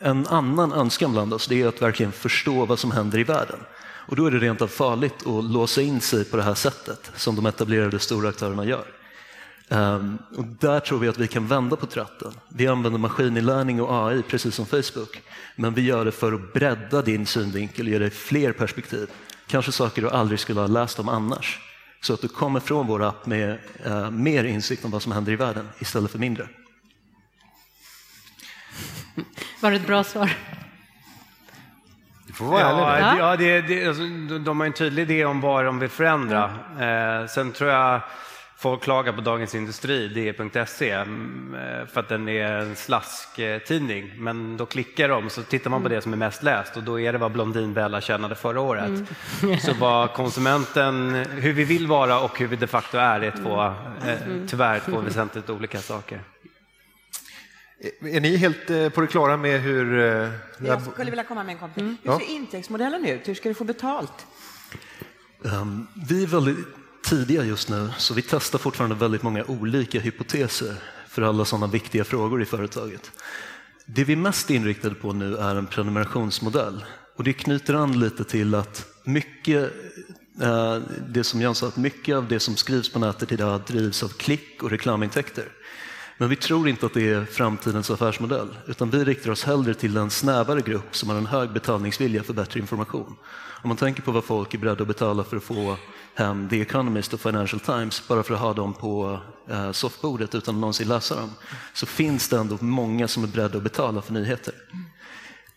en 0.00 0.26
annan 0.26 0.72
önskan 0.72 1.12
bland 1.12 1.34
oss, 1.34 1.48
det 1.48 1.62
är 1.62 1.66
att 1.66 1.82
verkligen 1.82 2.12
förstå 2.12 2.64
vad 2.64 2.78
som 2.78 2.90
händer 2.90 3.18
i 3.18 3.24
världen. 3.24 3.58
Och 4.08 4.16
då 4.16 4.26
är 4.26 4.30
det 4.30 4.38
rent 4.38 4.62
av 4.62 4.68
farligt 4.68 5.26
att 5.26 5.44
låsa 5.44 5.82
in 5.82 6.00
sig 6.00 6.24
på 6.24 6.36
det 6.36 6.42
här 6.42 6.54
sättet 6.54 7.10
som 7.16 7.36
de 7.36 7.46
etablerade 7.46 7.98
stora 7.98 8.28
aktörerna 8.28 8.64
gör. 8.64 8.95
Ehm, 9.68 10.18
och 10.36 10.44
där 10.46 10.80
tror 10.80 10.98
vi 10.98 11.08
att 11.08 11.18
vi 11.18 11.28
kan 11.28 11.46
vända 11.46 11.76
på 11.76 11.86
tratten. 11.86 12.32
Vi 12.48 12.66
använder 12.68 12.98
maskininlärning 12.98 13.82
och 13.82 14.08
AI 14.08 14.22
precis 14.22 14.54
som 14.54 14.66
Facebook, 14.66 15.22
men 15.56 15.74
vi 15.74 15.82
gör 15.82 16.04
det 16.04 16.12
för 16.12 16.32
att 16.32 16.52
bredda 16.52 17.02
din 17.02 17.26
synvinkel 17.26 17.86
och 17.86 17.92
ge 17.92 17.98
dig 17.98 18.10
fler 18.10 18.52
perspektiv. 18.52 19.10
Kanske 19.46 19.72
saker 19.72 20.02
du 20.02 20.10
aldrig 20.10 20.40
skulle 20.40 20.60
ha 20.60 20.66
läst 20.66 20.98
om 20.98 21.08
annars. 21.08 21.58
Så 22.00 22.14
att 22.14 22.20
du 22.22 22.28
kommer 22.28 22.60
från 22.60 22.86
vår 22.86 23.02
app 23.02 23.26
med 23.26 23.58
eh, 23.84 24.10
mer 24.10 24.44
insikt 24.44 24.84
om 24.84 24.90
vad 24.90 25.02
som 25.02 25.12
händer 25.12 25.32
i 25.32 25.36
världen 25.36 25.68
istället 25.78 26.10
för 26.10 26.18
mindre. 26.18 26.48
Var 29.60 29.70
det 29.70 29.76
ett 29.76 29.86
bra 29.86 30.04
svar? 30.04 30.30
Nu. 32.96 33.00
Ja, 33.00 33.18
ja 33.18 33.36
det, 33.36 33.60
det, 33.60 33.86
alltså, 33.86 34.02
de- 34.02 34.44
de 34.44 34.60
har 34.60 34.66
en 34.66 34.72
tydlig 34.72 35.02
idé 35.02 35.24
om 35.24 35.40
vad 35.40 35.64
de 35.64 35.78
vill 35.78 35.88
förändra. 35.88 36.44
Eh, 36.80 37.26
sen 37.26 37.52
tror 37.52 37.70
jag 37.70 38.00
folk 38.58 38.82
klagar 38.82 39.12
på 39.12 39.20
Dagens 39.20 39.54
Industri, 39.54 40.08
DE.se, 40.08 40.90
mm, 40.90 41.54
eh, 41.54 41.86
för 41.86 42.00
att 42.00 42.08
den 42.08 42.28
är 42.28 42.52
en 42.52 42.76
slasktidning. 42.76 44.12
Men 44.16 44.56
då 44.56 44.66
klickar 44.66 45.08
de 45.08 45.30
så 45.30 45.42
tittar 45.42 45.70
man 45.70 45.82
på 45.82 45.88
det 45.88 46.00
som 46.00 46.12
är 46.12 46.16
mest 46.16 46.42
läst 46.42 46.76
och 46.76 46.82
då 46.82 47.00
är 47.00 47.12
det 47.12 47.18
vad 47.18 47.32
Blondin 47.32 47.74
Bella 47.74 48.00
tjänade 48.00 48.34
förra 48.34 48.60
året. 48.60 48.90
Så 49.60 49.72
vad 49.74 50.12
konsumenten, 50.12 51.14
hur 51.14 51.52
vi 51.52 51.64
vill 51.64 51.86
vara 51.86 52.20
och 52.20 52.38
hur 52.38 52.46
vi 52.46 52.56
de 52.56 52.66
facto 52.66 52.98
är, 52.98 53.20
är 53.20 53.30
två, 53.30 53.62
eh, 54.10 54.18
tyvärr 54.48 54.80
två 54.80 55.00
väsentligt 55.04 55.50
olika 55.50 55.78
saker. 55.80 56.20
Är 58.00 58.20
ni 58.20 58.36
helt 58.36 58.70
eh, 58.70 58.88
på 58.88 59.00
det 59.00 59.06
klara 59.06 59.36
med 59.36 59.60
hur... 59.60 59.98
eh, 59.98 60.30
Jag 60.58 60.82
skulle 60.82 61.10
vilja 61.10 61.24
komma 61.24 61.44
med 61.44 61.52
en 61.52 61.58
komplettering. 61.58 61.96
Hur 62.02 62.12
ser 62.18 62.30
intäktsmodellen 62.34 63.04
ut? 63.04 63.28
Hur 63.28 63.34
ska 63.34 63.48
du 63.48 63.54
få 63.54 63.64
betalt? 63.64 64.26
Um, 65.42 65.86
vi 66.08 66.22
är 66.22 66.26
väldigt 66.26 66.66
tidiga 67.06 67.44
just 67.44 67.68
nu, 67.68 67.90
så 67.98 68.14
vi 68.14 68.22
testar 68.22 68.58
fortfarande 68.58 68.96
väldigt 68.96 69.22
många 69.22 69.44
olika 69.44 70.00
hypoteser 70.00 70.74
för 71.08 71.22
alla 71.22 71.44
sådana 71.44 71.66
viktiga 71.66 72.04
frågor 72.04 72.42
i 72.42 72.44
företaget. 72.44 73.10
Det 73.86 74.04
vi 74.04 74.12
är 74.12 74.16
mest 74.16 74.50
inriktade 74.50 74.94
på 74.94 75.12
nu 75.12 75.36
är 75.36 75.54
en 75.54 75.66
prenumerationsmodell 75.66 76.84
och 77.16 77.24
det 77.24 77.32
knyter 77.32 77.74
an 77.74 77.98
lite 77.98 78.24
till 78.24 78.54
att 78.54 78.86
mycket 79.04 79.72
eh, 80.42 80.78
det 81.08 81.24
som 81.24 81.40
Jan 81.40 81.54
sa, 81.54 81.68
att 81.68 81.76
mycket 81.76 82.16
av 82.16 82.28
det 82.28 82.40
som 82.40 82.56
skrivs 82.56 82.92
på 82.92 82.98
nätet 82.98 83.32
idag 83.32 83.60
drivs 83.66 84.02
av 84.02 84.08
klick 84.08 84.62
och 84.62 84.70
reklamintäkter. 84.70 85.48
Men 86.18 86.28
vi 86.28 86.36
tror 86.36 86.68
inte 86.68 86.86
att 86.86 86.94
det 86.94 87.08
är 87.08 87.24
framtidens 87.24 87.90
affärsmodell, 87.90 88.48
utan 88.66 88.90
vi 88.90 89.04
riktar 89.04 89.30
oss 89.30 89.44
hellre 89.44 89.74
till 89.74 89.96
en 89.96 90.10
snävare 90.10 90.60
grupp 90.60 90.96
som 90.96 91.08
har 91.08 91.16
en 91.16 91.26
hög 91.26 91.52
betalningsvilja 91.52 92.22
för 92.22 92.32
bättre 92.34 92.60
information. 92.60 93.16
Om 93.66 93.68
man 93.68 93.76
tänker 93.76 94.02
på 94.02 94.12
vad 94.12 94.24
folk 94.24 94.54
är 94.54 94.58
beredda 94.58 94.82
att 94.82 94.88
betala 94.88 95.24
för 95.24 95.36
att 95.36 95.42
få 95.42 95.76
hem 96.14 96.48
The 96.48 96.60
Economist 96.60 97.14
och 97.14 97.20
Financial 97.20 97.60
Times 97.60 98.08
bara 98.08 98.22
för 98.22 98.34
att 98.34 98.40
ha 98.40 98.54
dem 98.54 98.74
på 98.74 99.20
eh, 99.50 99.72
soffbordet 99.72 100.34
utan 100.34 100.54
att 100.54 100.60
någonsin 100.60 100.88
läsa 100.88 101.16
dem, 101.16 101.30
så 101.74 101.86
finns 101.86 102.28
det 102.28 102.36
ändå 102.36 102.58
många 102.60 103.08
som 103.08 103.22
är 103.22 103.28
beredda 103.28 103.56
att 103.56 103.62
betala 103.62 104.02
för 104.02 104.12
nyheter. 104.12 104.54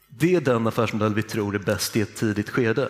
Det 0.08 0.36
är 0.36 0.42
den 0.42 0.68
affärsmodell 0.68 1.14
vi 1.14 1.24
tror 1.24 1.56
är 1.56 1.60
bäst 1.60 1.96
i 1.96 2.02
ett 2.02 2.16
tidigt 2.16 2.50
skede. 2.50 2.90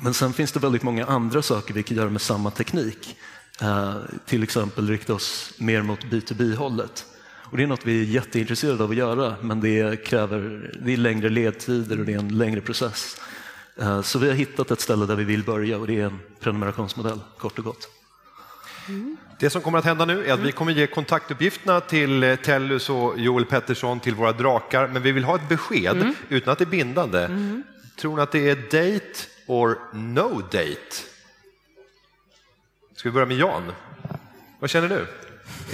Men 0.00 0.14
sen 0.14 0.32
finns 0.32 0.52
det 0.52 0.60
väldigt 0.60 0.82
många 0.82 1.06
andra 1.06 1.42
saker 1.42 1.74
vi 1.74 1.82
kan 1.82 1.96
göra 1.96 2.10
med 2.10 2.20
samma 2.20 2.50
teknik. 2.50 3.16
Eh, 3.60 3.94
till 4.26 4.42
exempel 4.42 4.88
rikta 4.88 5.14
oss 5.14 5.54
mer 5.58 5.82
mot 5.82 6.04
B2B-hållet. 6.04 7.04
Och 7.50 7.56
det 7.56 7.62
är 7.62 7.66
något 7.66 7.86
vi 7.86 8.00
är 8.00 8.04
jätteintresserade 8.04 8.84
av 8.84 8.90
att 8.90 8.96
göra, 8.96 9.34
men 9.42 9.60
det 9.60 10.04
kräver 10.06 10.70
det 10.84 10.92
är 10.92 10.96
längre 10.96 11.28
ledtider 11.28 12.00
och 12.00 12.06
det 12.06 12.12
är 12.12 12.18
en 12.18 12.38
längre 12.38 12.60
process. 12.60 13.20
Eh, 13.76 14.02
så 14.02 14.18
vi 14.18 14.28
har 14.28 14.34
hittat 14.34 14.70
ett 14.70 14.80
ställe 14.80 15.06
där 15.06 15.16
vi 15.16 15.24
vill 15.24 15.44
börja 15.44 15.78
och 15.78 15.86
det 15.86 16.00
är 16.00 16.04
en 16.04 16.20
prenumerationsmodell, 16.40 17.20
kort 17.38 17.58
och 17.58 17.64
gott. 17.64 17.88
Det 19.38 19.50
som 19.50 19.62
kommer 19.62 19.78
att 19.78 19.84
hända 19.84 20.04
nu 20.04 20.26
är 20.26 20.32
att 20.32 20.40
vi 20.40 20.52
kommer 20.52 20.72
ge 20.72 20.86
kontaktuppgifterna 20.86 21.80
till 21.80 22.22
eh, 22.22 22.36
Tellus 22.36 22.90
och 22.90 23.18
Joel 23.18 23.44
Pettersson 23.44 24.00
till 24.00 24.14
våra 24.14 24.32
drakar, 24.32 24.88
men 24.88 25.02
vi 25.02 25.12
vill 25.12 25.24
ha 25.24 25.36
ett 25.36 25.48
besked 25.48 26.14
utan 26.28 26.52
att 26.52 26.58
det 26.58 26.64
är 26.64 26.66
bindande. 26.66 27.28
Tror 27.96 28.16
ni 28.16 28.22
att 28.22 28.32
det 28.32 28.50
är 28.50 28.56
date 28.56 29.18
or 29.46 29.78
no 29.92 30.40
date? 30.40 30.94
Ska 32.96 33.08
vi 33.08 33.12
börja 33.12 33.26
med 33.26 33.36
Jan? 33.36 33.72
Vad 34.58 34.70
känner 34.70 34.88
du? 34.88 35.06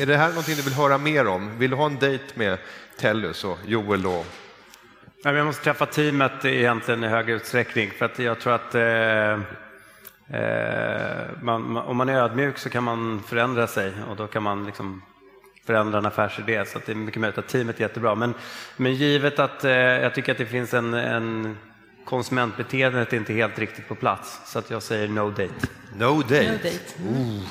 Är 0.02 0.06
det 0.06 0.16
här 0.16 0.28
någonting 0.28 0.56
du 0.56 0.62
vill 0.62 0.74
höra 0.74 0.98
mer 0.98 1.26
om? 1.26 1.58
Vill 1.58 1.70
du 1.70 1.76
ha 1.76 1.86
en 1.86 1.98
dejt 1.98 2.24
med 2.34 2.58
Tellus 2.98 3.44
och 3.44 3.58
Joel 3.66 4.06
och 4.06 4.26
Jag 5.22 5.46
måste 5.46 5.64
träffa 5.64 5.86
teamet 5.86 6.44
egentligen 6.44 7.04
i 7.04 7.08
högre 7.08 7.32
utsträckning 7.32 7.90
för 7.98 8.04
att 8.04 8.18
jag 8.18 8.40
tror 8.40 8.52
att 8.52 8.74
eh, 8.74 9.32
eh, 10.40 11.26
man, 11.42 11.76
om 11.76 11.96
man 11.96 12.08
är 12.08 12.14
ödmjuk 12.14 12.58
så 12.58 12.70
kan 12.70 12.84
man 12.84 13.22
förändra 13.26 13.66
sig 13.66 13.92
och 14.10 14.16
då 14.16 14.26
kan 14.26 14.42
man 14.42 14.66
liksom 14.66 15.02
förändra 15.66 15.98
en 15.98 16.06
affärsidé. 16.06 16.64
Så 16.66 16.78
att 16.78 16.86
det 16.86 16.92
är 16.92 16.96
mycket 16.96 17.20
möjligt 17.20 17.38
att 17.38 17.48
teamet 17.48 17.76
är 17.76 17.80
jättebra. 17.80 18.14
Men, 18.14 18.34
men 18.76 18.94
givet 18.94 19.38
att 19.38 19.64
eh, 19.64 19.72
jag 19.72 20.14
tycker 20.14 20.32
att 20.32 20.38
det 20.38 20.46
finns 20.46 20.74
en, 20.74 20.94
en 20.94 21.58
konsumentbeteendet 22.04 23.12
är 23.12 23.16
inte 23.16 23.32
helt 23.32 23.58
riktigt 23.58 23.88
på 23.88 23.94
plats 23.94 24.40
så 24.44 24.58
att 24.58 24.70
jag 24.70 24.82
säger 24.82 25.08
no 25.08 25.30
date. 25.30 25.66
no 25.96 26.22
date? 26.22 26.52
No 26.52 26.58
date. 26.62 27.50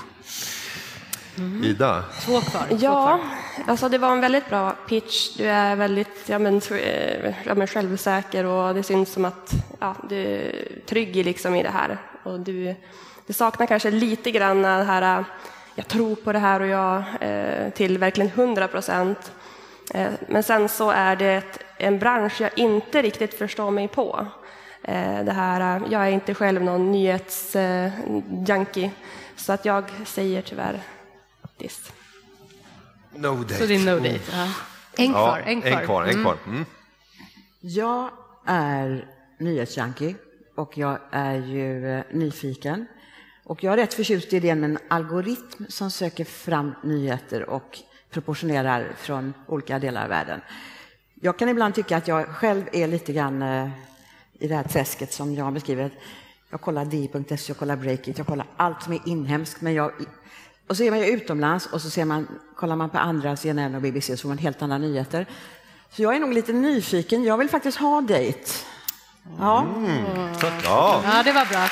Ida? 1.63 2.03
Två 2.25 2.41
kvar. 2.41 2.65
två 2.69 2.75
Ja, 2.79 3.03
kvar. 3.03 3.19
alltså 3.67 3.89
det 3.89 3.97
var 3.97 4.11
en 4.11 4.21
väldigt 4.21 4.49
bra 4.49 4.75
pitch. 4.87 5.37
Du 5.37 5.47
är 5.47 5.75
väldigt 5.75 6.29
ja, 6.29 6.39
men, 6.39 6.61
ja, 7.45 7.55
men 7.55 7.67
självsäker 7.67 8.45
och 8.45 8.75
det 8.75 8.83
syns 8.83 9.13
som 9.13 9.25
att 9.25 9.51
ja, 9.79 9.95
du 10.09 10.15
är 10.15 10.51
trygg 10.85 11.17
i, 11.17 11.23
liksom, 11.23 11.55
i 11.55 11.63
det 11.63 11.69
här. 11.69 11.97
Och 12.23 12.39
du, 12.39 12.75
du 13.27 13.33
saknar 13.33 13.65
kanske 13.67 13.91
lite 13.91 14.31
grann 14.31 14.61
det 14.61 14.67
här, 14.83 15.23
jag 15.75 15.87
tror 15.87 16.15
på 16.15 16.33
det 16.33 16.39
här 16.39 16.59
och 16.59 16.67
jag 16.67 17.03
eh, 17.21 17.69
till 17.69 17.97
verkligen 17.97 18.29
100 18.31 18.67
procent. 18.67 19.31
Eh, 19.93 20.07
men 20.27 20.43
sen 20.43 20.69
så 20.69 20.91
är 20.91 21.15
det 21.15 21.43
en 21.77 21.99
bransch 21.99 22.41
jag 22.41 22.49
inte 22.55 23.01
riktigt 23.01 23.33
förstår 23.33 23.71
mig 23.71 23.87
på. 23.87 24.25
Eh, 24.83 25.23
det 25.23 25.31
här, 25.31 25.81
jag 25.89 26.07
är 26.07 26.11
inte 26.11 26.33
själv 26.33 26.63
någon 26.63 26.91
nyhetsjunkie, 26.91 28.91
så 29.35 29.53
att 29.53 29.65
jag 29.65 29.83
säger 30.05 30.41
tyvärr 30.41 30.79
this. 31.59 31.91
No 33.15 33.35
date. 33.35 33.55
Så 33.57 33.65
det 33.65 33.75
är 33.75 33.85
no 33.85 33.99
date. 33.99 34.19
Ja. 34.31 34.53
En 34.97 35.05
Ja, 35.05 35.11
kvar. 35.11 35.39
En 35.45 35.61
kvar. 35.61 35.71
En 35.71 35.85
kvar, 35.85 36.05
en 36.05 36.21
kvar. 36.23 36.37
Mm. 36.47 36.65
Jag 37.59 38.09
är 38.45 39.05
nyhetsjunkie 39.37 40.15
och 40.55 40.77
jag 40.77 40.99
är 41.11 41.35
ju 41.35 41.89
eh, 41.97 42.03
nyfiken. 42.11 42.85
Och 43.43 43.63
jag 43.63 43.73
är 43.73 43.77
rätt 43.77 43.93
förtjust 43.93 44.33
i 44.33 44.35
idén 44.35 44.59
med 44.59 44.69
en 44.69 44.77
algoritm 44.87 45.65
som 45.69 45.91
söker 45.91 46.25
fram 46.25 46.75
nyheter 46.83 47.49
och 47.49 47.79
proportionerar 48.09 48.91
från 48.97 49.33
olika 49.47 49.79
delar 49.79 50.03
av 50.03 50.09
världen. 50.09 50.41
Jag 51.21 51.39
kan 51.39 51.49
ibland 51.49 51.75
tycka 51.75 51.97
att 51.97 52.07
jag 52.07 52.27
själv 52.27 52.63
är 52.73 52.87
lite 52.87 53.13
grann 53.13 53.41
eh, 53.41 53.69
i 54.39 54.47
det 54.47 54.55
här 54.55 54.63
träsket 54.63 55.13
som 55.13 55.35
jag 55.35 55.53
beskriver. 55.53 55.91
Jag 56.49 56.61
kollar 56.61 56.85
di.se, 56.85 57.35
jag 57.47 57.57
kollar 57.57 57.75
Breakit, 57.75 58.17
jag 58.17 58.27
kollar 58.27 58.47
allt 58.57 58.83
som 58.83 58.93
är 58.93 58.99
inhemskt. 59.05 59.61
Men 59.61 59.73
jag, 59.73 59.91
och 60.69 60.77
så 60.77 60.83
är 60.83 60.91
man 60.91 60.99
ju 60.99 61.05
utomlands 61.05 61.65
och 61.65 61.81
så 61.81 61.89
ser 61.89 62.05
man, 62.05 62.27
kollar 62.55 62.75
man 62.75 62.89
på 62.89 62.97
andra 62.97 63.35
CNN 63.35 63.75
och 63.75 63.81
BBC 63.81 64.17
så 64.17 64.21
får 64.21 64.29
man 64.29 64.37
helt 64.37 64.61
andra 64.61 64.77
nyheter. 64.77 65.25
Så 65.91 66.01
jag 66.01 66.15
är 66.15 66.19
nog 66.19 66.33
lite 66.33 66.53
nyfiken. 66.53 67.23
Jag 67.23 67.37
vill 67.37 67.49
faktiskt 67.49 67.77
ha 67.77 68.01
dejt. 68.01 68.39
Ja. 69.39 69.67
Ja, 70.63 71.01
Ja, 71.05 71.23
det 71.23 71.31
var 71.31 71.45
bra. 71.45 71.67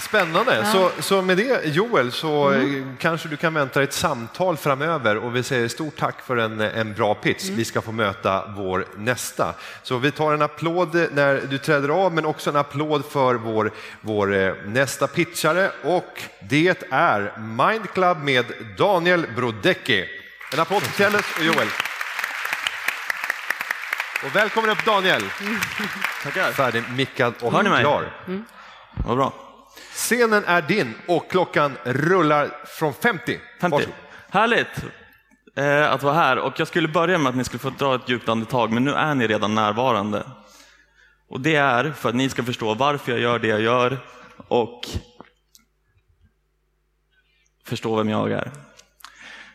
Spännande. 0.00 0.66
Så, 0.72 0.90
så 1.00 1.22
med 1.22 1.36
det 1.36 1.64
Joel 1.64 2.12
så 2.12 2.52
eh, 2.52 2.62
kanske 2.98 3.28
du 3.28 3.36
kan 3.36 3.54
vänta 3.54 3.82
ett 3.82 3.92
samtal 3.92 4.56
framöver 4.56 5.16
och 5.16 5.36
vi 5.36 5.42
säger 5.42 5.68
stort 5.68 5.96
tack 5.96 6.22
för 6.26 6.36
en, 6.36 6.60
en 6.60 6.94
bra 6.94 7.14
pitch. 7.14 7.44
Vi 7.44 7.64
ska 7.64 7.80
få 7.80 7.92
möta 7.92 8.44
vår 8.56 8.86
nästa. 8.96 9.54
Så 9.82 9.98
vi 9.98 10.10
tar 10.10 10.34
en 10.34 10.42
applåd 10.42 11.08
när 11.12 11.40
du 11.50 11.58
träder 11.58 11.88
av 11.88 12.14
men 12.14 12.24
också 12.26 12.50
en 12.50 12.56
applåd 12.56 13.04
för 13.10 13.34
vår, 13.34 13.70
vår 14.00 14.34
eh, 14.36 14.54
nästa 14.66 15.06
pitchare 15.06 15.70
och 15.82 16.22
det 16.40 16.82
är 16.90 17.32
Mind 17.38 17.90
Club 17.94 18.18
med 18.22 18.44
Daniel 18.78 19.26
Brodecki. 19.36 20.04
En 20.52 20.60
applåd 20.60 20.82
till 20.82 20.92
Tellus 20.92 21.24
och 21.38 21.44
Joel. 21.44 21.68
Och 24.24 24.36
välkommen 24.36 24.70
upp 24.70 24.84
Daniel. 24.84 25.22
Tackar. 26.22 26.52
Färdig 26.52 26.82
mickad 26.96 27.34
och 27.40 27.50
klar. 27.50 28.12
Vad 29.04 29.16
bra. 29.16 29.32
Scenen 29.92 30.44
är 30.44 30.62
din 30.62 30.94
och 31.06 31.30
klockan 31.30 31.76
rullar 31.84 32.50
från 32.66 32.94
50. 32.94 33.40
50. 33.60 33.76
Varsågod. 33.76 33.94
Härligt 34.30 34.84
eh, 35.56 35.92
att 35.92 36.02
vara 36.02 36.14
här. 36.14 36.38
Och 36.38 36.60
jag 36.60 36.68
skulle 36.68 36.88
börja 36.88 37.18
med 37.18 37.30
att 37.30 37.36
ni 37.36 37.44
skulle 37.44 37.58
få 37.58 37.70
dra 37.70 37.94
ett 37.94 38.08
djupt 38.08 38.28
andetag, 38.28 38.72
men 38.72 38.84
nu 38.84 38.92
är 38.92 39.14
ni 39.14 39.26
redan 39.26 39.54
närvarande. 39.54 40.22
Och 41.28 41.40
det 41.40 41.56
är 41.56 41.90
för 41.90 42.08
att 42.08 42.14
ni 42.14 42.28
ska 42.28 42.42
förstå 42.42 42.74
varför 42.74 43.12
jag 43.12 43.20
gör 43.20 43.38
det 43.38 43.48
jag 43.48 43.60
gör 43.60 43.98
och 44.48 44.88
förstå 47.64 47.96
vem 47.96 48.08
jag 48.08 48.30
är. 48.30 48.50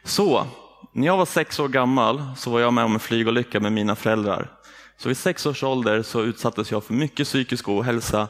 Så, 0.03 0.47
när 0.93 1.07
jag 1.07 1.17
var 1.17 1.25
sex 1.25 1.59
år 1.59 1.67
gammal 1.67 2.23
så 2.37 2.49
var 2.49 2.59
jag 2.59 2.73
med 2.73 2.83
om 2.83 2.93
en 2.93 2.99
flygolycka 2.99 3.59
med 3.59 3.71
mina 3.71 3.95
föräldrar. 3.95 4.51
Så 4.97 5.07
vid 5.07 5.17
sex 5.17 5.45
års 5.45 5.63
ålder 5.63 6.01
så 6.01 6.21
utsattes 6.21 6.71
jag 6.71 6.83
för 6.83 6.93
mycket 6.93 7.27
psykisk 7.27 7.69
ohälsa 7.69 8.27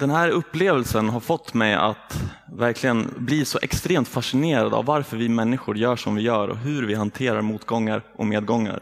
den 0.00 0.10
här 0.10 0.28
upplevelsen 0.28 1.08
har 1.08 1.20
fått 1.20 1.54
mig 1.54 1.74
att 1.74 2.22
verkligen 2.52 3.14
bli 3.16 3.44
så 3.44 3.58
extremt 3.62 4.08
fascinerad 4.08 4.74
av 4.74 4.84
varför 4.84 5.16
vi 5.16 5.28
människor 5.28 5.76
gör 5.76 5.96
som 5.96 6.14
vi 6.14 6.22
gör 6.22 6.48
och 6.48 6.56
hur 6.56 6.86
vi 6.86 6.94
hanterar 6.94 7.42
motgångar 7.42 8.02
och 8.16 8.26
medgångar. 8.26 8.80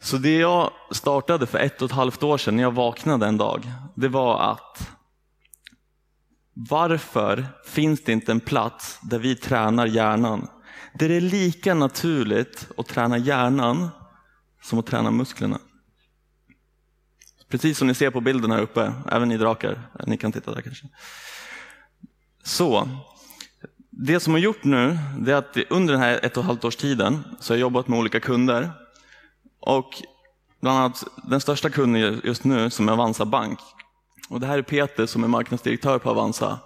Så 0.00 0.16
det 0.16 0.38
jag 0.38 0.70
startade 0.90 1.46
för 1.46 1.58
ett 1.58 1.82
och 1.82 1.90
ett 1.90 1.96
halvt 1.96 2.22
år 2.22 2.38
sedan 2.38 2.56
när 2.56 2.62
jag 2.62 2.74
vaknade 2.74 3.26
en 3.26 3.36
dag, 3.36 3.72
det 3.94 4.08
var 4.08 4.52
att 4.52 4.90
varför 6.54 7.46
finns 7.66 8.04
det 8.04 8.12
inte 8.12 8.32
en 8.32 8.40
plats 8.40 8.98
där 9.02 9.18
vi 9.18 9.36
tränar 9.36 9.86
hjärnan? 9.86 10.48
Där 10.94 11.08
det 11.08 11.16
är 11.16 11.20
lika 11.20 11.74
naturligt 11.74 12.68
att 12.76 12.86
träna 12.86 13.18
hjärnan 13.18 13.88
som 14.62 14.78
att 14.78 14.86
träna 14.86 15.10
musklerna. 15.10 15.58
Precis 17.50 17.78
som 17.78 17.88
ni 17.88 17.94
ser 17.94 18.10
på 18.10 18.20
bilden 18.20 18.50
här 18.50 18.62
uppe, 18.62 18.92
även 19.12 19.28
ni 19.28 19.36
drakar. 19.36 19.80
Ni 20.06 20.16
kan 20.16 20.32
titta 20.32 20.54
där 20.54 20.60
kanske. 20.60 20.86
Så, 22.44 22.88
det 23.90 24.20
som 24.20 24.32
har 24.32 24.40
gjort 24.40 24.64
nu, 24.64 24.98
det 25.18 25.32
är 25.32 25.36
att 25.36 25.56
under 25.70 25.92
den 25.92 26.02
här 26.02 26.20
ett 26.22 26.36
och 26.36 26.42
ett 26.42 26.46
halvt 26.46 26.64
års 26.64 26.76
tiden 26.76 27.24
så 27.40 27.52
har 27.52 27.56
jag 27.56 27.60
jobbat 27.60 27.88
med 27.88 27.98
olika 27.98 28.20
kunder. 28.20 28.70
Och 29.60 30.02
bland 30.60 30.78
annat 30.78 31.04
den 31.24 31.40
största 31.40 31.70
kunden 31.70 32.20
just 32.24 32.44
nu 32.44 32.70
som 32.70 32.88
är 32.88 32.92
Avanza 32.92 33.24
Bank. 33.24 33.58
Och 34.28 34.40
det 34.40 34.46
här 34.46 34.58
är 34.58 34.62
Peter 34.62 35.06
som 35.06 35.24
är 35.24 35.28
marknadsdirektör 35.28 35.98
på 35.98 36.10
Avanza. 36.10 36.58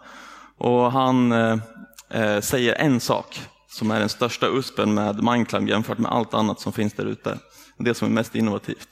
Och 0.59 0.93
han 0.93 1.33
eh, 1.33 1.59
eh 2.11 2.41
säger 2.41 2.75
en 2.75 3.01
sak 3.01 3.41
som 3.69 3.91
är 3.91 4.01
den 4.01 4.09
största 4.09 4.49
USPen 4.49 4.95
med 4.95 5.23
Mindclimb 5.23 5.69
jämfört 5.69 5.99
med 5.99 6.13
allt 6.13 6.35
annat 6.35 6.61
som 6.61 6.73
finns 6.73 6.93
där 6.93 7.07
ute. 7.07 7.39
Det 7.79 7.95
som 7.95 8.09
är 8.09 8.13
mest 8.13 8.35
innovativt. 8.35 8.89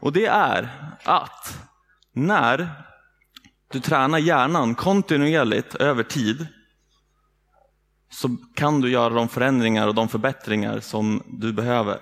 Och 0.00 0.12
det 0.12 0.26
är 0.26 0.92
att 1.04 1.58
när 2.12 2.70
du 3.72 3.80
tränar 3.80 4.18
hjärnan 4.18 4.74
kontinuerligt 4.74 5.74
över 5.74 6.02
tid 6.02 6.46
så 8.10 8.36
kan 8.54 8.80
du 8.80 8.90
göra 8.90 9.14
de 9.14 9.28
förändringar 9.28 9.88
och 9.88 9.94
de 9.94 10.08
förbättringar 10.08 10.80
som 10.80 11.22
du 11.26 11.52
behöver. 11.52 11.98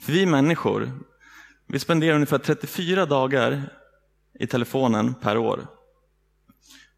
För 0.00 0.12
vi 0.12 0.26
människor, 0.26 0.90
vi 1.66 1.78
spenderar 1.78 2.14
ungefär 2.14 2.38
34 2.38 3.06
dagar 3.06 3.62
i 4.38 4.46
telefonen 4.46 5.14
per 5.14 5.38
år. 5.38 5.66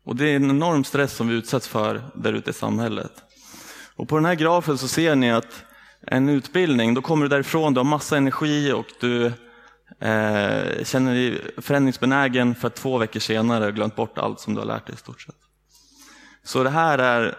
Och 0.05 0.17
det 0.17 0.29
är 0.29 0.37
en 0.37 0.51
enorm 0.51 0.85
stress 0.85 1.13
som 1.13 1.29
vi 1.29 1.35
utsätts 1.35 1.69
för 1.69 2.03
där 2.15 2.33
ute 2.33 2.51
i 2.51 2.53
samhället. 2.53 3.13
Och 3.97 4.09
på 4.09 4.17
den 4.17 4.25
här 4.25 4.35
grafen 4.35 4.79
så 4.79 4.89
ser 4.89 5.15
ni 5.15 5.31
att 5.31 5.65
en 6.07 6.29
utbildning, 6.29 6.95
då 6.95 7.03
kommer 7.03 7.25
du 7.25 7.29
därifrån, 7.29 7.75
du 7.75 7.81
har 7.81 7.85
massa 7.85 8.17
energi 8.17 8.73
och 8.73 8.87
du 9.01 9.33
eh, 10.05 10.85
känner 10.85 11.15
dig 11.15 11.41
förändringsbenägen 11.59 12.55
för 12.55 12.69
att 12.69 12.75
två 12.75 12.99
veckor 12.99 13.21
senare 13.21 13.73
glömt 13.73 13.97
bort 13.97 14.19
allt 14.19 14.41
som 14.41 14.55
du 14.55 14.61
har 14.61 14.67
lärt 14.67 14.87
dig 14.87 14.95
i 14.95 14.99
stort 14.99 15.23
sett. 15.23 15.35
Så 16.43 16.63
det 16.63 16.71
här 16.71 16.99
är 16.99 17.35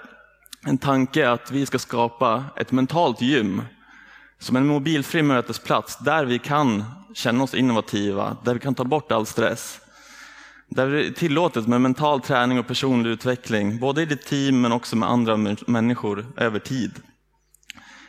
en 0.65 0.77
tanke 0.77 1.29
att 1.29 1.51
vi 1.51 1.65
ska 1.65 1.79
skapa 1.79 2.43
ett 2.55 2.71
mentalt 2.71 3.21
gym 3.21 3.61
som 4.39 4.55
en 4.55 4.67
mobilfri 4.67 5.21
mötesplats 5.21 5.97
där 5.97 6.25
vi 6.25 6.39
kan 6.39 6.83
känna 7.13 7.43
oss 7.43 7.53
innovativa, 7.53 8.37
där 8.43 8.53
vi 8.53 8.59
kan 8.59 8.75
ta 8.75 8.83
bort 8.83 9.11
all 9.11 9.25
stress. 9.25 9.79
Där 10.69 10.89
det 10.89 11.05
är 11.05 11.11
tillåtet 11.11 11.67
med 11.67 11.81
mental 11.81 12.21
träning 12.21 12.59
och 12.59 12.67
personlig 12.67 13.09
utveckling, 13.09 13.79
både 13.79 14.01
i 14.01 14.05
ditt 14.05 14.25
team 14.25 14.61
men 14.61 14.71
också 14.71 14.95
med 14.95 15.09
andra 15.09 15.37
människor 15.67 16.25
över 16.37 16.59
tid. 16.59 16.91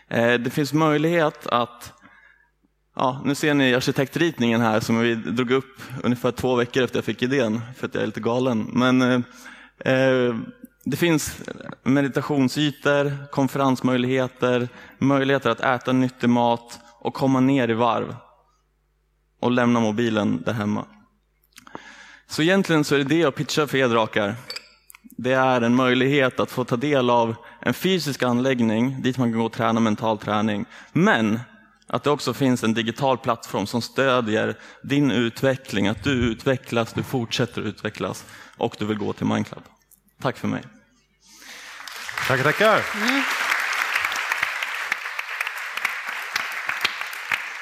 Eh, 0.09 0.35
det 0.35 0.51
finns 0.51 0.73
möjlighet 0.73 1.47
att, 1.47 1.93
ja, 2.97 3.21
nu 3.25 3.35
ser 3.35 3.55
ni 3.55 3.75
arkitektritningen 3.75 4.61
här 4.61 4.81
som 4.81 4.99
vi 4.99 5.15
drog 5.15 5.51
upp 5.51 5.83
ungefär 6.03 6.31
två 6.31 6.55
veckor 6.55 6.83
efter 6.83 6.97
jag 6.97 7.05
fick 7.05 7.23
idén, 7.23 7.61
för 7.77 7.87
att 7.87 7.95
jag 7.95 8.03
är 8.03 8.07
lite 8.07 8.21
galen. 8.21 8.71
Men 8.73 9.03
eh, 9.03 9.21
eh, 9.95 10.35
det 10.85 10.97
finns 10.97 11.41
meditationsytor, 11.83 13.27
konferensmöjligheter, 13.31 14.69
möjligheter 14.99 15.51
att 15.51 15.61
äta 15.61 15.93
nyttig 15.93 16.29
mat 16.29 16.81
och 17.01 17.15
komma 17.15 17.41
ner 17.41 17.71
i 17.71 17.75
varv 17.75 18.17
och 19.41 19.51
lämna 19.51 19.81
mobilen 19.81 20.43
där 20.47 20.53
hemma. 20.53 20.85
Så 22.29 22.43
egentligen 22.43 22.85
så 22.85 22.95
är 22.95 22.99
det 22.99 23.05
det 23.05 23.19
jag 23.19 23.35
pitchar 23.35 23.67
för 23.67 23.79
er 23.79 23.89
drakar. 23.89 24.35
Det 25.03 25.33
är 25.33 25.61
en 25.61 25.75
möjlighet 25.75 26.41
att 26.41 26.51
få 26.51 26.65
ta 26.65 26.77
del 26.77 27.11
av 27.11 27.35
en 27.61 27.75
fysisk 27.75 28.23
anläggning 28.23 29.03
dit 29.03 29.19
man 29.19 29.33
kan 29.33 29.39
gå 29.39 29.47
och 29.47 29.53
träna 29.53 29.81
mental 29.81 30.19
träning. 30.19 30.65
Men 30.93 31.41
att 31.87 32.05
det 32.05 32.11
också 32.11 32.35
finns 32.35 32.65
en 32.65 32.75
digital 32.75 33.19
plattform 33.19 33.67
som 33.67 33.83
stödjer 33.83 34.55
din 34.83 35.11
utveckling, 35.11 35.89
att 35.89 36.05
du 36.05 36.11
utvecklas, 36.11 36.93
du 36.93 37.03
fortsätter 37.03 37.63
utvecklas 37.63 38.25
och 38.57 38.77
du 38.79 38.85
vill 38.85 38.99
gå 38.99 39.13
till 39.13 39.27
Mindclub. 39.27 39.63
Tack 40.23 40.37
för 40.37 40.49
mig. 40.49 40.63
Tackar, 42.29 42.45
tackar. 42.45 42.81
Mm. 42.95 43.23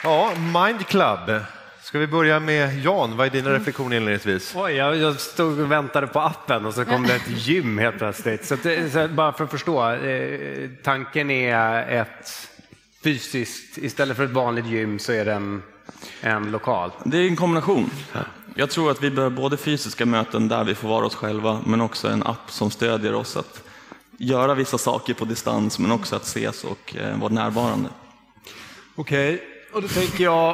Ja, 0.03 0.33
Mind 0.35 0.87
Club. 0.87 1.45
Ska 1.83 1.99
vi 1.99 2.07
börja 2.07 2.41
med 2.41 2.85
Jan? 2.85 3.17
Vad 3.17 3.27
är 3.27 3.31
dina 3.31 3.51
reflektioner 3.51 3.97
inledningsvis? 3.97 4.55
Oj, 4.57 4.73
jag, 4.73 4.97
jag 4.97 5.21
stod 5.21 5.61
och 5.61 5.73
väntade 5.73 6.07
på 6.07 6.21
appen 6.21 6.67
och 6.67 6.75
så 6.75 6.85
kom 6.85 7.07
det 7.07 7.15
ett 7.15 7.29
gym 7.29 7.79
helt 7.79 7.99
plötsligt. 7.99 8.45
Så, 8.45 8.57
så 8.93 9.09
bara 9.09 9.33
för 9.33 9.45
att 9.45 9.51
förstå, 9.51 9.91
eh, 9.91 10.71
tanken 10.83 11.31
är 11.31 12.01
ett 12.01 12.51
fysiskt, 13.05 13.79
istället 13.79 14.17
för 14.17 14.25
ett 14.25 14.31
vanligt 14.31 14.67
gym 14.67 14.99
så 14.99 15.13
är 15.13 15.25
det 15.25 15.33
en, 15.33 15.63
en 16.21 16.51
lokal? 16.51 16.91
Det 17.05 17.19
är 17.19 17.29
en 17.29 17.37
kombination. 17.37 17.91
Jag 18.55 18.71
tror 18.71 18.91
att 18.91 19.03
vi 19.03 19.11
behöver 19.11 19.37
både 19.37 19.57
fysiska 19.57 20.07
möten 20.07 20.49
där 20.49 20.65
vi 20.65 20.75
får 20.75 20.89
vara 20.89 21.07
oss 21.07 21.15
själva, 21.15 21.61
men 21.67 21.81
också 21.81 22.09
en 22.09 22.23
app 22.23 22.51
som 22.51 22.71
stödjer 22.71 23.15
oss 23.15 23.37
att 23.37 23.63
göra 24.19 24.55
vissa 24.55 24.79
saker 24.79 25.15
på 25.15 25.25
distans, 25.25 25.79
men 25.79 25.93
också 25.93 26.17
att 26.17 26.23
ses 26.23 26.65
och 26.65 26.97
eh, 26.97 27.21
vara 27.21 27.33
närvarande. 27.33 27.89
Okej, 28.95 29.35
okay. 29.35 29.47
och 29.73 29.83
då 29.83 29.89
tänker 29.89 30.25
jag, 30.25 30.49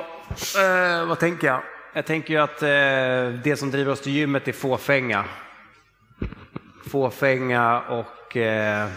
eh, 0.57 1.07
vad 1.07 1.19
tänker 1.19 1.47
jag? 1.47 1.63
Jag 1.95 2.07
tänker 2.07 2.35
ju 2.35 2.41
att 2.41 2.63
eh, 2.63 3.43
det 3.45 3.59
som 3.59 3.71
driver 3.71 3.93
oss 3.93 4.01
till 4.01 4.13
gymmet 4.13 4.49
är 4.49 4.53
fåfänga. 4.53 5.25
Fåfänga 6.91 7.81
och 7.81 8.37
eh, 8.37 8.89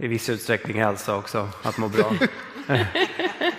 i 0.00 0.06
viss 0.08 0.28
utsträckning 0.28 0.82
hälsa 0.82 1.16
också, 1.16 1.48
att 1.62 1.78
må 1.78 1.88
bra. 1.88 2.12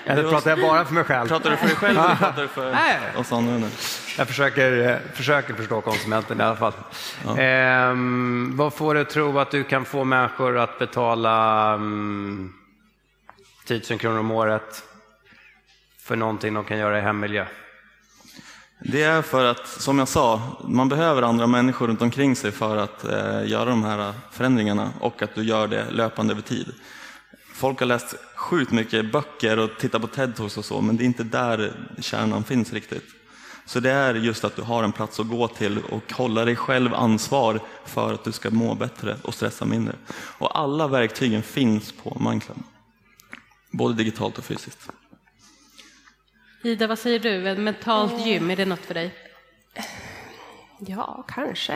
Eller 0.05 0.29
pratar 0.29 0.49
jag 0.49 0.59
bara 0.59 0.85
för 0.85 0.93
mig 0.93 1.03
själv? 1.03 1.27
Pratar 1.27 1.51
du 1.51 1.57
för 1.57 1.67
dig 1.67 1.75
själv 1.75 1.97
eller 1.97 2.15
pratar 2.15 2.41
du 2.41 2.47
för 2.47 2.75
oss 3.15 3.31
andra? 3.31 3.69
Jag 4.17 4.27
försöker, 4.27 4.89
eh, 4.89 4.95
försöker 5.13 5.53
förstå 5.53 5.81
konsumenten 5.81 6.39
i 6.39 6.43
alla 6.43 6.55
fall. 6.55 6.73
Ja. 7.25 7.37
Ehm, 7.37 8.51
vad 8.57 8.73
får 8.73 8.95
du 8.95 9.03
tro 9.03 9.39
att 9.39 9.51
du 9.51 9.63
kan 9.63 9.85
få 9.85 10.03
människor 10.03 10.57
att 10.57 10.79
betala 10.79 11.75
um, 11.75 12.53
10 13.65 13.81
000 13.89 13.99
kronor 13.99 14.19
om 14.19 14.31
året 14.31 14.83
för 15.99 16.15
någonting 16.15 16.53
de 16.53 16.63
kan 16.63 16.77
göra 16.77 16.97
i 16.97 17.01
hemmiljö? 17.01 17.45
Det 18.84 19.03
är 19.03 19.21
för 19.21 19.45
att, 19.45 19.67
som 19.67 19.99
jag 19.99 20.07
sa, 20.07 20.41
man 20.67 20.89
behöver 20.89 21.21
andra 21.21 21.47
människor 21.47 21.88
runt 21.88 22.01
omkring 22.01 22.36
sig 22.36 22.51
för 22.51 22.77
att 22.77 23.03
eh, 23.03 23.47
göra 23.47 23.69
de 23.69 23.84
här 23.84 24.13
förändringarna 24.32 24.93
och 24.99 25.21
att 25.21 25.36
du 25.36 25.43
gör 25.43 25.67
det 25.67 25.91
löpande 25.91 26.34
över 26.34 26.41
tid. 26.41 26.73
Folk 27.53 27.79
har 27.79 27.88
läst 27.88 28.15
sjukt 28.36 28.71
mycket 28.71 29.11
böcker 29.11 29.59
och 29.59 29.69
tittat 29.79 30.01
på 30.01 30.07
TED-talks 30.07 30.57
och 30.57 30.65
så, 30.65 30.82
men 30.82 30.97
det 30.97 31.03
är 31.03 31.05
inte 31.05 31.23
där 31.23 31.73
kärnan 31.99 32.43
finns 32.43 32.73
riktigt. 32.73 33.05
Så 33.65 33.79
det 33.79 33.91
är 33.91 34.13
just 34.13 34.43
att 34.43 34.55
du 34.55 34.61
har 34.61 34.84
en 34.84 34.91
plats 34.91 35.19
att 35.19 35.29
gå 35.29 35.47
till 35.47 35.79
och 35.89 36.13
hålla 36.13 36.45
dig 36.45 36.55
själv 36.55 36.93
ansvar 36.93 37.59
för 37.86 38.13
att 38.13 38.23
du 38.23 38.32
ska 38.32 38.49
må 38.49 38.75
bättre 38.75 39.17
och 39.21 39.34
stressa 39.34 39.65
mindre. 39.65 39.95
Och 40.13 40.59
alla 40.59 40.88
verktygen 40.88 41.43
finns 41.43 41.91
på 41.91 42.17
Mindclub, 42.29 42.57
både 43.71 43.93
digitalt 43.93 44.38
och 44.38 44.43
fysiskt. 44.43 44.89
Ida, 46.64 46.88
vad 46.88 46.99
säger 46.99 47.20
du? 47.20 47.49
Ett 47.49 47.59
mentalt 47.59 48.26
gym, 48.26 48.51
är 48.51 48.55
det 48.55 48.66
något 48.66 48.86
för 48.86 48.93
dig? 48.93 49.14
Ja, 50.80 51.24
kanske. 51.28 51.74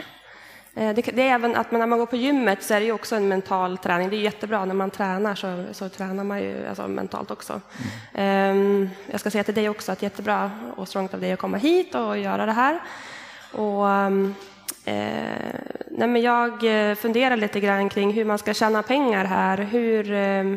Eh, 0.75 0.95
det, 0.95 1.01
det, 1.01 1.21
är 1.21 1.33
även 1.33 1.55
att 1.55 1.71
när 1.71 1.85
man 1.85 1.99
går 1.99 2.05
på 2.05 2.15
gymmet 2.15 2.63
så 2.63 2.73
är 2.73 2.79
det 2.79 2.85
ju 2.85 2.91
också 2.91 3.15
en 3.15 3.27
mental 3.27 3.77
träning. 3.77 4.09
Det 4.09 4.15
är 4.15 4.19
jättebra 4.19 4.65
när 4.65 4.73
man 4.73 4.89
tränar 4.89 5.35
så, 5.35 5.65
så 5.71 5.89
tränar 5.89 6.23
man 6.23 6.39
ju 6.39 6.67
alltså, 6.67 6.87
mentalt 6.87 7.31
också. 7.31 7.61
Mm. 8.13 8.89
Jag 9.11 9.19
ska 9.19 9.29
säga 9.29 9.43
till 9.43 9.53
dig 9.53 9.69
också 9.69 9.91
att 9.91 9.99
det 9.99 10.05
är 10.05 10.09
jättebra 10.09 10.51
och 10.75 10.87
strångt 10.87 11.13
av 11.13 11.19
dig 11.19 11.31
att 11.31 11.39
komma 11.39 11.57
hit 11.57 11.95
och 11.95 12.17
göra 12.17 12.45
det 12.45 12.51
här. 12.51 12.79
Och, 13.51 13.89
eh, 13.89 15.55
nej 15.87 16.07
men 16.07 16.21
jag 16.21 16.51
eh, 16.89 16.95
funderar 16.95 17.37
lite 17.37 17.59
grann 17.59 17.89
kring 17.89 18.13
hur 18.13 18.25
man 18.25 18.37
ska 18.37 18.53
tjäna 18.53 18.83
pengar 18.83 19.25
här. 19.25 19.57
Hur, 19.57 20.11
eh, 20.11 20.55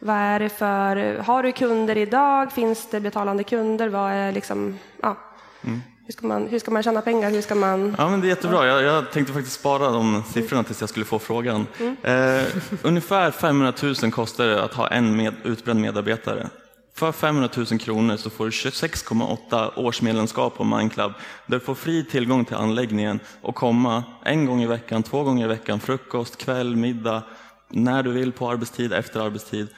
vad 0.00 0.16
är 0.16 0.38
det 0.40 0.48
för, 0.48 1.18
har 1.18 1.42
du 1.42 1.52
kunder 1.52 1.96
idag? 1.96 2.52
Finns 2.52 2.90
det 2.90 3.00
betalande 3.00 3.44
kunder? 3.44 3.88
Vad 3.88 4.12
är 4.12 4.32
liksom, 4.32 4.78
ja. 5.02 5.16
Mm. 5.64 5.80
Hur 6.06 6.12
ska, 6.12 6.26
man, 6.26 6.46
hur 6.46 6.58
ska 6.58 6.70
man 6.70 6.82
tjäna 6.82 7.00
pengar? 7.00 7.30
Hur 7.30 7.42
ska 7.42 7.54
man... 7.54 7.94
Ja, 7.98 8.10
men 8.10 8.20
det 8.20 8.26
är 8.26 8.28
jättebra. 8.28 8.66
Jag, 8.66 8.82
jag 8.82 9.12
tänkte 9.12 9.32
faktiskt 9.32 9.60
spara 9.60 9.90
de 9.90 10.22
siffrorna 10.32 10.64
tills 10.64 10.80
jag 10.80 10.90
skulle 10.90 11.04
få 11.04 11.18
frågan. 11.18 11.66
Mm. 11.78 11.96
Eh, 12.02 12.46
ungefär 12.82 13.30
500 13.30 13.72
000 14.02 14.12
kostar 14.12 14.46
det 14.46 14.62
att 14.62 14.74
ha 14.74 14.88
en 14.88 15.16
med, 15.16 15.34
utbränd 15.44 15.80
medarbetare. 15.80 16.48
För 16.94 17.12
500 17.12 17.48
000 17.56 17.66
kronor 17.66 18.16
så 18.16 18.30
får 18.30 18.44
du 18.44 18.50
26,8 18.50 19.70
årsmedlemskap 19.76 20.56
på 20.56 20.64
Mindclub 20.64 21.12
där 21.46 21.58
du 21.58 21.64
får 21.64 21.74
fri 21.74 22.04
tillgång 22.04 22.44
till 22.44 22.56
anläggningen 22.56 23.20
och 23.42 23.54
komma 23.54 24.04
en 24.24 24.46
gång 24.46 24.62
i 24.62 24.66
veckan, 24.66 25.02
två 25.02 25.22
gånger 25.22 25.44
i 25.44 25.48
veckan, 25.48 25.80
frukost, 25.80 26.36
kväll, 26.36 26.76
middag, 26.76 27.22
när 27.70 28.02
du 28.02 28.12
vill 28.12 28.32
på 28.32 28.50
arbetstid, 28.50 28.92
efter 28.92 29.20
arbetstid 29.20 29.68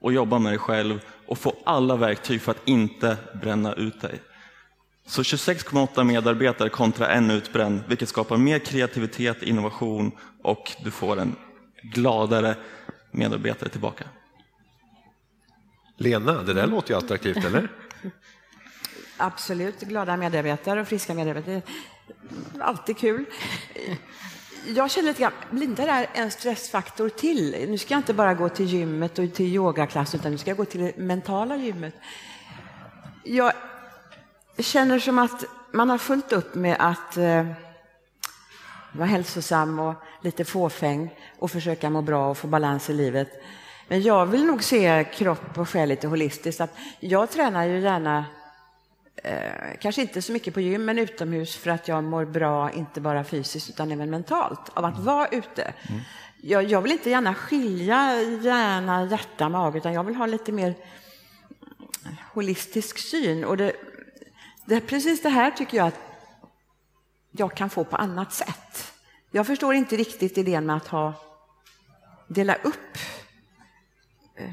och 0.00 0.12
jobba 0.12 0.38
med 0.38 0.52
dig 0.52 0.58
själv 0.58 1.00
och 1.26 1.38
få 1.38 1.56
alla 1.64 1.96
verktyg 1.96 2.42
för 2.42 2.50
att 2.52 2.68
inte 2.68 3.16
bränna 3.42 3.72
ut 3.72 4.00
dig. 4.00 4.22
Så 5.06 5.22
26,8 5.22 6.04
medarbetare 6.04 6.68
kontra 6.68 7.08
en 7.08 7.30
utbränd, 7.30 7.82
vilket 7.88 8.08
skapar 8.08 8.36
mer 8.36 8.58
kreativitet, 8.58 9.42
innovation 9.42 10.12
och 10.42 10.72
du 10.84 10.90
får 10.90 11.20
en 11.20 11.36
gladare 11.82 12.56
medarbetare 13.10 13.68
tillbaka. 13.68 14.04
Lena, 15.96 16.42
det 16.42 16.54
där 16.54 16.66
låter 16.66 16.90
ju 16.90 16.98
attraktivt, 16.98 17.44
eller? 17.44 17.68
Absolut, 19.16 19.80
glada 19.80 20.16
medarbetare 20.16 20.80
och 20.80 20.88
friska 20.88 21.14
medarbetare. 21.14 21.62
Alltid 22.60 22.98
kul. 22.98 23.24
Jag 24.66 24.90
känner 24.90 25.08
lite 25.08 25.22
grann, 25.22 25.32
blir 25.50 25.66
inte 25.66 25.86
det 25.86 25.92
här 25.92 26.06
en 26.12 26.30
stressfaktor 26.30 27.08
till? 27.08 27.66
Nu 27.68 27.78
ska 27.78 27.94
jag 27.94 27.98
inte 27.98 28.14
bara 28.14 28.34
gå 28.34 28.48
till 28.48 28.66
gymmet 28.66 29.18
och 29.18 29.34
till 29.34 29.46
yogaklass, 29.46 30.14
utan 30.14 30.32
nu 30.32 30.38
ska 30.38 30.50
jag 30.50 30.56
gå 30.56 30.64
till 30.64 30.80
det 30.80 30.96
mentala 30.96 31.56
gymmet. 31.56 31.94
Jag 33.24 33.52
känner 34.58 34.98
som 34.98 35.18
att 35.18 35.44
man 35.72 35.90
har 35.90 35.98
fullt 35.98 36.32
upp 36.32 36.54
med 36.54 36.76
att 36.78 37.16
eh, 37.16 37.46
vara 38.92 39.08
hälsosam 39.08 39.78
och 39.78 39.94
lite 40.22 40.44
fåfäng 40.44 41.14
och 41.38 41.50
försöka 41.50 41.90
må 41.90 42.02
bra 42.02 42.30
och 42.30 42.38
få 42.38 42.46
balans 42.46 42.90
i 42.90 42.92
livet. 42.92 43.28
Men 43.88 44.02
jag 44.02 44.26
vill 44.26 44.44
nog 44.44 44.62
se 44.62 45.04
kropp 45.14 45.58
och 45.58 45.68
själ 45.68 45.88
lite 45.88 46.06
holistiskt. 46.06 46.60
Att 46.60 46.74
jag 47.00 47.30
tränar 47.30 47.64
ju 47.64 47.80
gärna, 47.80 48.24
eh, 49.22 49.78
kanske 49.80 50.02
inte 50.02 50.22
så 50.22 50.32
mycket 50.32 50.54
på 50.54 50.60
gym, 50.60 50.84
men 50.84 50.98
utomhus 50.98 51.56
för 51.56 51.70
att 51.70 51.88
jag 51.88 52.04
mår 52.04 52.24
bra, 52.24 52.70
inte 52.72 53.00
bara 53.00 53.24
fysiskt 53.24 53.70
utan 53.70 53.92
även 53.92 54.10
mentalt, 54.10 54.68
av 54.74 54.84
att 54.84 54.98
vara 54.98 55.28
ute. 55.28 55.62
Mm. 55.62 56.00
Jag, 56.42 56.64
jag, 56.64 56.82
vill 56.82 56.92
inte 56.92 57.10
gärna 57.10 57.34
skilja 57.34 58.22
hjärna, 58.22 59.06
hjärta, 59.06 59.48
mage, 59.48 59.78
utan 59.78 59.92
jag 59.92 60.04
vill 60.04 60.16
ha 60.16 60.26
lite 60.26 60.52
mer 60.52 60.74
holistisk 62.32 62.98
syn. 62.98 63.44
Och 63.44 63.56
det, 63.56 63.72
det, 64.64 64.80
precis 64.80 65.22
det 65.22 65.28
här 65.28 65.50
tycker 65.50 65.76
jag 65.76 65.86
att 65.86 66.00
jag 67.30 67.56
kan 67.56 67.70
få 67.70 67.84
på 67.84 67.96
annat 67.96 68.32
sätt. 68.32 68.92
Jag 69.30 69.46
förstår 69.46 69.74
inte 69.74 69.96
riktigt 69.96 70.38
idén 70.38 70.66
med 70.66 70.76
att 70.76 70.88
ha, 70.88 71.14
dela 72.28 72.54
upp 72.54 72.98
eh, 74.36 74.52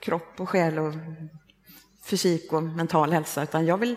kropp 0.00 0.40
och 0.40 0.48
själ 0.48 0.78
och 0.78 0.94
fysik 2.08 2.52
och 2.52 2.62
mental 2.62 3.12
hälsa, 3.12 3.42
utan 3.42 3.66
jag 3.66 3.78
vill, 3.78 3.96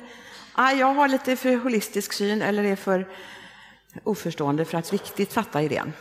ah, 0.54 0.72
jag 0.72 0.94
har 0.94 1.08
lite 1.08 1.36
för 1.36 1.56
holistisk 1.56 2.14
syn 2.14 2.42
eller 2.42 2.64
är 2.64 2.76
för 2.76 3.08
oförstående 4.04 4.66
för 4.66 4.78
att 4.78 4.92
riktigt 4.92 5.34
fatta 5.34 5.62
idén. 5.62 5.94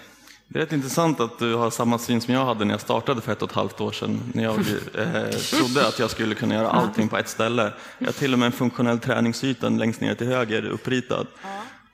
Det 0.48 0.58
är 0.58 0.62
rätt 0.62 0.72
intressant 0.72 1.20
att 1.20 1.38
du 1.38 1.54
har 1.54 1.70
samma 1.70 1.98
syn 1.98 2.20
som 2.20 2.34
jag 2.34 2.44
hade 2.44 2.64
när 2.64 2.74
jag 2.74 2.80
startade 2.80 3.20
för 3.20 3.32
ett 3.32 3.42
och 3.42 3.50
ett 3.50 3.56
halvt 3.56 3.80
år 3.80 3.92
sedan. 3.92 4.20
När 4.34 4.42
jag 4.44 4.54
eh, 4.94 5.30
trodde 5.30 5.88
att 5.88 5.98
jag 5.98 6.10
skulle 6.10 6.34
kunna 6.34 6.54
göra 6.54 6.70
allting 6.70 7.08
på 7.08 7.16
ett 7.16 7.28
ställe. 7.28 7.72
Jag 7.98 8.06
har 8.06 8.12
till 8.12 8.32
och 8.32 8.38
med 8.38 8.46
en 8.46 8.52
funktionell 8.52 8.98
träningsyta 8.98 9.68
längst 9.68 10.00
ner 10.00 10.14
till 10.14 10.26
höger 10.26 10.64
uppritad. 10.64 11.26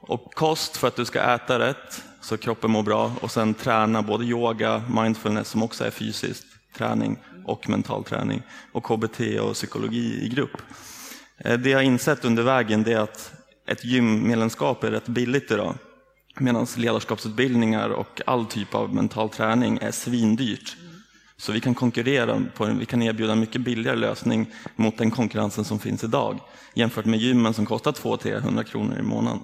Och 0.01 0.35
kost 0.35 0.77
för 0.77 0.89
att 0.89 0.97
du 0.97 1.05
ska 1.05 1.21
äta 1.21 1.59
rätt 1.59 2.05
så 2.21 2.37
kroppen 2.37 2.71
mår 2.71 2.83
bra 2.83 3.13
och 3.21 3.31
sen 3.31 3.55
träna 3.55 4.03
både 4.03 4.25
yoga, 4.25 4.83
mindfulness 4.89 5.49
som 5.49 5.63
också 5.63 5.85
är 5.85 5.91
fysiskt 5.91 6.47
träning 6.77 7.19
och 7.47 7.69
mental 7.69 8.05
träning 8.05 8.43
och 8.73 8.85
KBT 8.85 9.21
och 9.41 9.55
psykologi 9.55 10.25
i 10.25 10.29
grupp. 10.29 10.63
Eh, 11.39 11.59
det 11.59 11.71
jag 11.71 11.79
har 11.79 11.83
insett 11.83 12.25
under 12.25 12.43
vägen 12.43 12.89
är 12.89 12.97
att 12.97 13.33
ett 13.67 13.85
gymmedlemskap 13.85 14.85
är 14.85 14.91
rätt 14.91 15.09
billigt 15.09 15.51
idag. 15.51 15.75
Medan 16.39 16.67
ledarskapsutbildningar 16.77 17.89
och 17.89 18.21
all 18.27 18.47
typ 18.47 18.75
av 18.75 18.95
mental 18.95 19.29
träning 19.29 19.79
är 19.83 19.91
svindyrt. 19.91 20.77
Så 21.37 21.53
vi 21.53 21.61
kan 21.61 21.75
konkurrera, 21.75 22.43
på, 22.55 22.65
vi 22.65 22.87
kan 22.87 23.03
erbjuda 23.03 23.33
en 23.33 23.41
mycket 23.41 23.61
billigare 23.61 23.97
lösning 23.97 24.47
mot 24.77 24.99
den 24.99 25.11
konkurrensen 25.11 25.65
som 25.65 25.79
finns 25.79 26.05
idag. 26.05 26.41
Jämfört 26.75 27.05
med 27.05 27.21
gymmen 27.21 27.55
som 27.55 27.67
kostar 27.67 27.93
200-300 27.93 28.63
kronor 28.63 28.99
i 28.99 29.03
månaden. 29.03 29.41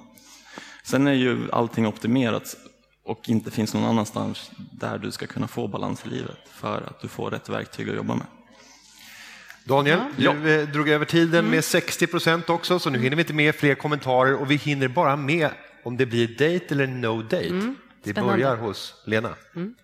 Sen 0.83 1.07
är 1.07 1.13
ju 1.13 1.51
allting 1.53 1.87
optimerat 1.87 2.57
och 3.05 3.29
inte 3.29 3.51
finns 3.51 3.75
någon 3.75 3.85
annanstans 3.85 4.51
där 4.73 4.99
du 4.99 5.13
ska 5.13 5.27
kunna 5.27 5.49
få 5.49 5.69
balans 5.69 6.07
i 6.07 6.09
livet 6.09 6.39
för 6.45 6.83
att 6.83 7.01
du 7.01 7.09
får 7.09 7.31
rätt 7.31 7.49
verktyg 7.49 7.89
att 7.89 7.97
jobba 7.97 8.15
med. 8.15 8.27
Daniel, 9.65 10.01
ja. 10.17 10.33
du 10.33 10.61
eh, 10.61 10.69
drog 10.69 10.89
över 10.89 11.05
tiden 11.05 11.39
mm. 11.39 11.51
med 11.51 11.65
60 11.65 12.07
procent 12.07 12.51
också, 12.51 12.79
så 12.79 12.91
nu 12.91 12.99
hinner 12.99 13.17
vi 13.17 13.23
inte 13.23 13.35
med 13.35 13.55
fler 13.55 13.75
kommentarer 13.75 14.35
och 14.35 14.51
vi 14.51 14.57
hinner 14.57 14.89
bara 14.89 15.17
med 15.17 15.51
om 15.85 15.97
det 15.97 16.07
blir 16.07 16.29
date 16.29 16.75
eller 16.75 16.87
no 16.87 17.23
date. 17.23 17.49
Mm. 17.49 17.77
Det 18.03 18.13
börjar 18.13 18.57
hos 18.57 19.03
Lena. 19.05 19.35
Mm. 19.57 19.75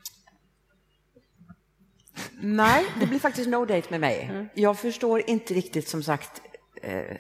Nej, 2.41 2.87
det 3.01 3.07
blir 3.07 3.19
faktiskt 3.19 3.49
no 3.49 3.65
date 3.65 3.87
med 3.91 4.01
mig. 4.01 4.29
Mm. 4.31 4.49
Jag 4.55 4.79
förstår 4.79 5.23
inte 5.31 5.55
riktigt, 5.55 5.89
som 5.89 6.03
sagt, 6.03 6.43
eh, 6.83 7.17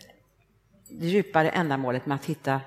det 0.88 1.06
djupare 1.06 1.50
ändamålet 1.50 2.06
med 2.06 2.14
att 2.14 2.24
hitta 2.24 2.60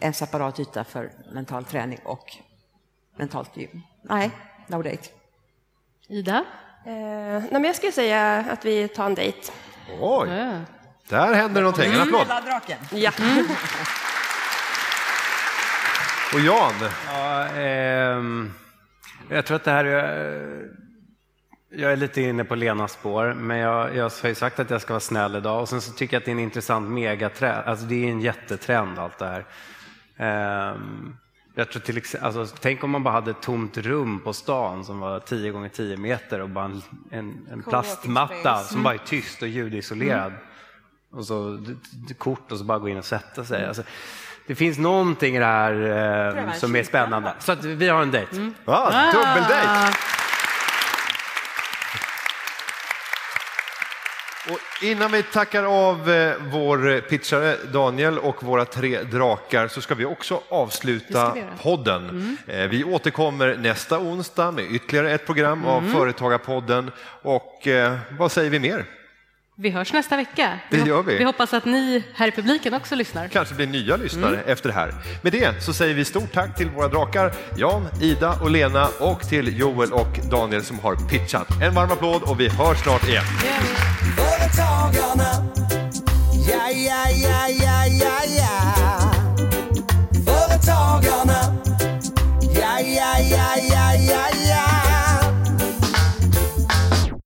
en 0.00 0.14
separat 0.14 0.60
yta 0.60 0.84
för 0.84 1.10
mental 1.32 1.64
träning 1.64 1.98
och 2.04 2.36
mentalt 3.16 3.56
gym. 3.56 3.82
Nej, 4.02 4.30
no 4.66 4.82
date. 4.82 5.08
Ida? 6.08 6.44
Eh, 6.86 6.92
nej, 6.92 7.48
men 7.50 7.64
jag 7.64 7.76
skulle 7.76 7.92
säga 7.92 8.44
att 8.50 8.64
vi 8.64 8.88
tar 8.88 9.06
en 9.06 9.14
dejt. 9.14 9.52
Oj, 10.00 10.28
där 11.08 11.34
händer 11.34 11.60
någonting. 11.62 11.92
En 11.92 12.00
applåd. 12.00 12.26
Ja. 12.90 13.12
Och 16.34 16.40
Jan? 16.40 16.72
Ja, 17.06 17.46
eh, 17.46 18.22
jag 19.28 19.46
tror 19.46 19.56
att 19.56 19.64
det 19.64 19.70
här 19.70 19.84
är... 19.84 20.70
Jag 21.70 21.92
är 21.92 21.96
lite 21.96 22.20
inne 22.20 22.44
på 22.44 22.54
Lenas 22.54 22.92
spår, 22.92 23.34
men 23.34 23.58
jag, 23.58 23.96
jag 23.96 24.10
har 24.22 24.28
ju 24.28 24.34
sagt 24.34 24.58
att 24.58 24.70
jag 24.70 24.80
ska 24.80 24.92
vara 24.92 25.00
snäll 25.00 25.36
idag. 25.36 25.60
Och 25.60 25.68
sen 25.68 25.80
så 25.80 25.92
tycker 25.92 26.14
jag 26.14 26.20
att 26.20 26.24
det 26.24 26.30
är 26.30 26.32
en 26.32 26.38
intressant 26.38 26.90
megatrend. 26.90 27.68
Alltså 27.68 27.86
det 27.86 28.04
är 28.04 28.10
en 28.10 28.20
jättetrend 28.20 28.98
allt 28.98 29.18
det 29.18 29.26
här. 29.26 29.44
Eh, 30.16 30.74
jag 31.58 31.70
tror 31.70 31.80
till 31.82 31.96
exempel, 31.96 32.38
alltså, 32.38 32.56
tänk 32.60 32.84
om 32.84 32.90
man 32.90 33.02
bara 33.02 33.14
hade 33.14 33.30
ett 33.30 33.42
tomt 33.42 33.76
rum 33.76 34.20
på 34.20 34.32
stan 34.32 34.84
som 34.84 35.00
var 35.00 35.20
10 35.20 35.50
gånger 35.50 35.68
10 35.68 35.96
meter 35.96 36.40
och 36.40 36.48
bara 36.48 36.64
en, 36.64 36.82
en, 37.10 37.48
en 37.52 37.62
plastmatta 37.62 38.58
som 38.58 38.82
bara 38.82 38.94
är 38.94 38.98
tyst 38.98 39.42
och 39.42 39.48
ljudisolerad. 39.48 40.32
Mm. 40.32 40.38
Och 41.12 41.26
så 41.26 41.64
kort 42.18 42.52
och 42.52 42.58
så 42.58 42.64
bara 42.64 42.78
gå 42.78 42.88
in 42.88 42.98
och 42.98 43.04
sätta 43.04 43.44
sig. 43.44 43.66
Alltså, 43.66 43.82
det 44.46 44.54
finns 44.54 44.78
någonting 44.78 45.36
i 45.36 45.38
det 45.38 45.44
här 45.44 45.72
eh, 46.36 46.52
som 46.52 46.76
är 46.76 46.82
spännande. 46.82 47.34
Så 47.38 47.52
att 47.52 47.64
vi 47.64 47.88
har 47.88 48.02
en 48.02 48.10
dejt. 48.10 48.36
Mm. 48.36 48.54
Ah, 48.64 49.12
dubbeldejt! 49.12 49.94
Och 54.50 54.84
innan 54.84 55.12
vi 55.12 55.22
tackar 55.22 55.64
av 55.64 56.10
eh, 56.10 56.34
vår 56.52 57.00
pitchare 57.00 57.56
Daniel 57.72 58.18
och 58.18 58.42
våra 58.42 58.64
tre 58.64 59.02
drakar 59.02 59.68
så 59.68 59.80
ska 59.80 59.94
vi 59.94 60.04
också 60.04 60.40
avsluta 60.48 61.32
vi 61.34 61.44
podden. 61.62 62.08
Mm. 62.08 62.36
Eh, 62.46 62.68
vi 62.68 62.84
återkommer 62.84 63.56
nästa 63.56 63.98
onsdag 63.98 64.50
med 64.50 64.64
ytterligare 64.64 65.12
ett 65.12 65.26
program 65.26 65.58
mm. 65.58 65.70
av 65.70 65.92
Företagarpodden. 65.92 66.90
Och 67.22 67.66
eh, 67.66 67.96
vad 68.18 68.32
säger 68.32 68.50
vi 68.50 68.58
mer? 68.58 68.84
Vi 69.58 69.70
hörs 69.70 69.92
nästa 69.92 70.16
vecka. 70.16 70.58
Det 70.70 70.76
gör 70.76 71.02
vi. 71.02 71.18
Vi 71.18 71.24
hoppas 71.24 71.54
att 71.54 71.64
ni 71.64 72.02
här 72.14 72.28
i 72.28 72.30
publiken 72.30 72.74
också 72.74 72.94
lyssnar. 72.94 73.28
Kanske 73.28 73.54
blir 73.54 73.66
nya 73.66 73.96
lyssnare 73.96 74.34
mm. 74.34 74.48
efter 74.48 74.68
det 74.68 74.74
här. 74.74 74.94
Med 75.22 75.32
det 75.32 75.62
så 75.62 75.72
säger 75.72 75.94
vi 75.94 76.04
stort 76.04 76.32
tack 76.32 76.56
till 76.56 76.70
våra 76.70 76.88
drakar 76.88 77.32
Jan, 77.56 77.88
Ida 78.00 78.38
och 78.42 78.50
Lena 78.50 78.88
och 79.00 79.22
till 79.28 79.58
Joel 79.58 79.92
och 79.92 80.18
Daniel 80.30 80.64
som 80.64 80.78
har 80.78 80.96
pitchat. 80.96 81.48
En 81.62 81.74
varm 81.74 81.90
applåd 81.90 82.22
och 82.22 82.40
vi 82.40 82.48
hörs 82.48 82.78
snart 82.78 83.08
igen. 83.08 83.24
Företagarna, 84.16 85.46
ja, 86.48 86.70
ja, 86.70 87.10
ja, 87.10 87.48
ja, 87.48 87.86
ja, 87.86 88.20
ja. 88.38 89.12
Företagarna, 90.26 91.56
ja, 92.40 92.80
ja, 92.80 93.18
ja, 93.30 93.56
ja. 93.70 93.85